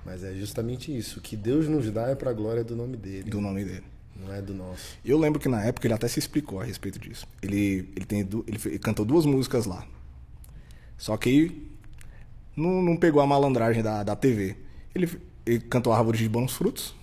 Mas 0.06 0.24
é 0.24 0.34
justamente 0.34 0.96
isso. 0.96 1.20
O 1.20 1.22
que 1.22 1.36
Deus 1.36 1.68
nos 1.68 1.90
dá 1.92 2.10
é 2.10 2.16
pra 2.16 2.34
glória 2.34 2.64
do 2.64 2.76
nome 2.76 2.98
dele. 2.98 3.30
Do 3.30 3.42
nome 3.42 3.64
dele. 3.64 3.84
Não 4.16 4.34
é 4.34 4.42
do 4.42 4.54
nosso. 4.54 4.98
Eu 5.04 5.18
lembro 5.18 5.40
que 5.40 5.50
na 5.50 5.64
época 5.64 5.88
ele 5.88 5.94
até 5.94 6.08
se 6.08 6.20
explicou 6.20 6.60
a 6.60 6.64
respeito 6.64 7.00
disso. 7.00 7.28
Ele, 7.42 7.90
ele, 7.96 8.06
tem, 8.06 8.20
ele, 8.20 8.60
ele 8.66 8.80
cantou 8.80 9.06
duas 9.06 9.26
músicas 9.26 9.66
lá. 9.66 9.88
Só 10.98 11.18
que 11.18 11.73
não, 12.56 12.82
não 12.82 12.96
pegou 12.96 13.22
a 13.22 13.28
malandragem 13.28 13.82
da, 13.82 14.04
da 14.04 14.16
TV. 14.16 14.56
Ele, 14.94 15.10
ele 15.46 15.60
cantou 15.62 15.92
a 15.94 15.98
Árvore 15.98 16.18
de 16.18 16.30
Bons 16.30 16.54
Frutos. 16.54 16.96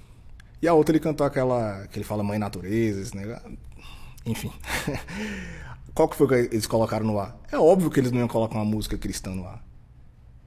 E 0.63 0.69
a 0.69 0.75
outra 0.75 0.93
ele 0.93 1.01
cantou 1.01 1.27
aquela 1.27 1.87
que 1.89 1.99
ele 1.99 2.05
fala 2.05 2.23
Mãe 2.23 2.39
Natureza, 2.39 3.01
esse 3.01 3.17
negócio. 3.17 3.59
Enfim. 4.27 4.53
Qual 5.95 6.09
que 6.09 6.17
foi 6.17 6.29
que 6.29 6.55
eles 6.55 6.67
colocaram 6.67 7.07
no 7.07 7.19
ar? 7.19 7.37
É 7.51 7.59
óbvio 7.59 7.91
que 7.91 7.99
eles 7.99 8.13
não 8.13 8.21
iam 8.21 8.29
colocar 8.29 8.57
uma 8.57 8.65
música 8.65 8.97
cristã 8.97 9.31
no 9.31 9.47
ar. 9.47 9.65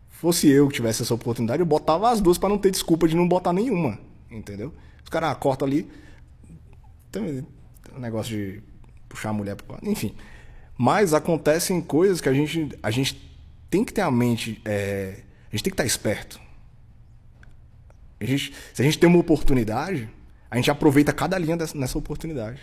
Fosse 0.09 0.47
eu 0.47 0.67
que 0.67 0.75
tivesse 0.75 1.01
essa 1.01 1.13
oportunidade, 1.13 1.61
eu 1.61 1.65
botava 1.65 2.09
as 2.09 2.21
duas 2.21 2.37
para 2.37 2.49
não 2.49 2.57
ter 2.57 2.71
desculpa 2.71 3.07
de 3.07 3.15
não 3.15 3.27
botar 3.27 3.51
nenhuma. 3.51 3.99
Entendeu? 4.31 4.73
Os 5.03 5.09
caras 5.09 5.31
ah, 5.31 5.35
cortam 5.35 5.67
ali. 5.67 5.89
Tem 7.11 7.45
um 7.95 7.99
negócio 7.99 8.35
de 8.35 8.63
puxar 9.09 9.29
a 9.29 9.33
mulher 9.33 9.55
pro 9.55 9.77
Enfim. 9.83 10.15
Mas 10.77 11.13
acontecem 11.13 11.81
coisas 11.81 12.21
que 12.21 12.29
a 12.29 12.33
gente, 12.33 12.69
a 12.81 12.89
gente 12.89 13.32
tem 13.73 13.83
que 13.83 13.91
ter 13.91 14.01
a 14.01 14.11
mente. 14.11 14.61
É, 14.63 15.15
a 15.51 15.55
gente 15.55 15.63
tem 15.63 15.71
que 15.71 15.81
estar 15.81 15.83
esperto. 15.83 16.39
A 18.19 18.25
gente, 18.25 18.53
se 18.71 18.79
a 18.79 18.85
gente 18.85 18.99
tem 18.99 19.09
uma 19.09 19.17
oportunidade, 19.17 20.07
a 20.49 20.57
gente 20.57 20.69
aproveita 20.69 21.11
cada 21.11 21.39
linha 21.39 21.57
dessa, 21.57 21.75
nessa 21.75 21.97
oportunidade. 21.97 22.61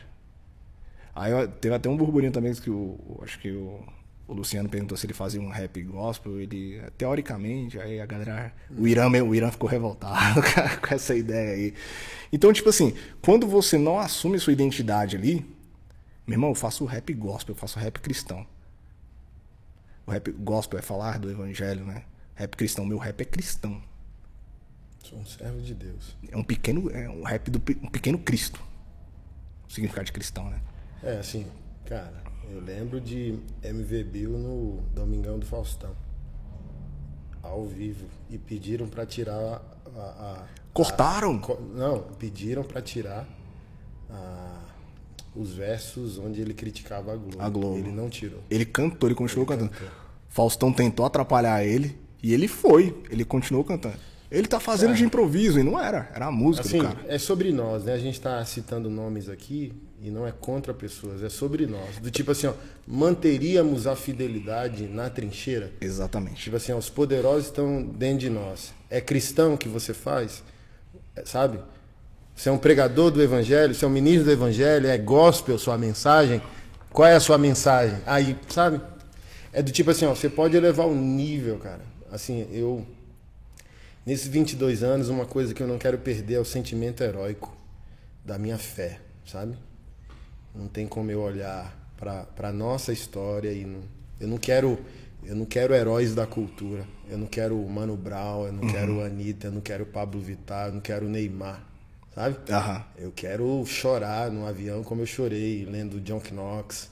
Aí 1.12 1.32
teve 1.60 1.74
até 1.74 1.88
um 1.88 1.96
burburinho 1.96 2.30
também 2.30 2.54
que 2.54 2.70
o, 2.70 3.18
acho 3.24 3.40
que 3.40 3.50
o, 3.50 3.80
o, 4.28 4.32
Luciano 4.32 4.68
perguntou 4.68 4.96
se 4.96 5.04
ele 5.04 5.12
fazia 5.12 5.40
um 5.40 5.48
rap 5.48 5.82
gospel. 5.82 6.40
Ele, 6.40 6.80
teoricamente, 6.96 7.80
aí 7.80 8.00
a 8.00 8.06
galera. 8.06 8.52
O 8.78 8.86
Irã, 8.86 9.10
o 9.10 9.34
Irã 9.34 9.50
ficou 9.50 9.68
revoltado 9.68 10.40
com 10.80 10.94
essa 10.94 11.16
ideia 11.16 11.56
aí. 11.56 11.74
Então, 12.32 12.52
tipo 12.52 12.68
assim, 12.68 12.94
quando 13.20 13.48
você 13.48 13.76
não 13.76 13.98
assume 13.98 14.38
sua 14.38 14.52
identidade 14.52 15.16
ali, 15.16 15.44
meu 16.24 16.36
irmão, 16.36 16.50
eu 16.50 16.54
faço 16.54 16.84
rap 16.84 17.12
gospel, 17.14 17.52
eu 17.56 17.58
faço 17.58 17.80
rap 17.80 17.98
cristão. 17.98 18.46
O 20.10 20.12
rap 20.12 20.32
gospel 20.32 20.76
é 20.76 20.82
falar 20.82 21.20
do 21.20 21.30
evangelho, 21.30 21.84
né? 21.84 22.02
Rap 22.34 22.56
cristão, 22.56 22.84
meu 22.84 22.98
rap 22.98 23.20
é 23.20 23.24
cristão. 23.24 23.80
Sou 25.04 25.16
um 25.16 25.24
servo 25.24 25.60
de 25.60 25.72
Deus. 25.72 26.16
É 26.28 26.36
um 26.36 26.42
pequeno, 26.42 26.90
é 26.90 27.08
um 27.08 27.22
rap 27.22 27.48
do 27.48 27.58
um 27.80 27.88
pequeno 27.88 28.18
Cristo. 28.18 28.60
O 29.68 29.72
significado 29.72 30.06
de 30.06 30.12
cristão, 30.12 30.50
né? 30.50 30.60
É, 31.00 31.18
assim, 31.18 31.46
cara, 31.86 32.24
eu 32.50 32.60
lembro 32.60 33.00
de 33.00 33.38
MV 33.62 34.02
Bill 34.02 34.36
no 34.36 34.82
Domingão 34.92 35.38
do 35.38 35.46
Faustão. 35.46 35.94
Ao 37.40 37.64
vivo. 37.64 38.08
E 38.28 38.36
pediram 38.36 38.88
para 38.88 39.06
tirar 39.06 39.62
a, 39.94 40.00
a 40.00 40.46
Cortaram? 40.72 41.40
A, 41.40 41.78
não, 41.78 42.00
pediram 42.18 42.64
para 42.64 42.82
tirar 42.82 43.28
os 45.34 45.52
versos 45.52 46.18
onde 46.18 46.40
ele 46.40 46.54
criticava 46.54 47.12
a 47.12 47.16
Globo. 47.16 47.40
a 47.40 47.48
Globo. 47.48 47.78
Ele 47.78 47.92
não 47.92 48.08
tirou. 48.08 48.40
Ele 48.50 48.64
cantou, 48.64 49.08
ele 49.08 49.14
continuou 49.14 49.46
ele 49.48 49.58
cantando. 49.58 49.70
Cantou. 49.70 50.00
Faustão 50.28 50.72
tentou 50.72 51.04
atrapalhar 51.06 51.64
ele 51.64 51.98
e 52.22 52.32
ele 52.32 52.48
foi. 52.48 52.96
Ele 53.10 53.24
continuou 53.24 53.64
cantando. 53.64 53.96
Ele 54.30 54.46
tá 54.46 54.60
fazendo 54.60 54.92
é. 54.92 54.96
de 54.96 55.04
improviso 55.04 55.58
e 55.58 55.62
não 55.62 55.78
era, 55.78 56.08
era 56.14 56.26
a 56.26 56.30
música 56.30 56.66
assim, 56.66 56.78
do 56.78 56.84
cara. 56.84 57.00
É 57.08 57.18
sobre 57.18 57.50
nós, 57.52 57.84
né? 57.84 57.94
A 57.94 57.98
gente 57.98 58.20
tá 58.20 58.44
citando 58.44 58.88
nomes 58.88 59.28
aqui 59.28 59.72
e 60.00 60.08
não 60.08 60.24
é 60.24 60.30
contra 60.30 60.72
pessoas, 60.72 61.22
é 61.22 61.28
sobre 61.28 61.66
nós. 61.66 61.98
Do 61.98 62.10
tipo 62.12 62.30
assim, 62.30 62.46
ó, 62.46 62.54
manteríamos 62.86 63.88
a 63.88 63.96
fidelidade 63.96 64.86
na 64.86 65.10
trincheira? 65.10 65.72
Exatamente. 65.80 66.44
Tipo 66.44 66.56
assim, 66.56 66.70
ó, 66.72 66.78
os 66.78 66.88
poderosos 66.88 67.46
estão 67.46 67.82
dentro 67.82 68.18
de 68.18 68.30
nós. 68.30 68.72
É 68.88 69.00
cristão 69.00 69.56
que 69.56 69.68
você 69.68 69.92
faz? 69.92 70.44
É, 71.16 71.24
sabe? 71.24 71.58
Você 72.40 72.48
é 72.48 72.52
um 72.52 72.56
pregador 72.56 73.10
do 73.10 73.22
evangelho, 73.22 73.74
você 73.74 73.84
é 73.84 73.88
um 73.88 73.90
ministro 73.90 74.24
do 74.24 74.30
evangelho, 74.30 74.86
é 74.86 74.96
gospel 74.96 75.58
sua 75.58 75.76
mensagem. 75.76 76.40
Qual 76.90 77.06
é 77.06 77.14
a 77.14 77.20
sua 77.20 77.36
mensagem? 77.36 77.98
Aí, 78.06 78.34
sabe? 78.48 78.80
É 79.52 79.62
do 79.62 79.70
tipo 79.70 79.90
assim, 79.90 80.06
ó, 80.06 80.14
você 80.14 80.26
pode 80.26 80.56
elevar 80.56 80.86
o 80.86 80.94
nível, 80.94 81.58
cara. 81.58 81.82
Assim, 82.10 82.48
eu 82.50 82.86
nesses 84.06 84.26
22 84.26 84.82
anos, 84.82 85.10
uma 85.10 85.26
coisa 85.26 85.52
que 85.52 85.62
eu 85.62 85.66
não 85.66 85.76
quero 85.76 85.98
perder 85.98 86.36
é 86.36 86.40
o 86.40 86.44
sentimento 86.46 87.02
heróico 87.02 87.54
da 88.24 88.38
minha 88.38 88.56
fé, 88.56 89.00
sabe? 89.26 89.54
Não 90.54 90.66
tem 90.66 90.86
como 90.86 91.10
eu 91.10 91.20
olhar 91.20 91.76
para 91.98 92.48
a 92.48 92.52
nossa 92.52 92.90
história 92.90 93.52
e 93.52 93.66
não, 93.66 93.80
eu 94.18 94.26
não 94.26 94.38
quero 94.38 94.78
eu 95.24 95.36
não 95.36 95.44
quero 95.44 95.74
heróis 95.74 96.14
da 96.14 96.26
cultura. 96.26 96.86
Eu 97.06 97.18
não 97.18 97.26
quero 97.26 97.58
Mano 97.68 97.98
Brown, 97.98 98.46
eu 98.46 98.52
não 98.54 98.62
uhum. 98.62 98.72
quero 98.72 99.04
Anitta, 99.04 99.48
eu 99.48 99.52
não 99.52 99.60
quero 99.60 99.84
Pablo 99.84 100.18
Vittar, 100.18 100.68
eu 100.68 100.72
não 100.72 100.80
quero 100.80 101.06
Neymar 101.06 101.68
sabe? 102.14 102.36
Uhum. 102.36 102.82
Eu 102.96 103.12
quero 103.12 103.64
chorar 103.66 104.30
no 104.30 104.46
avião 104.46 104.82
como 104.82 105.02
eu 105.02 105.06
chorei 105.06 105.64
lendo 105.64 106.00
John 106.00 106.22
Knox. 106.32 106.90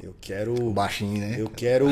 Eu 0.00 0.14
quero 0.20 0.54
o 0.54 0.72
baixinho, 0.72 1.20
né? 1.20 1.36
Eu 1.38 1.48
quero 1.48 1.88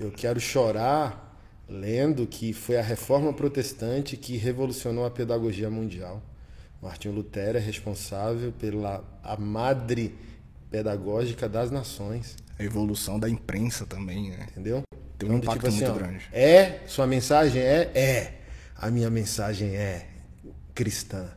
eu 0.00 0.10
quero 0.10 0.40
chorar 0.40 1.24
lendo 1.68 2.26
que 2.26 2.52
foi 2.52 2.76
a 2.76 2.82
reforma 2.82 3.32
protestante 3.32 4.16
que 4.16 4.36
revolucionou 4.36 5.04
a 5.04 5.10
pedagogia 5.10 5.70
mundial. 5.70 6.22
Martinho 6.82 7.14
Lutero 7.14 7.58
é 7.58 7.60
responsável 7.60 8.52
pela 8.52 9.02
a 9.22 9.36
madre 9.36 10.14
pedagógica 10.70 11.48
das 11.48 11.70
nações. 11.70 12.36
A 12.58 12.62
evolução 12.62 13.18
da 13.18 13.28
imprensa 13.28 13.86
também, 13.86 14.30
né? 14.30 14.46
Entendeu? 14.50 14.82
Tem 15.18 15.30
um 15.30 15.38
impacto 15.38 15.54
tipo 15.54 15.68
assim, 15.68 15.84
muito 15.84 15.90
ó, 15.90 15.98
grande. 15.98 16.28
É, 16.32 16.80
sua 16.86 17.06
mensagem 17.06 17.62
é 17.62 17.90
é. 17.94 18.32
A 18.76 18.90
minha 18.90 19.08
mensagem 19.08 19.74
é 19.74 20.06
cristã 20.74 21.30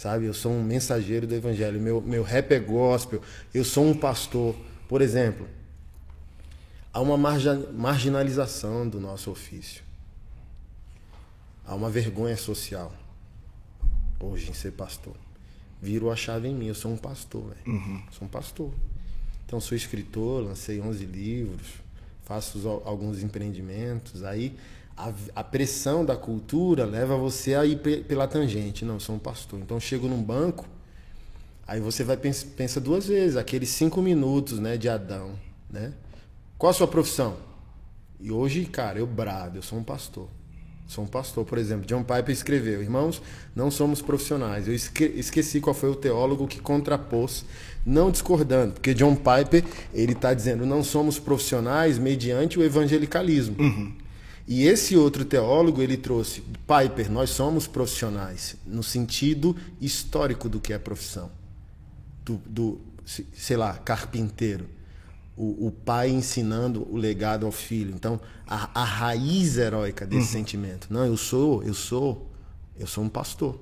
sabe? 0.00 0.24
Eu 0.24 0.32
sou 0.32 0.50
um 0.50 0.64
mensageiro 0.64 1.26
do 1.26 1.34
evangelho, 1.34 1.78
meu, 1.78 2.00
meu 2.00 2.22
rap 2.22 2.52
é 2.52 2.58
gospel, 2.58 3.20
eu 3.52 3.62
sou 3.62 3.84
um 3.84 3.94
pastor. 3.94 4.56
Por 4.88 5.02
exemplo, 5.02 5.46
há 6.90 7.02
uma 7.02 7.18
marginalização 7.18 8.88
do 8.88 8.98
nosso 8.98 9.30
ofício. 9.30 9.82
Há 11.66 11.74
uma 11.74 11.90
vergonha 11.90 12.34
social 12.34 12.94
hoje 14.18 14.50
em 14.50 14.54
ser 14.54 14.72
pastor. 14.72 15.14
Virou 15.82 16.10
a 16.10 16.16
chave 16.16 16.48
em 16.48 16.54
mim, 16.54 16.68
eu 16.68 16.74
sou 16.74 16.90
um 16.90 16.96
pastor. 16.96 17.54
Uhum. 17.66 18.02
Sou 18.10 18.26
um 18.26 18.30
pastor. 18.30 18.72
Então 19.44 19.60
sou 19.60 19.76
escritor, 19.76 20.42
lancei 20.42 20.80
11 20.80 21.04
livros, 21.04 21.68
faço 22.24 22.66
alguns 22.86 23.22
empreendimentos. 23.22 24.24
Aí 24.24 24.56
a, 25.08 25.40
a, 25.40 25.44
pressão 25.44 26.04
da 26.04 26.16
cultura 26.16 26.84
leva 26.84 27.16
você 27.16 27.54
a 27.54 27.64
ir 27.64 27.78
pela 28.06 28.26
tangente. 28.26 28.84
Não, 28.84 29.00
sou 29.00 29.16
um 29.16 29.18
pastor. 29.18 29.60
Então 29.60 29.78
chego 29.80 30.08
num 30.08 30.22
banco, 30.22 30.66
Aí 31.70 31.78
você 31.78 32.02
vai 32.02 32.16
pensa, 32.16 32.44
pensa 32.56 32.80
duas 32.80 33.06
vezes, 33.06 33.36
aqueles 33.36 33.68
cinco 33.68 34.02
minutos, 34.02 34.58
né, 34.58 34.76
de 34.76 34.88
Adão, 34.88 35.38
né? 35.70 35.92
Qual 36.58 36.68
a 36.68 36.72
sua 36.72 36.88
profissão? 36.88 37.36
E 38.18 38.32
hoje, 38.32 38.64
cara, 38.64 38.98
eu 38.98 39.06
brado, 39.06 39.56
eu 39.56 39.62
sou 39.62 39.78
um 39.78 39.84
pastor. 39.84 40.26
Sou 40.88 41.04
um 41.04 41.06
pastor, 41.06 41.44
por 41.44 41.58
exemplo. 41.58 41.86
John 41.86 42.02
Piper 42.02 42.30
escreveu: 42.30 42.82
Irmãos, 42.82 43.22
não 43.54 43.70
somos 43.70 44.02
profissionais. 44.02 44.66
Eu 44.66 44.74
esqueci 44.74 45.60
qual 45.60 45.72
foi 45.72 45.88
o 45.90 45.94
teólogo 45.94 46.48
que 46.48 46.58
contrapôs, 46.60 47.44
não 47.86 48.10
discordando, 48.10 48.72
porque 48.72 48.92
John 48.92 49.14
Piper 49.14 49.62
ele 49.94 50.14
está 50.14 50.34
dizendo: 50.34 50.66
não 50.66 50.82
somos 50.82 51.20
profissionais 51.20 52.00
mediante 52.00 52.58
o 52.58 52.64
evangelicalismo. 52.64 53.54
Uhum. 53.60 53.92
E 54.50 54.66
esse 54.66 54.96
outro 54.96 55.24
teólogo 55.24 55.80
ele 55.80 55.96
trouxe: 55.96 56.42
Piper, 56.66 57.10
nós 57.10 57.30
somos 57.30 57.68
profissionais 57.68 58.56
no 58.66 58.82
sentido 58.82 59.56
histórico 59.80 60.48
do 60.48 60.60
que 60.60 60.72
é 60.72 60.78
profissão, 60.78 61.30
do, 62.24 62.42
do 62.44 62.80
sei 63.32 63.56
lá, 63.56 63.74
carpinteiro 63.78 64.68
o, 65.40 65.68
o, 65.68 65.70
pai 65.70 66.10
ensinando 66.10 66.86
o 66.90 66.96
legado 66.96 67.46
ao 67.46 67.52
filho. 67.52 67.94
Então, 67.94 68.20
a, 68.46 68.82
a 68.82 68.84
raiz 68.84 69.56
heróica 69.56 70.04
desse 70.04 70.26
uhum. 70.26 70.32
sentimento. 70.32 70.88
Não, 70.90 71.06
eu 71.06 71.16
sou, 71.16 71.62
eu 71.62 71.72
sou, 71.72 72.30
eu 72.78 72.86
sou 72.86 73.04
um 73.04 73.08
pastor. 73.08 73.58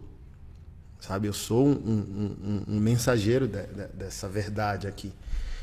Sabe? 0.99 1.29
Eu 1.29 1.33
sou 1.33 1.69
um, 1.69 1.71
um, 1.71 2.37
um, 2.43 2.75
um 2.75 2.81
mensageiro 2.81 3.47
de, 3.47 3.63
de, 3.67 3.87
dessa 3.95 4.29
verdade 4.29 4.89
aqui. 4.89 5.13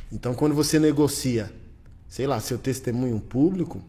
Então, 0.09 0.33
quando 0.33 0.55
você 0.55 0.79
negocia, 0.79 1.51
sei 2.07 2.25
lá, 2.25 2.39
seu 2.39 2.57
testemunho 2.57 3.19
público, 3.19 3.83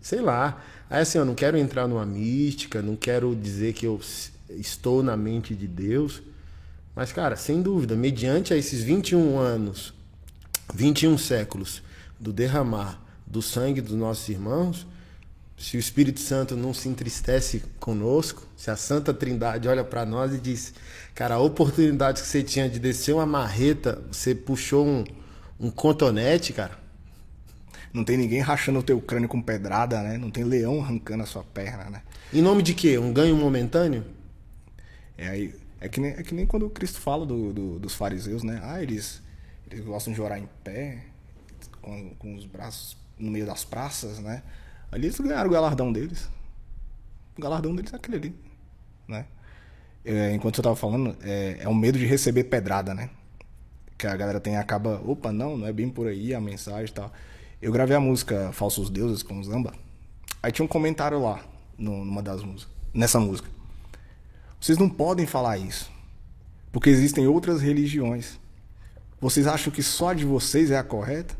sei 0.00 0.20
lá. 0.20 0.62
Aí 0.88 1.02
assim, 1.02 1.18
eu 1.18 1.24
não 1.24 1.34
quero 1.34 1.56
entrar 1.56 1.86
numa 1.86 2.06
mística, 2.06 2.82
não 2.82 2.96
quero 2.96 3.34
dizer 3.34 3.72
que 3.72 3.86
eu 3.86 4.00
estou 4.50 5.02
na 5.02 5.16
mente 5.16 5.54
de 5.54 5.66
Deus. 5.66 6.22
Mas, 6.94 7.12
cara, 7.12 7.36
sem 7.36 7.60
dúvida, 7.60 7.96
mediante 7.96 8.54
a 8.54 8.56
esses 8.56 8.82
21 8.82 9.38
anos 9.38 9.92
21 10.72 11.18
séculos 11.18 11.82
do 12.18 12.32
derramar 12.32 13.00
do 13.26 13.42
sangue 13.42 13.80
dos 13.80 13.96
nossos 13.96 14.28
irmãos, 14.28 14.86
se 15.56 15.76
o 15.76 15.80
Espírito 15.80 16.20
Santo 16.20 16.56
não 16.56 16.74
se 16.74 16.88
entristece 16.88 17.62
conosco, 17.78 18.46
se 18.56 18.70
a 18.70 18.76
Santa 18.76 19.14
Trindade 19.14 19.68
olha 19.68 19.84
para 19.84 20.04
nós 20.04 20.32
e 20.34 20.38
diz: 20.38 20.74
Cara, 21.14 21.36
a 21.36 21.38
oportunidade 21.38 22.22
que 22.22 22.28
você 22.28 22.42
tinha 22.42 22.68
de 22.68 22.78
descer 22.78 23.14
uma 23.14 23.26
marreta, 23.26 24.02
você 24.10 24.34
puxou 24.34 24.86
um, 24.86 25.04
um 25.58 25.70
contonete, 25.70 26.52
cara. 26.52 26.83
Não 27.94 28.04
tem 28.04 28.16
ninguém 28.16 28.40
rachando 28.40 28.80
o 28.80 28.82
teu 28.82 29.00
crânio 29.00 29.28
com 29.28 29.40
pedrada, 29.40 30.02
né? 30.02 30.18
Não 30.18 30.30
tem 30.30 30.44
leão 30.44 30.82
arrancando 30.82 31.22
a 31.22 31.26
sua 31.26 31.44
perna, 31.44 31.88
né? 31.88 32.02
Em 32.32 32.42
nome 32.42 32.62
de 32.62 32.74
quê? 32.74 32.98
Um 32.98 33.12
ganho 33.12 33.36
momentâneo? 33.36 34.04
É, 35.16 35.28
aí, 35.28 35.54
é, 35.80 35.88
que, 35.88 36.00
nem, 36.00 36.10
é 36.10 36.22
que 36.22 36.34
nem 36.34 36.44
quando 36.44 36.68
Cristo 36.68 37.00
fala 37.00 37.24
do, 37.24 37.52
do, 37.52 37.78
dos 37.78 37.94
fariseus, 37.94 38.42
né? 38.42 38.60
Ah, 38.64 38.82
eles 38.82 39.22
eles 39.70 39.84
gostam 39.84 40.12
de 40.12 40.20
orar 40.20 40.38
em 40.38 40.48
pé, 40.62 41.04
com, 41.80 42.10
com 42.14 42.34
os 42.34 42.44
braços 42.44 42.96
no 43.18 43.30
meio 43.30 43.46
das 43.46 43.64
praças, 43.64 44.18
né? 44.18 44.42
Ali 44.90 45.06
eles 45.06 45.18
ganharam 45.18 45.48
o 45.48 45.52
galardão 45.52 45.92
deles. 45.92 46.28
O 47.36 47.40
galardão 47.40 47.74
deles 47.74 47.92
é 47.92 47.96
aquele 47.96 48.16
ali, 48.16 48.34
né? 49.08 49.26
É, 50.04 50.32
enquanto 50.34 50.56
você 50.56 50.60
estava 50.60 50.76
falando, 50.76 51.16
é, 51.22 51.58
é 51.60 51.68
o 51.68 51.74
medo 51.74 51.98
de 51.98 52.06
receber 52.06 52.44
pedrada, 52.44 52.94
né? 52.94 53.10
Que 53.96 54.06
a 54.06 54.16
galera 54.16 54.38
tem 54.38 54.56
acaba, 54.56 55.00
opa, 55.04 55.32
não, 55.32 55.56
não 55.56 55.66
é 55.66 55.72
bem 55.72 55.88
por 55.88 56.06
aí 56.06 56.34
a 56.34 56.40
mensagem 56.40 56.86
e 56.86 56.92
tal. 56.92 57.12
Eu 57.64 57.72
gravei 57.72 57.96
a 57.96 58.00
música 58.00 58.50
Falsos 58.52 58.90
Deuses 58.90 59.22
com 59.22 59.40
o 59.40 59.42
Zamba. 59.42 59.72
Aí 60.42 60.52
tinha 60.52 60.66
um 60.66 60.68
comentário 60.68 61.18
lá, 61.22 61.40
numa 61.78 62.22
das 62.22 62.42
músicas, 62.42 62.70
nessa 62.92 63.18
música. 63.18 63.48
Vocês 64.60 64.76
não 64.76 64.86
podem 64.86 65.24
falar 65.24 65.56
isso, 65.56 65.90
porque 66.70 66.90
existem 66.90 67.26
outras 67.26 67.62
religiões. 67.62 68.38
Vocês 69.18 69.46
acham 69.46 69.72
que 69.72 69.82
só 69.82 70.12
de 70.12 70.26
vocês 70.26 70.70
é 70.70 70.76
a 70.76 70.84
correta? 70.84 71.34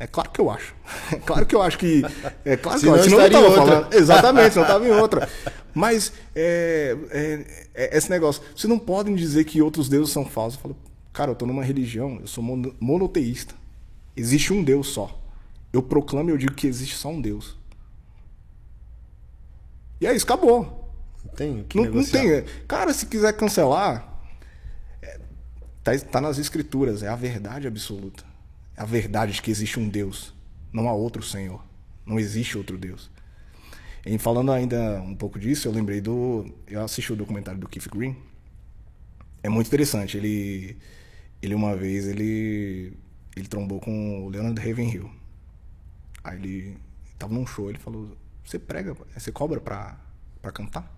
É 0.00 0.06
claro 0.08 0.30
que 0.30 0.40
eu 0.40 0.50
acho. 0.50 0.74
É 1.12 1.16
claro 1.24 1.46
que 1.46 1.54
eu 1.54 1.62
acho 1.62 1.78
que. 1.78 2.02
É 2.44 2.56
claro 2.56 2.80
que 2.80 2.86
eu 2.86 2.94
acho. 2.96 3.04
Senão 3.04 3.24
estava 3.24 3.54
falando. 3.54 3.94
Exatamente, 3.94 4.56
não 4.56 4.62
estava 4.62 4.84
em 4.84 4.90
outra. 4.90 5.28
Mas 5.72 6.12
é, 6.34 6.96
é, 7.12 7.46
é, 7.72 7.96
esse 7.96 8.10
negócio. 8.10 8.42
Vocês 8.52 8.68
não 8.68 8.80
podem 8.80 9.14
dizer 9.14 9.44
que 9.44 9.62
outros 9.62 9.88
deuses 9.88 10.12
são 10.12 10.24
falsos. 10.24 10.58
Eu 10.58 10.62
falo, 10.62 10.76
cara, 11.12 11.30
eu 11.30 11.34
estou 11.34 11.46
numa 11.46 11.62
religião, 11.62 12.18
eu 12.20 12.26
sou 12.26 12.42
monoteísta. 12.80 13.54
Existe 14.16 14.52
um 14.52 14.64
Deus 14.64 14.88
só. 14.88 15.22
Eu 15.76 15.82
proclamo 15.82 16.30
e 16.30 16.32
eu 16.32 16.38
digo 16.38 16.54
que 16.54 16.66
existe 16.66 16.96
só 16.96 17.08
um 17.08 17.20
Deus. 17.20 17.56
E 20.00 20.06
é 20.06 20.14
isso, 20.14 20.24
acabou. 20.24 20.90
Tem 21.36 21.64
que 21.64 21.76
não, 21.76 21.90
não 21.90 22.04
tem. 22.04 22.44
Cara, 22.66 22.92
se 22.92 23.06
quiser 23.06 23.32
cancelar, 23.36 24.16
Está 25.92 26.08
tá 26.08 26.20
nas 26.20 26.36
escrituras, 26.36 27.04
é 27.04 27.08
a 27.08 27.14
verdade 27.14 27.68
absoluta. 27.68 28.24
É 28.76 28.82
a 28.82 28.84
verdade 28.84 29.32
de 29.34 29.42
que 29.42 29.52
existe 29.52 29.78
um 29.78 29.88
Deus, 29.88 30.34
não 30.72 30.88
há 30.88 30.92
outro 30.92 31.22
Senhor. 31.22 31.64
Não 32.04 32.18
existe 32.18 32.58
outro 32.58 32.76
Deus. 32.76 33.08
E 34.04 34.18
falando 34.18 34.50
ainda 34.50 35.00
um 35.00 35.14
pouco 35.14 35.38
disso, 35.38 35.68
eu 35.68 35.72
lembrei 35.72 36.00
do. 36.00 36.44
Eu 36.66 36.82
assisti 36.82 37.12
o 37.12 37.16
documentário 37.16 37.60
do 37.60 37.68
Keith 37.68 37.88
Green. 37.88 38.16
É 39.42 39.48
muito 39.48 39.68
interessante. 39.68 40.16
Ele, 40.16 40.76
ele 41.40 41.54
uma 41.54 41.76
vez, 41.76 42.06
ele, 42.06 42.92
ele 43.36 43.48
trombou 43.48 43.80
com 43.80 44.24
o 44.24 44.28
Leonard 44.28 44.60
Ravenhill. 44.60 45.08
Aí 46.26 46.38
ele 46.38 46.78
tava 47.18 47.32
num 47.32 47.46
show, 47.46 47.70
ele 47.70 47.78
falou: 47.78 48.16
Você 48.44 48.58
prega, 48.58 48.96
você 49.14 49.30
cobra 49.30 49.60
pra, 49.60 49.98
pra 50.42 50.50
cantar? 50.50 50.92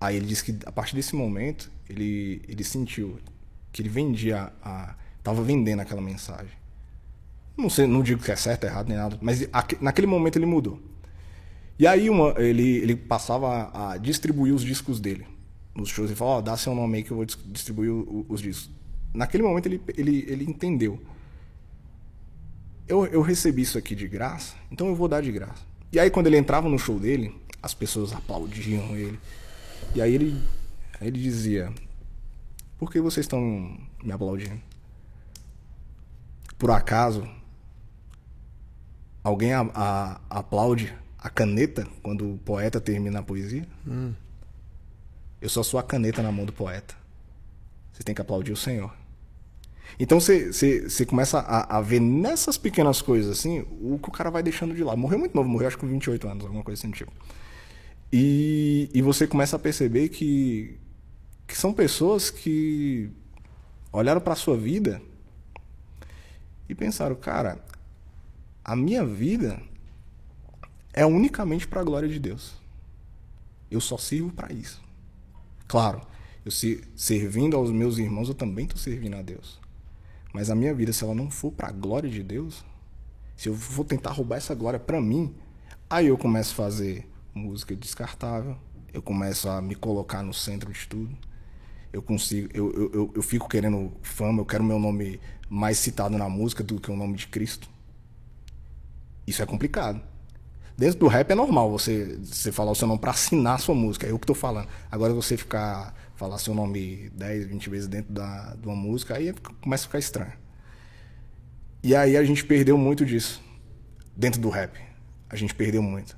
Aí 0.00 0.16
ele 0.16 0.26
disse 0.26 0.44
que 0.44 0.58
a 0.66 0.72
partir 0.72 0.96
desse 0.96 1.14
momento 1.14 1.70
ele, 1.88 2.42
ele 2.48 2.64
sentiu 2.64 3.18
que 3.72 3.82
ele 3.82 3.88
vendia 3.88 4.52
a. 4.62 4.94
tava 5.22 5.42
vendendo 5.42 5.80
aquela 5.80 6.00
mensagem. 6.00 6.52
Não 7.56 7.68
sei, 7.68 7.86
não 7.86 8.02
digo 8.02 8.22
que 8.22 8.32
é 8.32 8.36
certo, 8.36 8.64
errado, 8.64 8.88
nem 8.88 8.96
nada, 8.96 9.18
mas 9.20 9.46
naquele 9.80 10.06
momento 10.06 10.36
ele 10.36 10.46
mudou. 10.46 10.80
E 11.78 11.86
aí 11.86 12.08
uma, 12.08 12.34
ele, 12.38 12.78
ele 12.78 12.96
passava 12.96 13.70
a, 13.72 13.96
distribuir 13.96 14.54
os 14.54 14.62
discos 14.62 15.00
dele 15.00 15.26
nos 15.74 15.88
shows. 15.88 16.10
Ele 16.10 16.16
falou: 16.16 16.38
oh, 16.38 16.42
dá 16.42 16.56
seu 16.56 16.74
nome 16.74 16.98
aí 16.98 17.02
que 17.02 17.10
eu 17.10 17.16
vou 17.16 17.26
distribuir 17.26 17.90
os 18.28 18.40
discos. 18.40 18.70
Naquele 19.12 19.42
momento 19.42 19.66
ele, 19.66 19.80
ele, 19.96 20.24
ele 20.28 20.44
entendeu. 20.44 21.00
Eu, 22.92 23.06
eu 23.06 23.22
recebi 23.22 23.62
isso 23.62 23.78
aqui 23.78 23.94
de 23.94 24.06
graça, 24.06 24.54
então 24.70 24.86
eu 24.86 24.94
vou 24.94 25.08
dar 25.08 25.22
de 25.22 25.32
graça. 25.32 25.62
E 25.90 25.98
aí 25.98 26.10
quando 26.10 26.26
ele 26.26 26.36
entrava 26.36 26.68
no 26.68 26.78
show 26.78 27.00
dele, 27.00 27.34
as 27.62 27.72
pessoas 27.72 28.12
aplaudiam 28.12 28.94
ele. 28.94 29.18
E 29.94 30.02
aí 30.02 30.14
ele, 30.14 30.38
aí 31.00 31.08
ele 31.08 31.18
dizia: 31.18 31.72
Por 32.78 32.92
que 32.92 33.00
vocês 33.00 33.24
estão 33.24 33.40
me 34.04 34.12
aplaudindo? 34.12 34.60
Por 36.58 36.70
acaso 36.70 37.26
alguém 39.24 39.54
a, 39.54 39.62
a, 39.74 40.20
aplaude 40.28 40.94
a 41.18 41.30
caneta 41.30 41.88
quando 42.02 42.34
o 42.34 42.38
poeta 42.44 42.78
termina 42.78 43.20
a 43.20 43.22
poesia? 43.22 43.66
Hum. 43.88 44.12
Eu 45.40 45.48
só 45.48 45.62
sou 45.62 45.80
a 45.80 45.82
caneta 45.82 46.22
na 46.22 46.30
mão 46.30 46.44
do 46.44 46.52
poeta. 46.52 46.94
Você 47.90 48.02
tem 48.02 48.14
que 48.14 48.20
aplaudir 48.20 48.52
o 48.52 48.56
Senhor. 48.56 48.94
Então 49.98 50.18
você 50.18 51.06
começa 51.06 51.38
a, 51.38 51.78
a, 51.78 51.80
ver 51.80 52.00
nessas 52.00 52.56
pequenas 52.56 53.02
coisas 53.02 53.38
assim 53.38 53.60
o 53.80 53.98
que 54.02 54.08
o 54.08 54.12
cara 54.12 54.30
vai 54.30 54.42
deixando 54.42 54.74
de 54.74 54.82
lado. 54.82 54.98
Morreu 54.98 55.18
muito 55.18 55.34
novo, 55.34 55.48
morreu 55.48 55.68
acho 55.68 55.76
que 55.76 55.82
com 55.82 55.90
28 55.90 56.28
anos, 56.28 56.44
alguma 56.44 56.62
coisa 56.62 56.80
assim 56.80 56.90
tipo. 56.90 57.12
E, 58.12 58.90
e 58.92 59.00
você 59.00 59.26
começa 59.26 59.56
a 59.56 59.58
perceber 59.58 60.08
que, 60.10 60.78
que 61.46 61.56
são 61.56 61.72
pessoas 61.72 62.30
que 62.30 63.10
olharam 63.90 64.20
para 64.20 64.34
a 64.34 64.36
sua 64.36 64.56
vida 64.56 65.00
e 66.68 66.74
pensaram, 66.74 67.14
cara, 67.14 67.62
a 68.64 68.76
minha 68.76 69.04
vida 69.04 69.60
é 70.92 71.06
unicamente 71.06 71.66
para 71.66 71.80
a 71.80 71.84
glória 71.84 72.08
de 72.08 72.18
Deus. 72.18 72.54
Eu 73.70 73.80
só 73.80 73.96
sirvo 73.96 74.30
para 74.30 74.52
isso. 74.52 74.82
Claro, 75.66 76.02
eu 76.44 76.50
se, 76.50 76.84
servindo 76.94 77.56
aos 77.56 77.70
meus 77.70 77.96
irmãos, 77.96 78.28
eu 78.28 78.34
também 78.34 78.64
estou 78.66 78.78
servindo 78.78 79.16
a 79.16 79.22
Deus. 79.22 79.61
Mas 80.32 80.50
a 80.50 80.54
minha 80.54 80.74
vida, 80.74 80.92
se 80.92 81.04
ela 81.04 81.14
não 81.14 81.30
for 81.30 81.52
para 81.52 81.68
a 81.68 81.72
glória 81.72 82.08
de 82.08 82.22
Deus, 82.22 82.64
se 83.36 83.48
eu 83.48 83.54
for 83.54 83.84
tentar 83.84 84.12
roubar 84.12 84.36
essa 84.36 84.54
glória 84.54 84.78
para 84.78 85.00
mim, 85.00 85.34
aí 85.90 86.06
eu 86.06 86.16
começo 86.16 86.52
a 86.52 86.64
fazer 86.64 87.08
música 87.34 87.74
descartável. 87.76 88.56
Eu 88.92 89.02
começo 89.02 89.48
a 89.48 89.60
me 89.60 89.74
colocar 89.74 90.22
no 90.22 90.32
centro 90.32 90.72
de 90.72 90.86
tudo. 90.86 91.16
Eu 91.92 92.02
consigo, 92.02 92.48
eu, 92.54 92.72
eu, 92.72 92.92
eu, 92.92 93.12
eu 93.16 93.22
fico 93.22 93.48
querendo 93.48 93.92
fama, 94.02 94.40
eu 94.40 94.46
quero 94.46 94.64
meu 94.64 94.78
nome 94.78 95.20
mais 95.48 95.78
citado 95.78 96.16
na 96.16 96.28
música 96.28 96.62
do 96.62 96.80
que 96.80 96.90
o 96.90 96.96
nome 96.96 97.16
de 97.16 97.26
Cristo. 97.26 97.68
Isso 99.26 99.42
é 99.42 99.46
complicado. 99.46 100.00
Dentro 100.76 101.00
do 101.00 101.06
rap 101.06 101.30
é 101.30 101.34
normal 101.34 101.70
você, 101.70 102.18
você 102.22 102.50
falar 102.50 102.70
o 102.70 102.74
seu 102.74 102.88
nome 102.88 103.00
para 103.00 103.10
assinar 103.10 103.56
a 103.56 103.58
sua 103.58 103.74
música, 103.74 104.06
é 104.06 104.10
eu 104.10 104.18
que 104.18 104.26
tô 104.26 104.34
falando. 104.34 104.68
Agora 104.90 105.12
você 105.12 105.36
ficar 105.36 105.94
falar 106.22 106.38
seu 106.38 106.54
nome 106.54 107.10
10, 107.16 107.46
20 107.46 107.68
vezes 107.68 107.88
dentro 107.88 108.12
da, 108.12 108.54
de 108.54 108.64
uma 108.68 108.76
música, 108.76 109.16
aí 109.16 109.34
começa 109.60 109.82
a 109.82 109.86
ficar 109.88 109.98
estranho. 109.98 110.32
E 111.82 111.96
aí 111.96 112.16
a 112.16 112.22
gente 112.22 112.44
perdeu 112.44 112.78
muito 112.78 113.04
disso. 113.04 113.42
Dentro 114.16 114.40
do 114.40 114.48
rap. 114.48 114.78
A 115.28 115.34
gente 115.34 115.52
perdeu 115.52 115.82
muito. 115.82 116.16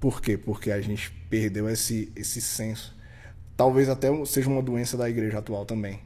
Por 0.00 0.22
quê? 0.22 0.38
Porque 0.38 0.70
a 0.70 0.80
gente 0.80 1.10
perdeu 1.28 1.68
esse, 1.68 2.10
esse 2.16 2.40
senso. 2.40 2.96
talvez 3.54 3.90
até 3.90 4.08
seja 4.24 4.48
uma 4.48 4.62
doença 4.62 4.96
da 4.96 5.10
igreja 5.10 5.38
atual 5.38 5.66
também. 5.66 6.00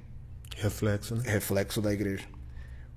Reflexo, 0.57 1.15
né? 1.15 1.23
Reflexo 1.25 1.81
da 1.81 1.93
igreja. 1.93 2.25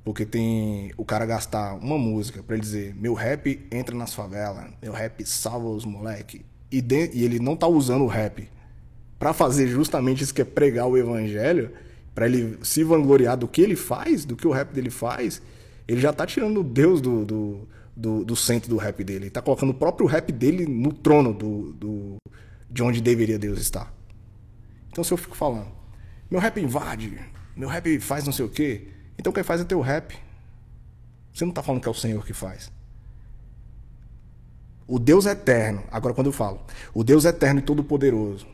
Porque 0.04 0.26
tem 0.26 0.92
o 0.98 1.06
cara 1.06 1.28
gastar 1.28 1.76
uma 1.76 2.00
música 2.00 2.42
para 2.42 2.56
ele 2.56 2.64
dizer: 2.64 2.96
meu 2.96 3.14
rap 3.14 3.68
entra 3.72 3.96
nas 3.96 4.16
favelas, 4.16 4.72
meu 4.82 4.94
rap 4.94 5.24
salva 5.28 5.68
os 5.68 5.86
moleque. 5.86 6.44
E, 6.72 6.82
de, 6.82 7.12
e 7.14 7.24
ele 7.24 7.40
não 7.40 7.56
tá 7.56 7.68
usando 7.68 8.04
o 8.04 8.08
rap 8.08 8.50
para 9.22 9.34
fazer 9.34 9.68
justamente 9.68 10.24
isso 10.24 10.34
que 10.34 10.42
é 10.42 10.44
pregar 10.44 10.88
o 10.88 10.98
evangelho, 10.98 11.70
para 12.16 12.26
ele 12.26 12.58
se 12.64 12.84
vangloriar 12.84 13.38
do 13.38 13.48
que 13.48 13.62
ele 13.62 13.76
faz, 13.76 14.26
do 14.26 14.36
que 14.36 14.48
o 14.48 14.52
rap 14.52 14.74
dele 14.74 14.90
faz, 14.90 15.44
ele 15.88 16.02
já 16.02 16.12
tá 16.12 16.26
tirando 16.26 16.64
Deus 16.64 17.00
do, 17.00 17.24
do, 17.24 17.68
do, 17.96 18.26
do 18.26 18.36
centro 18.36 18.68
do 18.68 18.78
rap 18.78 19.04
dele. 19.04 19.26
Ele 19.26 19.30
tá 19.30 19.40
colocando 19.40 19.70
o 19.70 19.74
próprio 19.76 20.08
rap 20.08 20.32
dele 20.32 20.66
no 20.66 20.92
trono 20.92 21.36
do, 21.36 21.72
do, 21.74 22.16
de 22.68 22.82
onde 22.82 23.00
deveria 23.00 23.38
Deus 23.38 23.60
estar. 23.60 23.94
Então 24.90 25.04
se 25.04 25.14
eu 25.14 25.18
fico 25.18 25.38
falando, 25.38 25.72
meu 26.28 26.40
rap 26.40 26.60
invade, 26.60 27.16
meu 27.56 27.70
rap 27.70 28.00
faz 28.00 28.26
não 28.26 28.34
sei 28.34 28.46
o 28.46 28.50
quê, 28.50 28.88
então 29.20 29.32
quem 29.32 29.44
faz 29.44 29.62
é 29.62 29.66
teu 29.66 29.82
rap. 29.82 30.18
Você 31.32 31.46
não 31.46 31.54
tá 31.54 31.62
falando 31.62 31.80
que 31.80 31.88
é 31.88 31.92
o 31.92 31.94
Senhor 31.94 32.26
que 32.26 32.34
faz. 32.34 32.72
O 34.88 34.98
Deus 34.98 35.28
eterno, 35.28 35.84
agora 35.92 36.16
quando 36.16 36.28
eu 36.28 36.34
falo, 36.34 36.66
o 36.92 37.04
Deus 37.04 37.24
eterno 37.24 37.60
e 37.60 37.64
todo-poderoso, 37.64 38.48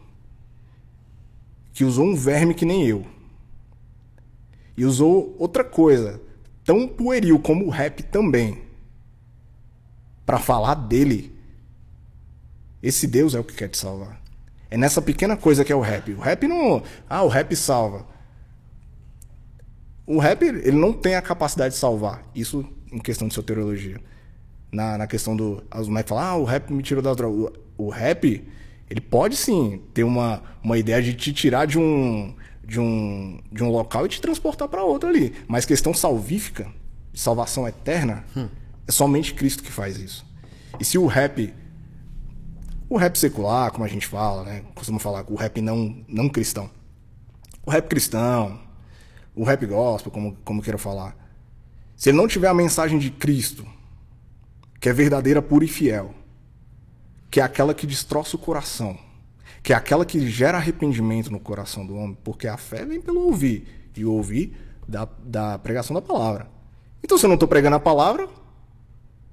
que 1.77 1.85
usou 1.85 2.07
um 2.07 2.15
verme 2.15 2.55
que 2.55 2.65
nem 2.65 2.87
eu, 2.87 3.05
e 4.75 4.83
usou 4.83 5.35
outra 5.37 5.63
coisa, 5.63 6.19
tão 6.65 6.87
pueril 6.87 7.37
como 7.37 7.67
o 7.67 7.69
rap 7.69 8.01
também, 8.01 8.63
para 10.25 10.39
falar 10.39 10.73
dele, 10.73 11.37
esse 12.81 13.05
Deus 13.05 13.35
é 13.35 13.39
o 13.39 13.43
que 13.43 13.53
quer 13.53 13.67
te 13.67 13.77
salvar. 13.77 14.19
É 14.71 14.75
nessa 14.75 14.99
pequena 15.03 15.37
coisa 15.37 15.63
que 15.63 15.71
é 15.71 15.75
o 15.75 15.79
rap. 15.79 16.11
O 16.13 16.19
rap 16.19 16.47
não. 16.47 16.81
Ah, 17.07 17.21
o 17.21 17.27
rap 17.27 17.55
salva. 17.55 18.07
O 20.03 20.17
rap, 20.17 20.41
ele 20.41 20.71
não 20.71 20.91
tem 20.91 21.13
a 21.13 21.21
capacidade 21.21 21.75
de 21.75 21.79
salvar. 21.79 22.23
Isso 22.33 22.67
em 22.91 22.97
questão 22.97 23.27
de 23.27 23.35
soteriologia. 23.35 24.01
Na, 24.71 24.97
na 24.97 25.05
questão 25.05 25.37
do. 25.37 25.63
Os 25.79 25.87
moleques 25.87 26.09
falam, 26.09 26.23
ah, 26.23 26.37
o 26.37 26.43
rap 26.43 26.73
me 26.73 26.81
tirou 26.81 27.03
da 27.03 27.13
droga. 27.13 27.53
O, 27.77 27.85
o 27.85 27.89
rap, 27.89 28.47
ele 28.89 29.01
pode 29.01 29.35
sim 29.35 29.81
ter 29.93 30.03
uma, 30.03 30.41
uma 30.63 30.77
ideia 30.77 31.01
de 31.01 31.13
te 31.13 31.33
tirar 31.33 31.65
de 31.65 31.77
um, 31.77 32.33
de 32.63 32.79
um, 32.79 33.39
de 33.51 33.63
um 33.63 33.69
local 33.69 34.05
e 34.05 34.09
te 34.09 34.21
transportar 34.21 34.67
para 34.67 34.83
outro 34.83 35.09
ali. 35.09 35.33
Mas 35.47 35.65
questão 35.65 35.93
salvífica, 35.93 36.67
de 37.11 37.19
salvação 37.19 37.67
eterna, 37.67 38.23
hum. 38.35 38.47
é 38.87 38.91
somente 38.91 39.33
Cristo 39.33 39.63
que 39.63 39.71
faz 39.71 39.97
isso. 39.97 40.25
E 40.79 40.85
se 40.85 40.97
o 40.97 41.05
rap 41.05 41.53
o 42.89 42.95
rap 42.95 43.17
secular, 43.17 43.69
como 43.71 43.83
a 43.83 43.87
gente 43.87 44.07
fala, 44.07 44.43
né? 44.43 44.63
Costuma 44.73 44.97
falar 44.97 45.25
o 45.27 45.35
rap 45.35 45.59
não, 45.59 46.03
não 46.07 46.29
cristão. 46.29 46.69
O 47.65 47.71
rap 47.71 47.87
cristão, 47.89 48.59
o 49.35 49.43
rap 49.43 49.65
gospel, 49.65 50.09
como, 50.09 50.37
como 50.45 50.61
queira 50.61 50.77
falar. 50.77 51.15
Se 51.97 52.09
ele 52.09 52.17
não 52.17 52.27
tiver 52.27 52.47
a 52.47 52.53
mensagem 52.53 52.97
de 52.97 53.11
Cristo, 53.11 53.67
que 54.79 54.87
é 54.87 54.93
verdadeira, 54.93 55.41
pura 55.41 55.65
e 55.65 55.67
fiel, 55.67 56.13
que 57.29 57.39
é 57.39 57.43
aquela 57.43 57.73
que 57.73 57.87
destroça 57.87 58.35
o 58.35 58.39
coração, 58.39 58.97
que 59.61 59.73
é 59.73 59.75
aquela 59.75 60.05
que 60.05 60.29
gera 60.29 60.57
arrependimento 60.57 61.31
no 61.31 61.39
coração 61.39 61.85
do 61.85 61.95
homem, 61.95 62.17
porque 62.23 62.47
a 62.47 62.57
fé 62.57 62.85
vem 62.85 63.01
pelo 63.01 63.21
ouvir, 63.21 63.91
e 63.95 64.05
o 64.05 64.13
ouvir 64.13 64.55
da, 64.87 65.07
da 65.23 65.57
pregação 65.59 65.93
da 65.93 66.01
palavra. 66.01 66.47
Então, 67.03 67.17
se 67.17 67.25
eu 67.25 67.27
não 67.27 67.35
estou 67.35 67.47
pregando 67.47 67.75
a 67.75 67.79
palavra, 67.79 68.27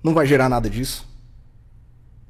não 0.02 0.14
vai 0.14 0.26
gerar 0.26 0.48
nada 0.48 0.68
disso. 0.68 1.08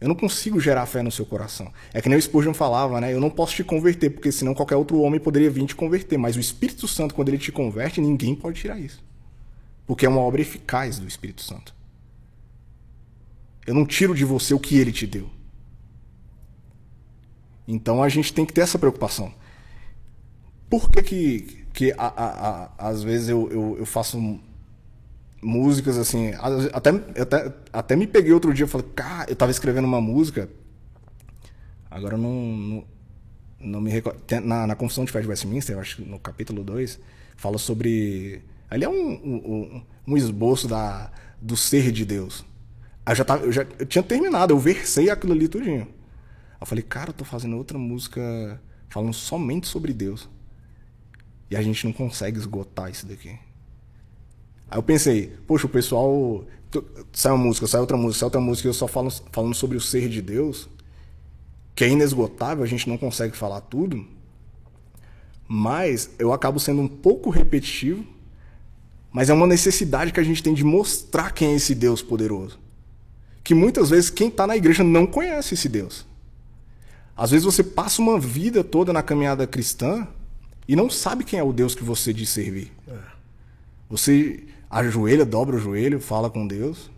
Eu 0.01 0.09
não 0.09 0.15
consigo 0.15 0.61
gerar 0.61 0.85
fé 0.87 1.03
no 1.03 1.11
seu 1.11 1.25
coração. 1.25 1.73
É 1.93 2.03
que 2.03 2.09
nem 2.09 2.19
o 2.19 2.23
Spurgeon 2.23 2.53
falava, 2.53 3.01
né? 3.01 3.13
Eu 3.13 3.21
não 3.21 3.31
posso 3.31 3.55
te 3.55 3.65
converter, 3.65 4.11
porque 4.11 4.31
senão 4.31 4.53
qualquer 4.53 4.77
outro 4.77 5.01
homem 5.01 5.19
poderia 5.19 5.51
vir 5.51 5.65
te 5.65 5.75
converter. 5.75 6.19
Mas 6.19 6.37
o 6.37 6.41
Espírito 6.41 6.87
Santo, 6.87 7.15
quando 7.15 7.31
ele 7.31 7.39
te 7.39 7.51
converte, 7.51 8.01
ninguém 8.01 8.35
pode 8.35 8.61
tirar 8.61 8.79
isso. 8.79 9.03
Porque 9.87 10.05
é 10.05 10.09
uma 10.09 10.21
obra 10.21 10.43
eficaz 10.43 10.99
do 10.99 11.07
Espírito 11.07 11.43
Santo. 11.43 11.75
Eu 13.67 13.75
não 13.75 13.87
tiro 13.87 14.15
de 14.15 14.25
você 14.25 14.53
o 14.53 14.59
que 14.59 14.77
ele 14.77 14.93
te 14.93 15.07
deu. 15.07 15.31
Então 17.67 18.03
a 18.03 18.09
gente 18.09 18.33
tem 18.33 18.45
que 18.45 18.53
ter 18.53 18.61
essa 18.61 18.79
preocupação. 18.79 19.33
Por 20.69 20.91
que, 20.91 21.03
que, 21.03 21.67
que 21.73 21.93
a, 21.93 22.07
a, 22.07 22.65
a, 22.79 22.89
às 22.89 23.03
vezes 23.03 23.29
eu, 23.29 23.49
eu, 23.51 23.77
eu 23.79 23.87
faço 23.87 24.19
músicas 25.45 25.99
assim. 25.99 26.33
Até, 26.73 26.91
até, 27.21 27.53
até 27.73 27.97
me 27.97 28.07
peguei 28.07 28.33
outro 28.33 28.53
dia 28.53 28.65
e 28.65 28.69
falei, 28.69 28.87
cara, 28.95 29.31
eu 29.31 29.37
tava 29.37 29.51
escrevendo 29.51 29.85
uma 29.85 30.01
música. 30.01 30.49
Agora 31.91 32.17
não, 32.17 32.33
não, 32.33 32.85
não 33.61 33.81
me 33.81 33.91
recordo. 33.91 34.21
Na, 34.43 34.67
na 34.67 34.75
Confissão 34.75 35.05
de 35.05 35.13
Fé 35.13 35.21
de 35.21 35.29
Westminster, 35.29 35.77
eu 35.77 35.81
acho 35.81 35.97
que 35.97 36.03
no 36.03 36.19
capítulo 36.19 36.65
2, 36.65 36.99
fala 37.37 37.59
sobre. 37.59 38.43
Ali 38.71 38.85
é 38.85 38.89
um, 38.89 39.13
um, 39.13 39.83
um 40.09 40.17
esboço 40.17 40.67
da, 40.67 41.13
do 41.41 41.57
ser 41.57 41.93
de 41.93 42.05
Deus. 42.05 42.45
Eu 43.07 43.15
já, 43.15 43.25
tava, 43.25 43.45
eu 43.45 43.53
já 43.53 43.67
eu 43.79 43.85
tinha 43.85 44.03
terminado, 44.03 44.53
eu 44.55 44.59
versei 44.59 45.11
aquilo 45.11 45.35
ali 45.35 45.47
tudinho. 45.47 45.87
Eu 46.65 46.67
falei, 46.67 46.83
cara, 46.83 47.11
eu 47.11 47.15
tô 47.15 47.27
fazendo 47.27 47.59
outra 47.59 47.77
música 47.77 48.59
falando 48.89 49.13
somente 49.13 49.67
sobre 49.67 49.93
Deus. 49.93 50.31
E 51.51 51.57
a 51.57 51.61
gente 51.61 51.85
não 51.85 51.93
consegue 51.93 52.39
esgotar 52.39 52.91
isso 52.91 53.05
daqui. 53.05 53.39
Aí 54.71 54.79
eu 54.79 54.83
pensei, 54.83 55.27
poxa, 55.47 55.67
o 55.67 55.69
pessoal. 55.69 56.43
Sai 57.13 57.33
uma 57.33 57.45
música, 57.45 57.67
sai 57.67 57.83
outra 57.83 57.99
música, 57.99 58.21
sai 58.21 58.27
outra 58.29 58.41
música, 58.41 58.67
e 58.67 58.71
eu 58.71 58.75
só 58.75 58.89
falo 58.89 59.11
falando 59.31 59.55
sobre 59.55 59.77
o 59.77 59.81
ser 59.81 60.09
de 60.09 60.23
Deus, 60.23 60.67
que 61.75 61.85
é 61.85 61.89
inesgotável, 61.89 62.65
a 62.65 62.67
gente 62.67 62.89
não 62.89 62.97
consegue 62.97 63.37
falar 63.37 63.61
tudo. 63.61 64.03
Mas 65.47 66.09
eu 66.19 66.33
acabo 66.33 66.59
sendo 66.59 66.81
um 66.81 66.89
pouco 66.89 67.29
repetitivo, 67.29 68.07
mas 69.13 69.29
é 69.29 69.35
uma 69.35 69.47
necessidade 69.47 70.15
que 70.15 70.19
a 70.19 70.25
gente 70.25 70.43
tem 70.43 70.55
de 70.55 70.65
mostrar 70.65 71.31
quem 71.33 71.53
é 71.53 71.57
esse 71.57 71.75
Deus 71.75 72.01
poderoso. 72.01 72.59
Que 73.45 73.55
muitas 73.55 73.91
vezes 73.91 74.09
quem 74.09 74.29
está 74.29 74.47
na 74.47 74.57
igreja 74.57 74.83
não 74.83 75.07
conhece 75.07 75.53
esse 75.53 75.69
Deus. 75.69 76.07
Às 77.17 77.31
vezes 77.31 77.45
você 77.45 77.63
passa 77.63 78.03
uma 78.03 78.19
vida 78.19 78.65
toda 78.65 78.93
na 78.93 79.03
caminhada 79.03 79.47
cristã 79.47 80.07
e 80.67 80.75
não 80.75 80.91
sabe 80.91 81.25
quem 81.25 81.39
é 81.39 81.43
o 81.43 81.53
Deus 81.53 81.75
que 81.75 81.85
você 81.85 82.13
diz 82.13 82.31
servir. 82.31 82.73
É. 82.89 82.99
Você 83.89 84.45
ajoelha, 84.69 85.25
dobra 85.25 85.57
o 85.57 85.59
joelho, 85.59 86.01
fala 86.01 86.29
com 86.29 86.47
Deus, 86.47 86.91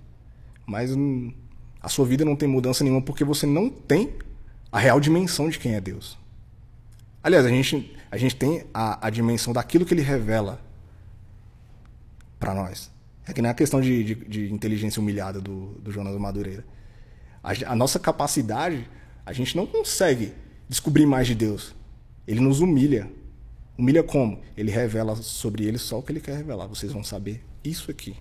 mas 0.64 0.90
a 1.82 1.88
sua 1.88 2.06
vida 2.06 2.24
não 2.24 2.34
tem 2.34 2.48
mudança 2.48 2.82
nenhuma 2.82 3.02
porque 3.02 3.24
você 3.24 3.46
não 3.46 3.68
tem 3.68 4.14
a 4.72 4.78
real 4.78 4.98
dimensão 4.98 5.48
de 5.48 5.58
quem 5.58 5.74
é 5.74 5.80
Deus. 5.80 6.18
Aliás, 7.22 7.44
a 7.44 7.48
gente, 7.48 7.96
a 8.10 8.16
gente 8.16 8.36
tem 8.36 8.64
a, 8.72 9.06
a 9.06 9.10
dimensão 9.10 9.52
daquilo 9.52 9.84
que 9.84 9.92
ele 9.92 10.02
revela 10.02 10.60
para 12.38 12.54
nós. 12.54 12.90
É 13.26 13.32
que 13.32 13.42
nem 13.42 13.50
a 13.50 13.54
questão 13.54 13.80
de, 13.80 14.04
de, 14.04 14.14
de 14.14 14.52
inteligência 14.52 15.00
humilhada 15.00 15.40
do, 15.40 15.72
do 15.80 15.90
Jonas 15.90 16.16
Madureira. 16.16 16.64
A, 17.42 17.72
a 17.72 17.76
nossa 17.76 17.98
capacidade, 17.98 18.88
a 19.26 19.32
gente 19.32 19.56
não 19.56 19.66
consegue 19.66 20.32
descobrir 20.68 21.04
mais 21.04 21.26
de 21.26 21.34
Deus. 21.34 21.74
Ele 22.26 22.40
nos 22.40 22.60
humilha. 22.60 23.10
Humilha 23.76 24.02
como? 24.02 24.40
Ele 24.56 24.70
revela 24.70 25.16
sobre 25.16 25.64
ele 25.64 25.78
só 25.78 25.98
o 25.98 26.02
que 26.02 26.12
ele 26.12 26.20
quer 26.20 26.36
revelar. 26.36 26.68
Vocês 26.68 26.92
vão 26.92 27.02
saber 27.02 27.44
isso 27.64 27.90
aqui. 27.90 28.16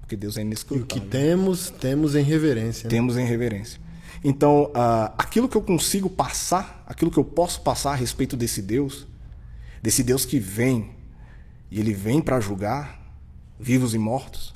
Porque 0.00 0.16
Deus 0.16 0.36
é 0.36 0.42
inescrutável. 0.42 0.82
E 0.82 0.84
o 0.84 1.02
que 1.02 1.08
temos, 1.08 1.70
temos 1.70 2.14
em 2.14 2.22
reverência. 2.22 2.84
Né? 2.84 2.90
Temos 2.90 3.16
em 3.16 3.26
reverência. 3.26 3.80
Então, 4.22 4.66
uh, 4.66 5.12
aquilo 5.18 5.48
que 5.48 5.56
eu 5.56 5.62
consigo 5.62 6.08
passar, 6.08 6.84
aquilo 6.86 7.10
que 7.10 7.18
eu 7.18 7.24
posso 7.24 7.60
passar 7.60 7.92
a 7.92 7.94
respeito 7.94 8.36
desse 8.36 8.62
Deus, 8.62 9.06
desse 9.82 10.02
Deus 10.02 10.24
que 10.24 10.38
vem, 10.38 10.92
e 11.70 11.80
ele 11.80 11.92
vem 11.92 12.22
para 12.22 12.38
julgar 12.40 13.02
vivos 13.58 13.94
e 13.94 13.98
mortos, 13.98 14.54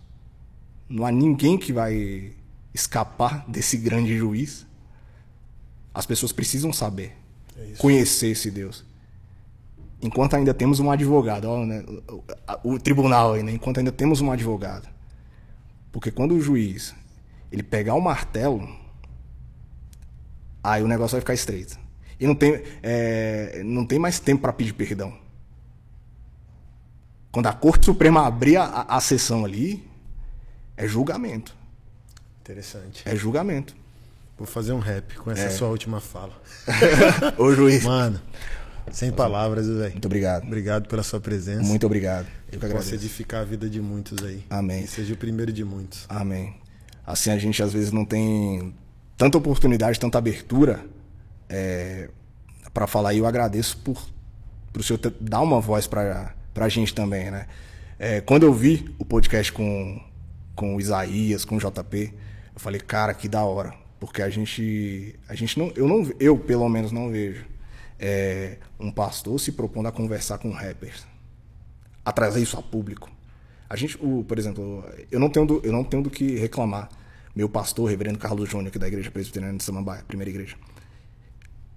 não 0.89 1.05
há 1.05 1.11
ninguém 1.11 1.59
que 1.59 1.73
vai 1.73 2.33
escapar 2.73 3.45
desse 3.49 3.77
grande 3.77 4.17
juiz. 4.17 4.68
As 5.99 6.07
pessoas 6.07 6.31
precisam 6.31 6.73
saber, 6.73 7.17
é 7.57 7.73
conhecer 7.77 8.29
esse 8.29 8.51
Deus 8.51 8.85
enquanto 10.01 10.35
ainda 10.35 10.55
temos 10.55 10.81
um 10.81 10.91
advogado, 10.91 11.47
ó, 11.47 11.65
né, 11.65 11.85
o, 12.63 12.75
o, 12.75 12.79
tribunal 12.79 13.35
aí, 13.35 13.43
né, 13.43 13.53
enquanto 13.53 13.79
ainda 13.79 13.93
temos 13.93 14.21
um 14.21 14.31
advogado. 14.31 14.89
Porque 15.93 16.11
quando 16.11 16.35
o 16.35 16.41
juiz 16.41 16.95
ele 17.51 17.63
pegar 17.63 17.95
o 17.95 18.01
martelo, 18.01 18.69
aí 20.63 20.83
o 20.83 20.89
negócio 20.89 21.13
vai 21.13 21.21
ficar 21.21 21.35
estreito. 21.35 21.79
E 22.21 22.27
não 22.27 22.35
tem, 22.35 22.63
é, 22.83 23.63
não 23.65 23.87
tem 23.87 23.99
mais 23.99 24.21
tempo 24.21 24.43
para 24.43 24.53
pedir 24.53 24.75
perdão. 24.75 25.17
Quando 27.31 27.47
a 27.47 27.53
Corte 27.53 27.87
Suprema 27.87 28.27
abrir 28.27 28.57
a, 28.57 28.65
a, 28.65 28.97
a 28.97 29.01
sessão 29.01 29.45
ali, 29.45 29.89
é 30.77 30.87
julgamento. 30.87 31.57
Interessante. 32.41 33.03
É 33.05 33.15
julgamento. 33.15 33.77
Vou 34.39 34.47
fazer 34.47 34.73
um 34.73 34.79
rap 34.79 35.17
com 35.17 35.33
essa 35.33 35.43
é. 35.43 35.51
sua 35.51 35.69
última 35.69 36.01
fala. 36.01 36.33
Ô 37.37 37.53
juiz. 37.53 37.83
Mano, 37.83 38.21
sem 38.93 39.11
palavras, 39.11 39.67
velho. 39.67 39.91
Muito 39.91 40.07
obrigado. 40.07 40.45
Obrigado 40.45 40.89
pela 40.89 41.03
sua 41.03 41.21
presença. 41.21 41.65
Muito 41.65 41.85
obrigado. 41.85 42.27
Eu 42.51 42.61
que 42.61 42.69
possa 42.69 42.95
edificar 42.95 43.43
a 43.43 43.45
vida 43.45 43.69
de 43.69 43.81
muitos 43.81 44.25
aí. 44.25 44.45
Amém. 44.49 44.85
E 44.85 44.87
seja 44.87 45.13
o 45.13 45.17
primeiro 45.17 45.53
de 45.53 45.65
muitos. 45.65 46.07
Amém. 46.09 46.55
Assim 47.05 47.31
a 47.31 47.39
gente 47.39 47.61
às 47.63 47.73
vezes 47.73 47.91
não 47.91 48.05
tem 48.05 48.73
tanta 49.17 49.37
oportunidade, 49.37 49.99
tanta 49.99 50.19
abertura 50.19 50.85
é, 51.49 52.09
para 52.73 52.87
falar. 52.87 53.15
E 53.15 53.19
eu 53.19 53.27
agradeço 53.27 53.77
por, 53.79 54.01
por 54.73 54.81
o 54.81 54.85
senhor 54.85 55.01
dar 55.21 55.41
uma 55.41 55.61
voz 55.61 55.89
para 55.89 56.33
a 56.55 56.69
gente 56.69 56.95
também, 56.95 57.31
né? 57.31 57.47
É, 57.99 58.21
quando 58.21 58.45
eu 58.45 58.55
vi 58.55 58.95
o 58.99 59.05
podcast 59.05 59.53
com, 59.53 60.01
com 60.55 60.77
o 60.77 60.81
Isaías, 60.81 61.45
com 61.45 61.57
o 61.57 61.59
JP, 61.59 62.15
eu 62.55 62.61
falei, 62.61 62.81
cara, 62.81 63.13
que 63.13 63.29
da 63.29 63.43
hora. 63.43 63.75
Porque 63.99 64.23
a 64.23 64.31
gente, 64.31 65.19
a 65.29 65.35
gente 65.35 65.59
não, 65.59 65.73
eu 65.75 65.89
não, 65.89 66.09
eu 66.21 66.39
pelo 66.39 66.69
menos 66.69 66.93
não 66.93 67.11
vejo 67.11 67.45
é, 67.99 68.59
um 68.79 68.91
pastor 68.91 69.39
se 69.41 69.53
propondo 69.53 69.87
a 69.87 69.93
conversar 69.93 70.39
com 70.39 70.51
rappers, 70.51 71.05
a 72.05 72.13
trazer 72.13 72.41
isso 72.41 72.57
a 72.59 72.63
público. 72.63 73.11
A 73.69 73.77
gente, 73.77 73.99
o, 74.01 74.25
por 74.25 74.39
exemplo, 74.39 74.85
eu 75.11 75.19
não 75.19 75.29
tenho 75.29 75.47
do, 75.47 75.61
eu 75.65 75.73
não 75.73 75.85
tenho 75.85 76.03
do 76.03 76.11
que 76.11 76.37
reclamar. 76.37 76.89
Meu 77.35 77.49
pastor, 77.49 77.91
reverendo 77.91 78.19
Carlos 78.19 78.49
Júnior, 78.49 78.69
aqui 78.69 78.79
da 78.79 78.89
Igreja 78.89 79.11
Presbiteriana 79.11 79.57
de 79.57 79.63
Samambaia, 79.63 80.03
primeira 80.07 80.31
igreja, 80.31 80.57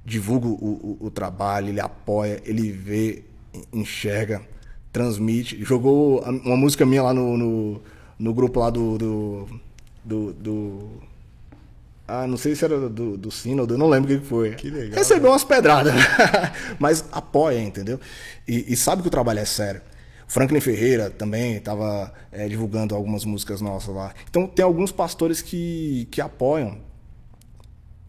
divulga 0.05 0.47
o, 0.47 0.97
o, 1.01 1.05
o 1.07 1.11
trabalho, 1.11 1.69
ele 1.69 1.79
apoia, 1.79 2.41
ele 2.45 2.71
vê, 2.71 3.23
enxerga, 3.73 4.41
transmite. 4.91 5.63
Jogou 5.63 6.21
uma 6.21 6.57
música 6.57 6.85
minha 6.85 7.03
lá 7.03 7.13
no, 7.13 7.37
no, 7.37 7.81
no 8.17 8.33
grupo 8.33 8.59
lá 8.59 8.69
do, 8.69 8.97
do, 8.97 9.61
do, 10.03 10.33
do 10.33 10.91
ah, 12.11 12.27
não 12.27 12.35
sei 12.35 12.53
se 12.55 12.65
era 12.65 12.89
do, 12.89 13.17
do 13.17 13.31
Sínodo, 13.31 13.77
não 13.77 13.87
lembro 13.87 14.13
o 14.13 14.19
que 14.19 14.25
foi. 14.25 14.51
Que 14.55 14.69
legal. 14.69 14.97
Recebeu 14.97 15.31
umas 15.31 15.45
pedradas, 15.45 15.93
mas 16.77 17.05
apoia, 17.09 17.59
entendeu? 17.61 17.99
E, 18.45 18.73
e, 18.73 18.75
sabe 18.75 19.01
que 19.01 19.07
o 19.07 19.11
trabalho 19.11 19.39
é 19.39 19.45
sério. 19.45 19.81
Franklin 20.27 20.59
Ferreira 20.59 21.09
também 21.09 21.55
estava 21.55 22.13
é, 22.29 22.49
divulgando 22.49 22.93
algumas 22.95 23.23
músicas 23.23 23.61
nossas 23.61 23.95
lá. 23.95 24.13
Então 24.29 24.45
tem 24.45 24.63
alguns 24.63 24.91
pastores 24.91 25.41
que, 25.41 26.07
que 26.11 26.19
apoiam. 26.19 26.79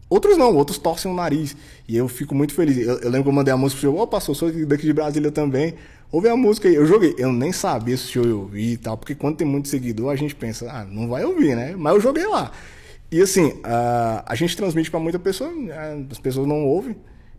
Outros 0.09 0.37
não, 0.37 0.53
outros 0.53 0.77
torcem 0.77 1.09
o 1.09 1.15
nariz. 1.15 1.55
E 1.87 1.95
eu 1.95 2.07
fico 2.09 2.35
muito 2.35 2.53
feliz. 2.53 2.77
Eu, 2.77 2.99
eu 2.99 3.09
lembro 3.09 3.23
que 3.23 3.29
eu 3.29 3.33
mandei 3.33 3.53
a 3.53 3.57
música 3.57 3.79
pro 3.79 3.89
senhor, 3.89 4.03
ô 4.03 4.05
pastor, 4.05 4.35
sou 4.35 4.51
daqui 4.65 4.85
de 4.85 4.93
Brasília 4.93 5.31
também. 5.31 5.75
Ouve 6.11 6.27
a 6.27 6.35
música 6.35 6.67
aí. 6.67 6.75
Eu 6.75 6.85
joguei. 6.85 7.15
Eu 7.17 7.31
nem 7.31 7.51
sabia 7.51 7.95
se 7.95 8.03
o 8.03 8.07
senhor 8.07 8.27
ia 8.27 8.35
ouvir 8.35 8.73
e 8.73 8.77
tal, 8.77 8.97
porque 8.97 9.15
quando 9.15 9.37
tem 9.37 9.47
muito 9.47 9.69
seguidor, 9.69 10.11
a 10.11 10.15
gente 10.15 10.35
pensa, 10.35 10.69
ah, 10.69 10.85
não 10.85 11.07
vai 11.07 11.23
ouvir, 11.23 11.55
né? 11.55 11.73
Mas 11.77 11.95
eu 11.95 12.01
joguei 12.01 12.27
lá. 12.27 12.51
E 13.13 13.21
assim, 13.21 13.59
a, 13.63 14.23
a 14.25 14.33
gente 14.33 14.57
transmite 14.57 14.89
para 14.89 14.99
muita 14.99 15.19
pessoa, 15.19 15.53
as 16.09 16.17
pessoas 16.17 16.47
não 16.47 16.65
ouvem, 16.65 16.95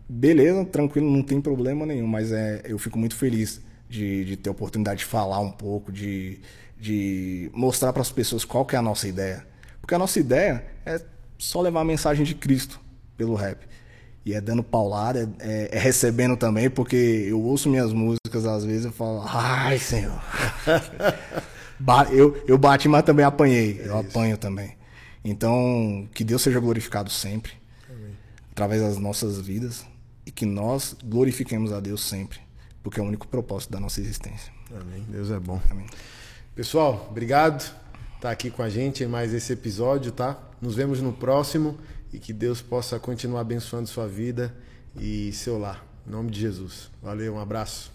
beleza, 0.07 0.63
tranquilo, 0.63 1.11
não 1.11 1.21
tem 1.21 1.41
problema 1.41 1.85
nenhum, 1.85 2.07
mas 2.07 2.31
é, 2.31 2.61
eu 2.63 2.79
fico 2.79 2.97
muito 2.97 3.13
feliz 3.13 3.59
de, 3.89 4.23
de 4.23 4.37
ter 4.37 4.47
a 4.47 4.53
oportunidade 4.53 4.99
de 4.99 5.05
falar 5.05 5.41
um 5.41 5.51
pouco, 5.51 5.91
de, 5.91 6.39
de 6.79 7.51
mostrar 7.53 7.91
para 7.91 8.01
as 8.01 8.09
pessoas 8.09 8.45
qual 8.45 8.65
que 8.65 8.73
é 8.73 8.79
a 8.79 8.81
nossa 8.81 9.05
ideia. 9.05 9.45
Porque 9.81 9.93
a 9.93 9.99
nossa 9.99 10.17
ideia 10.17 10.63
é 10.85 11.01
só 11.37 11.59
levar 11.59 11.81
a 11.81 11.85
mensagem 11.85 12.23
de 12.23 12.35
Cristo 12.35 12.79
pelo 13.17 13.35
rap. 13.35 13.67
E 14.25 14.33
é 14.33 14.39
dando 14.39 14.63
paulada, 14.63 15.29
é, 15.39 15.71
é, 15.73 15.77
recebendo 15.77 16.37
também, 16.37 16.69
porque 16.69 16.95
eu 17.27 17.41
ouço 17.41 17.67
minhas 17.67 17.91
músicas 17.91 18.45
às 18.45 18.63
vezes 18.63 18.85
e 18.85 18.91
falo, 18.93 19.25
ai, 19.27 19.77
Senhor. 19.77 20.23
eu, 22.13 22.41
eu 22.47 22.57
bati, 22.57 22.87
mas 22.87 23.03
também 23.03 23.25
apanhei. 23.25 23.81
É 23.81 23.89
eu 23.89 23.99
isso. 23.99 24.09
apanho 24.09 24.37
também. 24.37 24.84
Então, 25.27 26.07
que 26.13 26.23
Deus 26.23 26.43
seja 26.43 26.59
glorificado 26.59 27.09
sempre, 27.09 27.53
Amém. 27.89 28.15
através 28.51 28.83
das 28.83 28.99
nossas 28.99 29.41
vidas, 29.41 29.83
e 30.23 30.29
que 30.29 30.45
nós 30.45 30.95
glorifiquemos 31.03 31.73
a 31.73 31.79
Deus 31.79 32.03
sempre, 32.03 32.39
porque 32.83 32.99
é 32.99 33.03
o 33.03 33.07
único 33.07 33.27
propósito 33.27 33.71
da 33.71 33.79
nossa 33.79 33.99
existência. 33.99 34.53
Amém. 34.69 35.03
Deus 35.09 35.31
é 35.31 35.39
bom. 35.39 35.59
Amém. 35.71 35.87
Pessoal, 36.53 37.07
obrigado 37.09 37.73
por 37.73 38.15
estar 38.17 38.31
aqui 38.31 38.51
com 38.51 38.61
a 38.61 38.69
gente 38.69 39.03
em 39.03 39.07
mais 39.07 39.33
esse 39.33 39.51
episódio, 39.51 40.11
tá? 40.11 40.37
Nos 40.61 40.75
vemos 40.75 41.01
no 41.01 41.11
próximo 41.11 41.75
e 42.13 42.19
que 42.19 42.31
Deus 42.31 42.61
possa 42.61 42.99
continuar 42.99 43.41
abençoando 43.41 43.87
sua 43.87 44.07
vida 44.07 44.55
e 44.95 45.31
seu 45.33 45.57
lar. 45.57 45.83
Em 46.07 46.11
nome 46.11 46.29
de 46.29 46.39
Jesus. 46.39 46.91
Valeu, 47.01 47.33
um 47.33 47.39
abraço. 47.39 47.91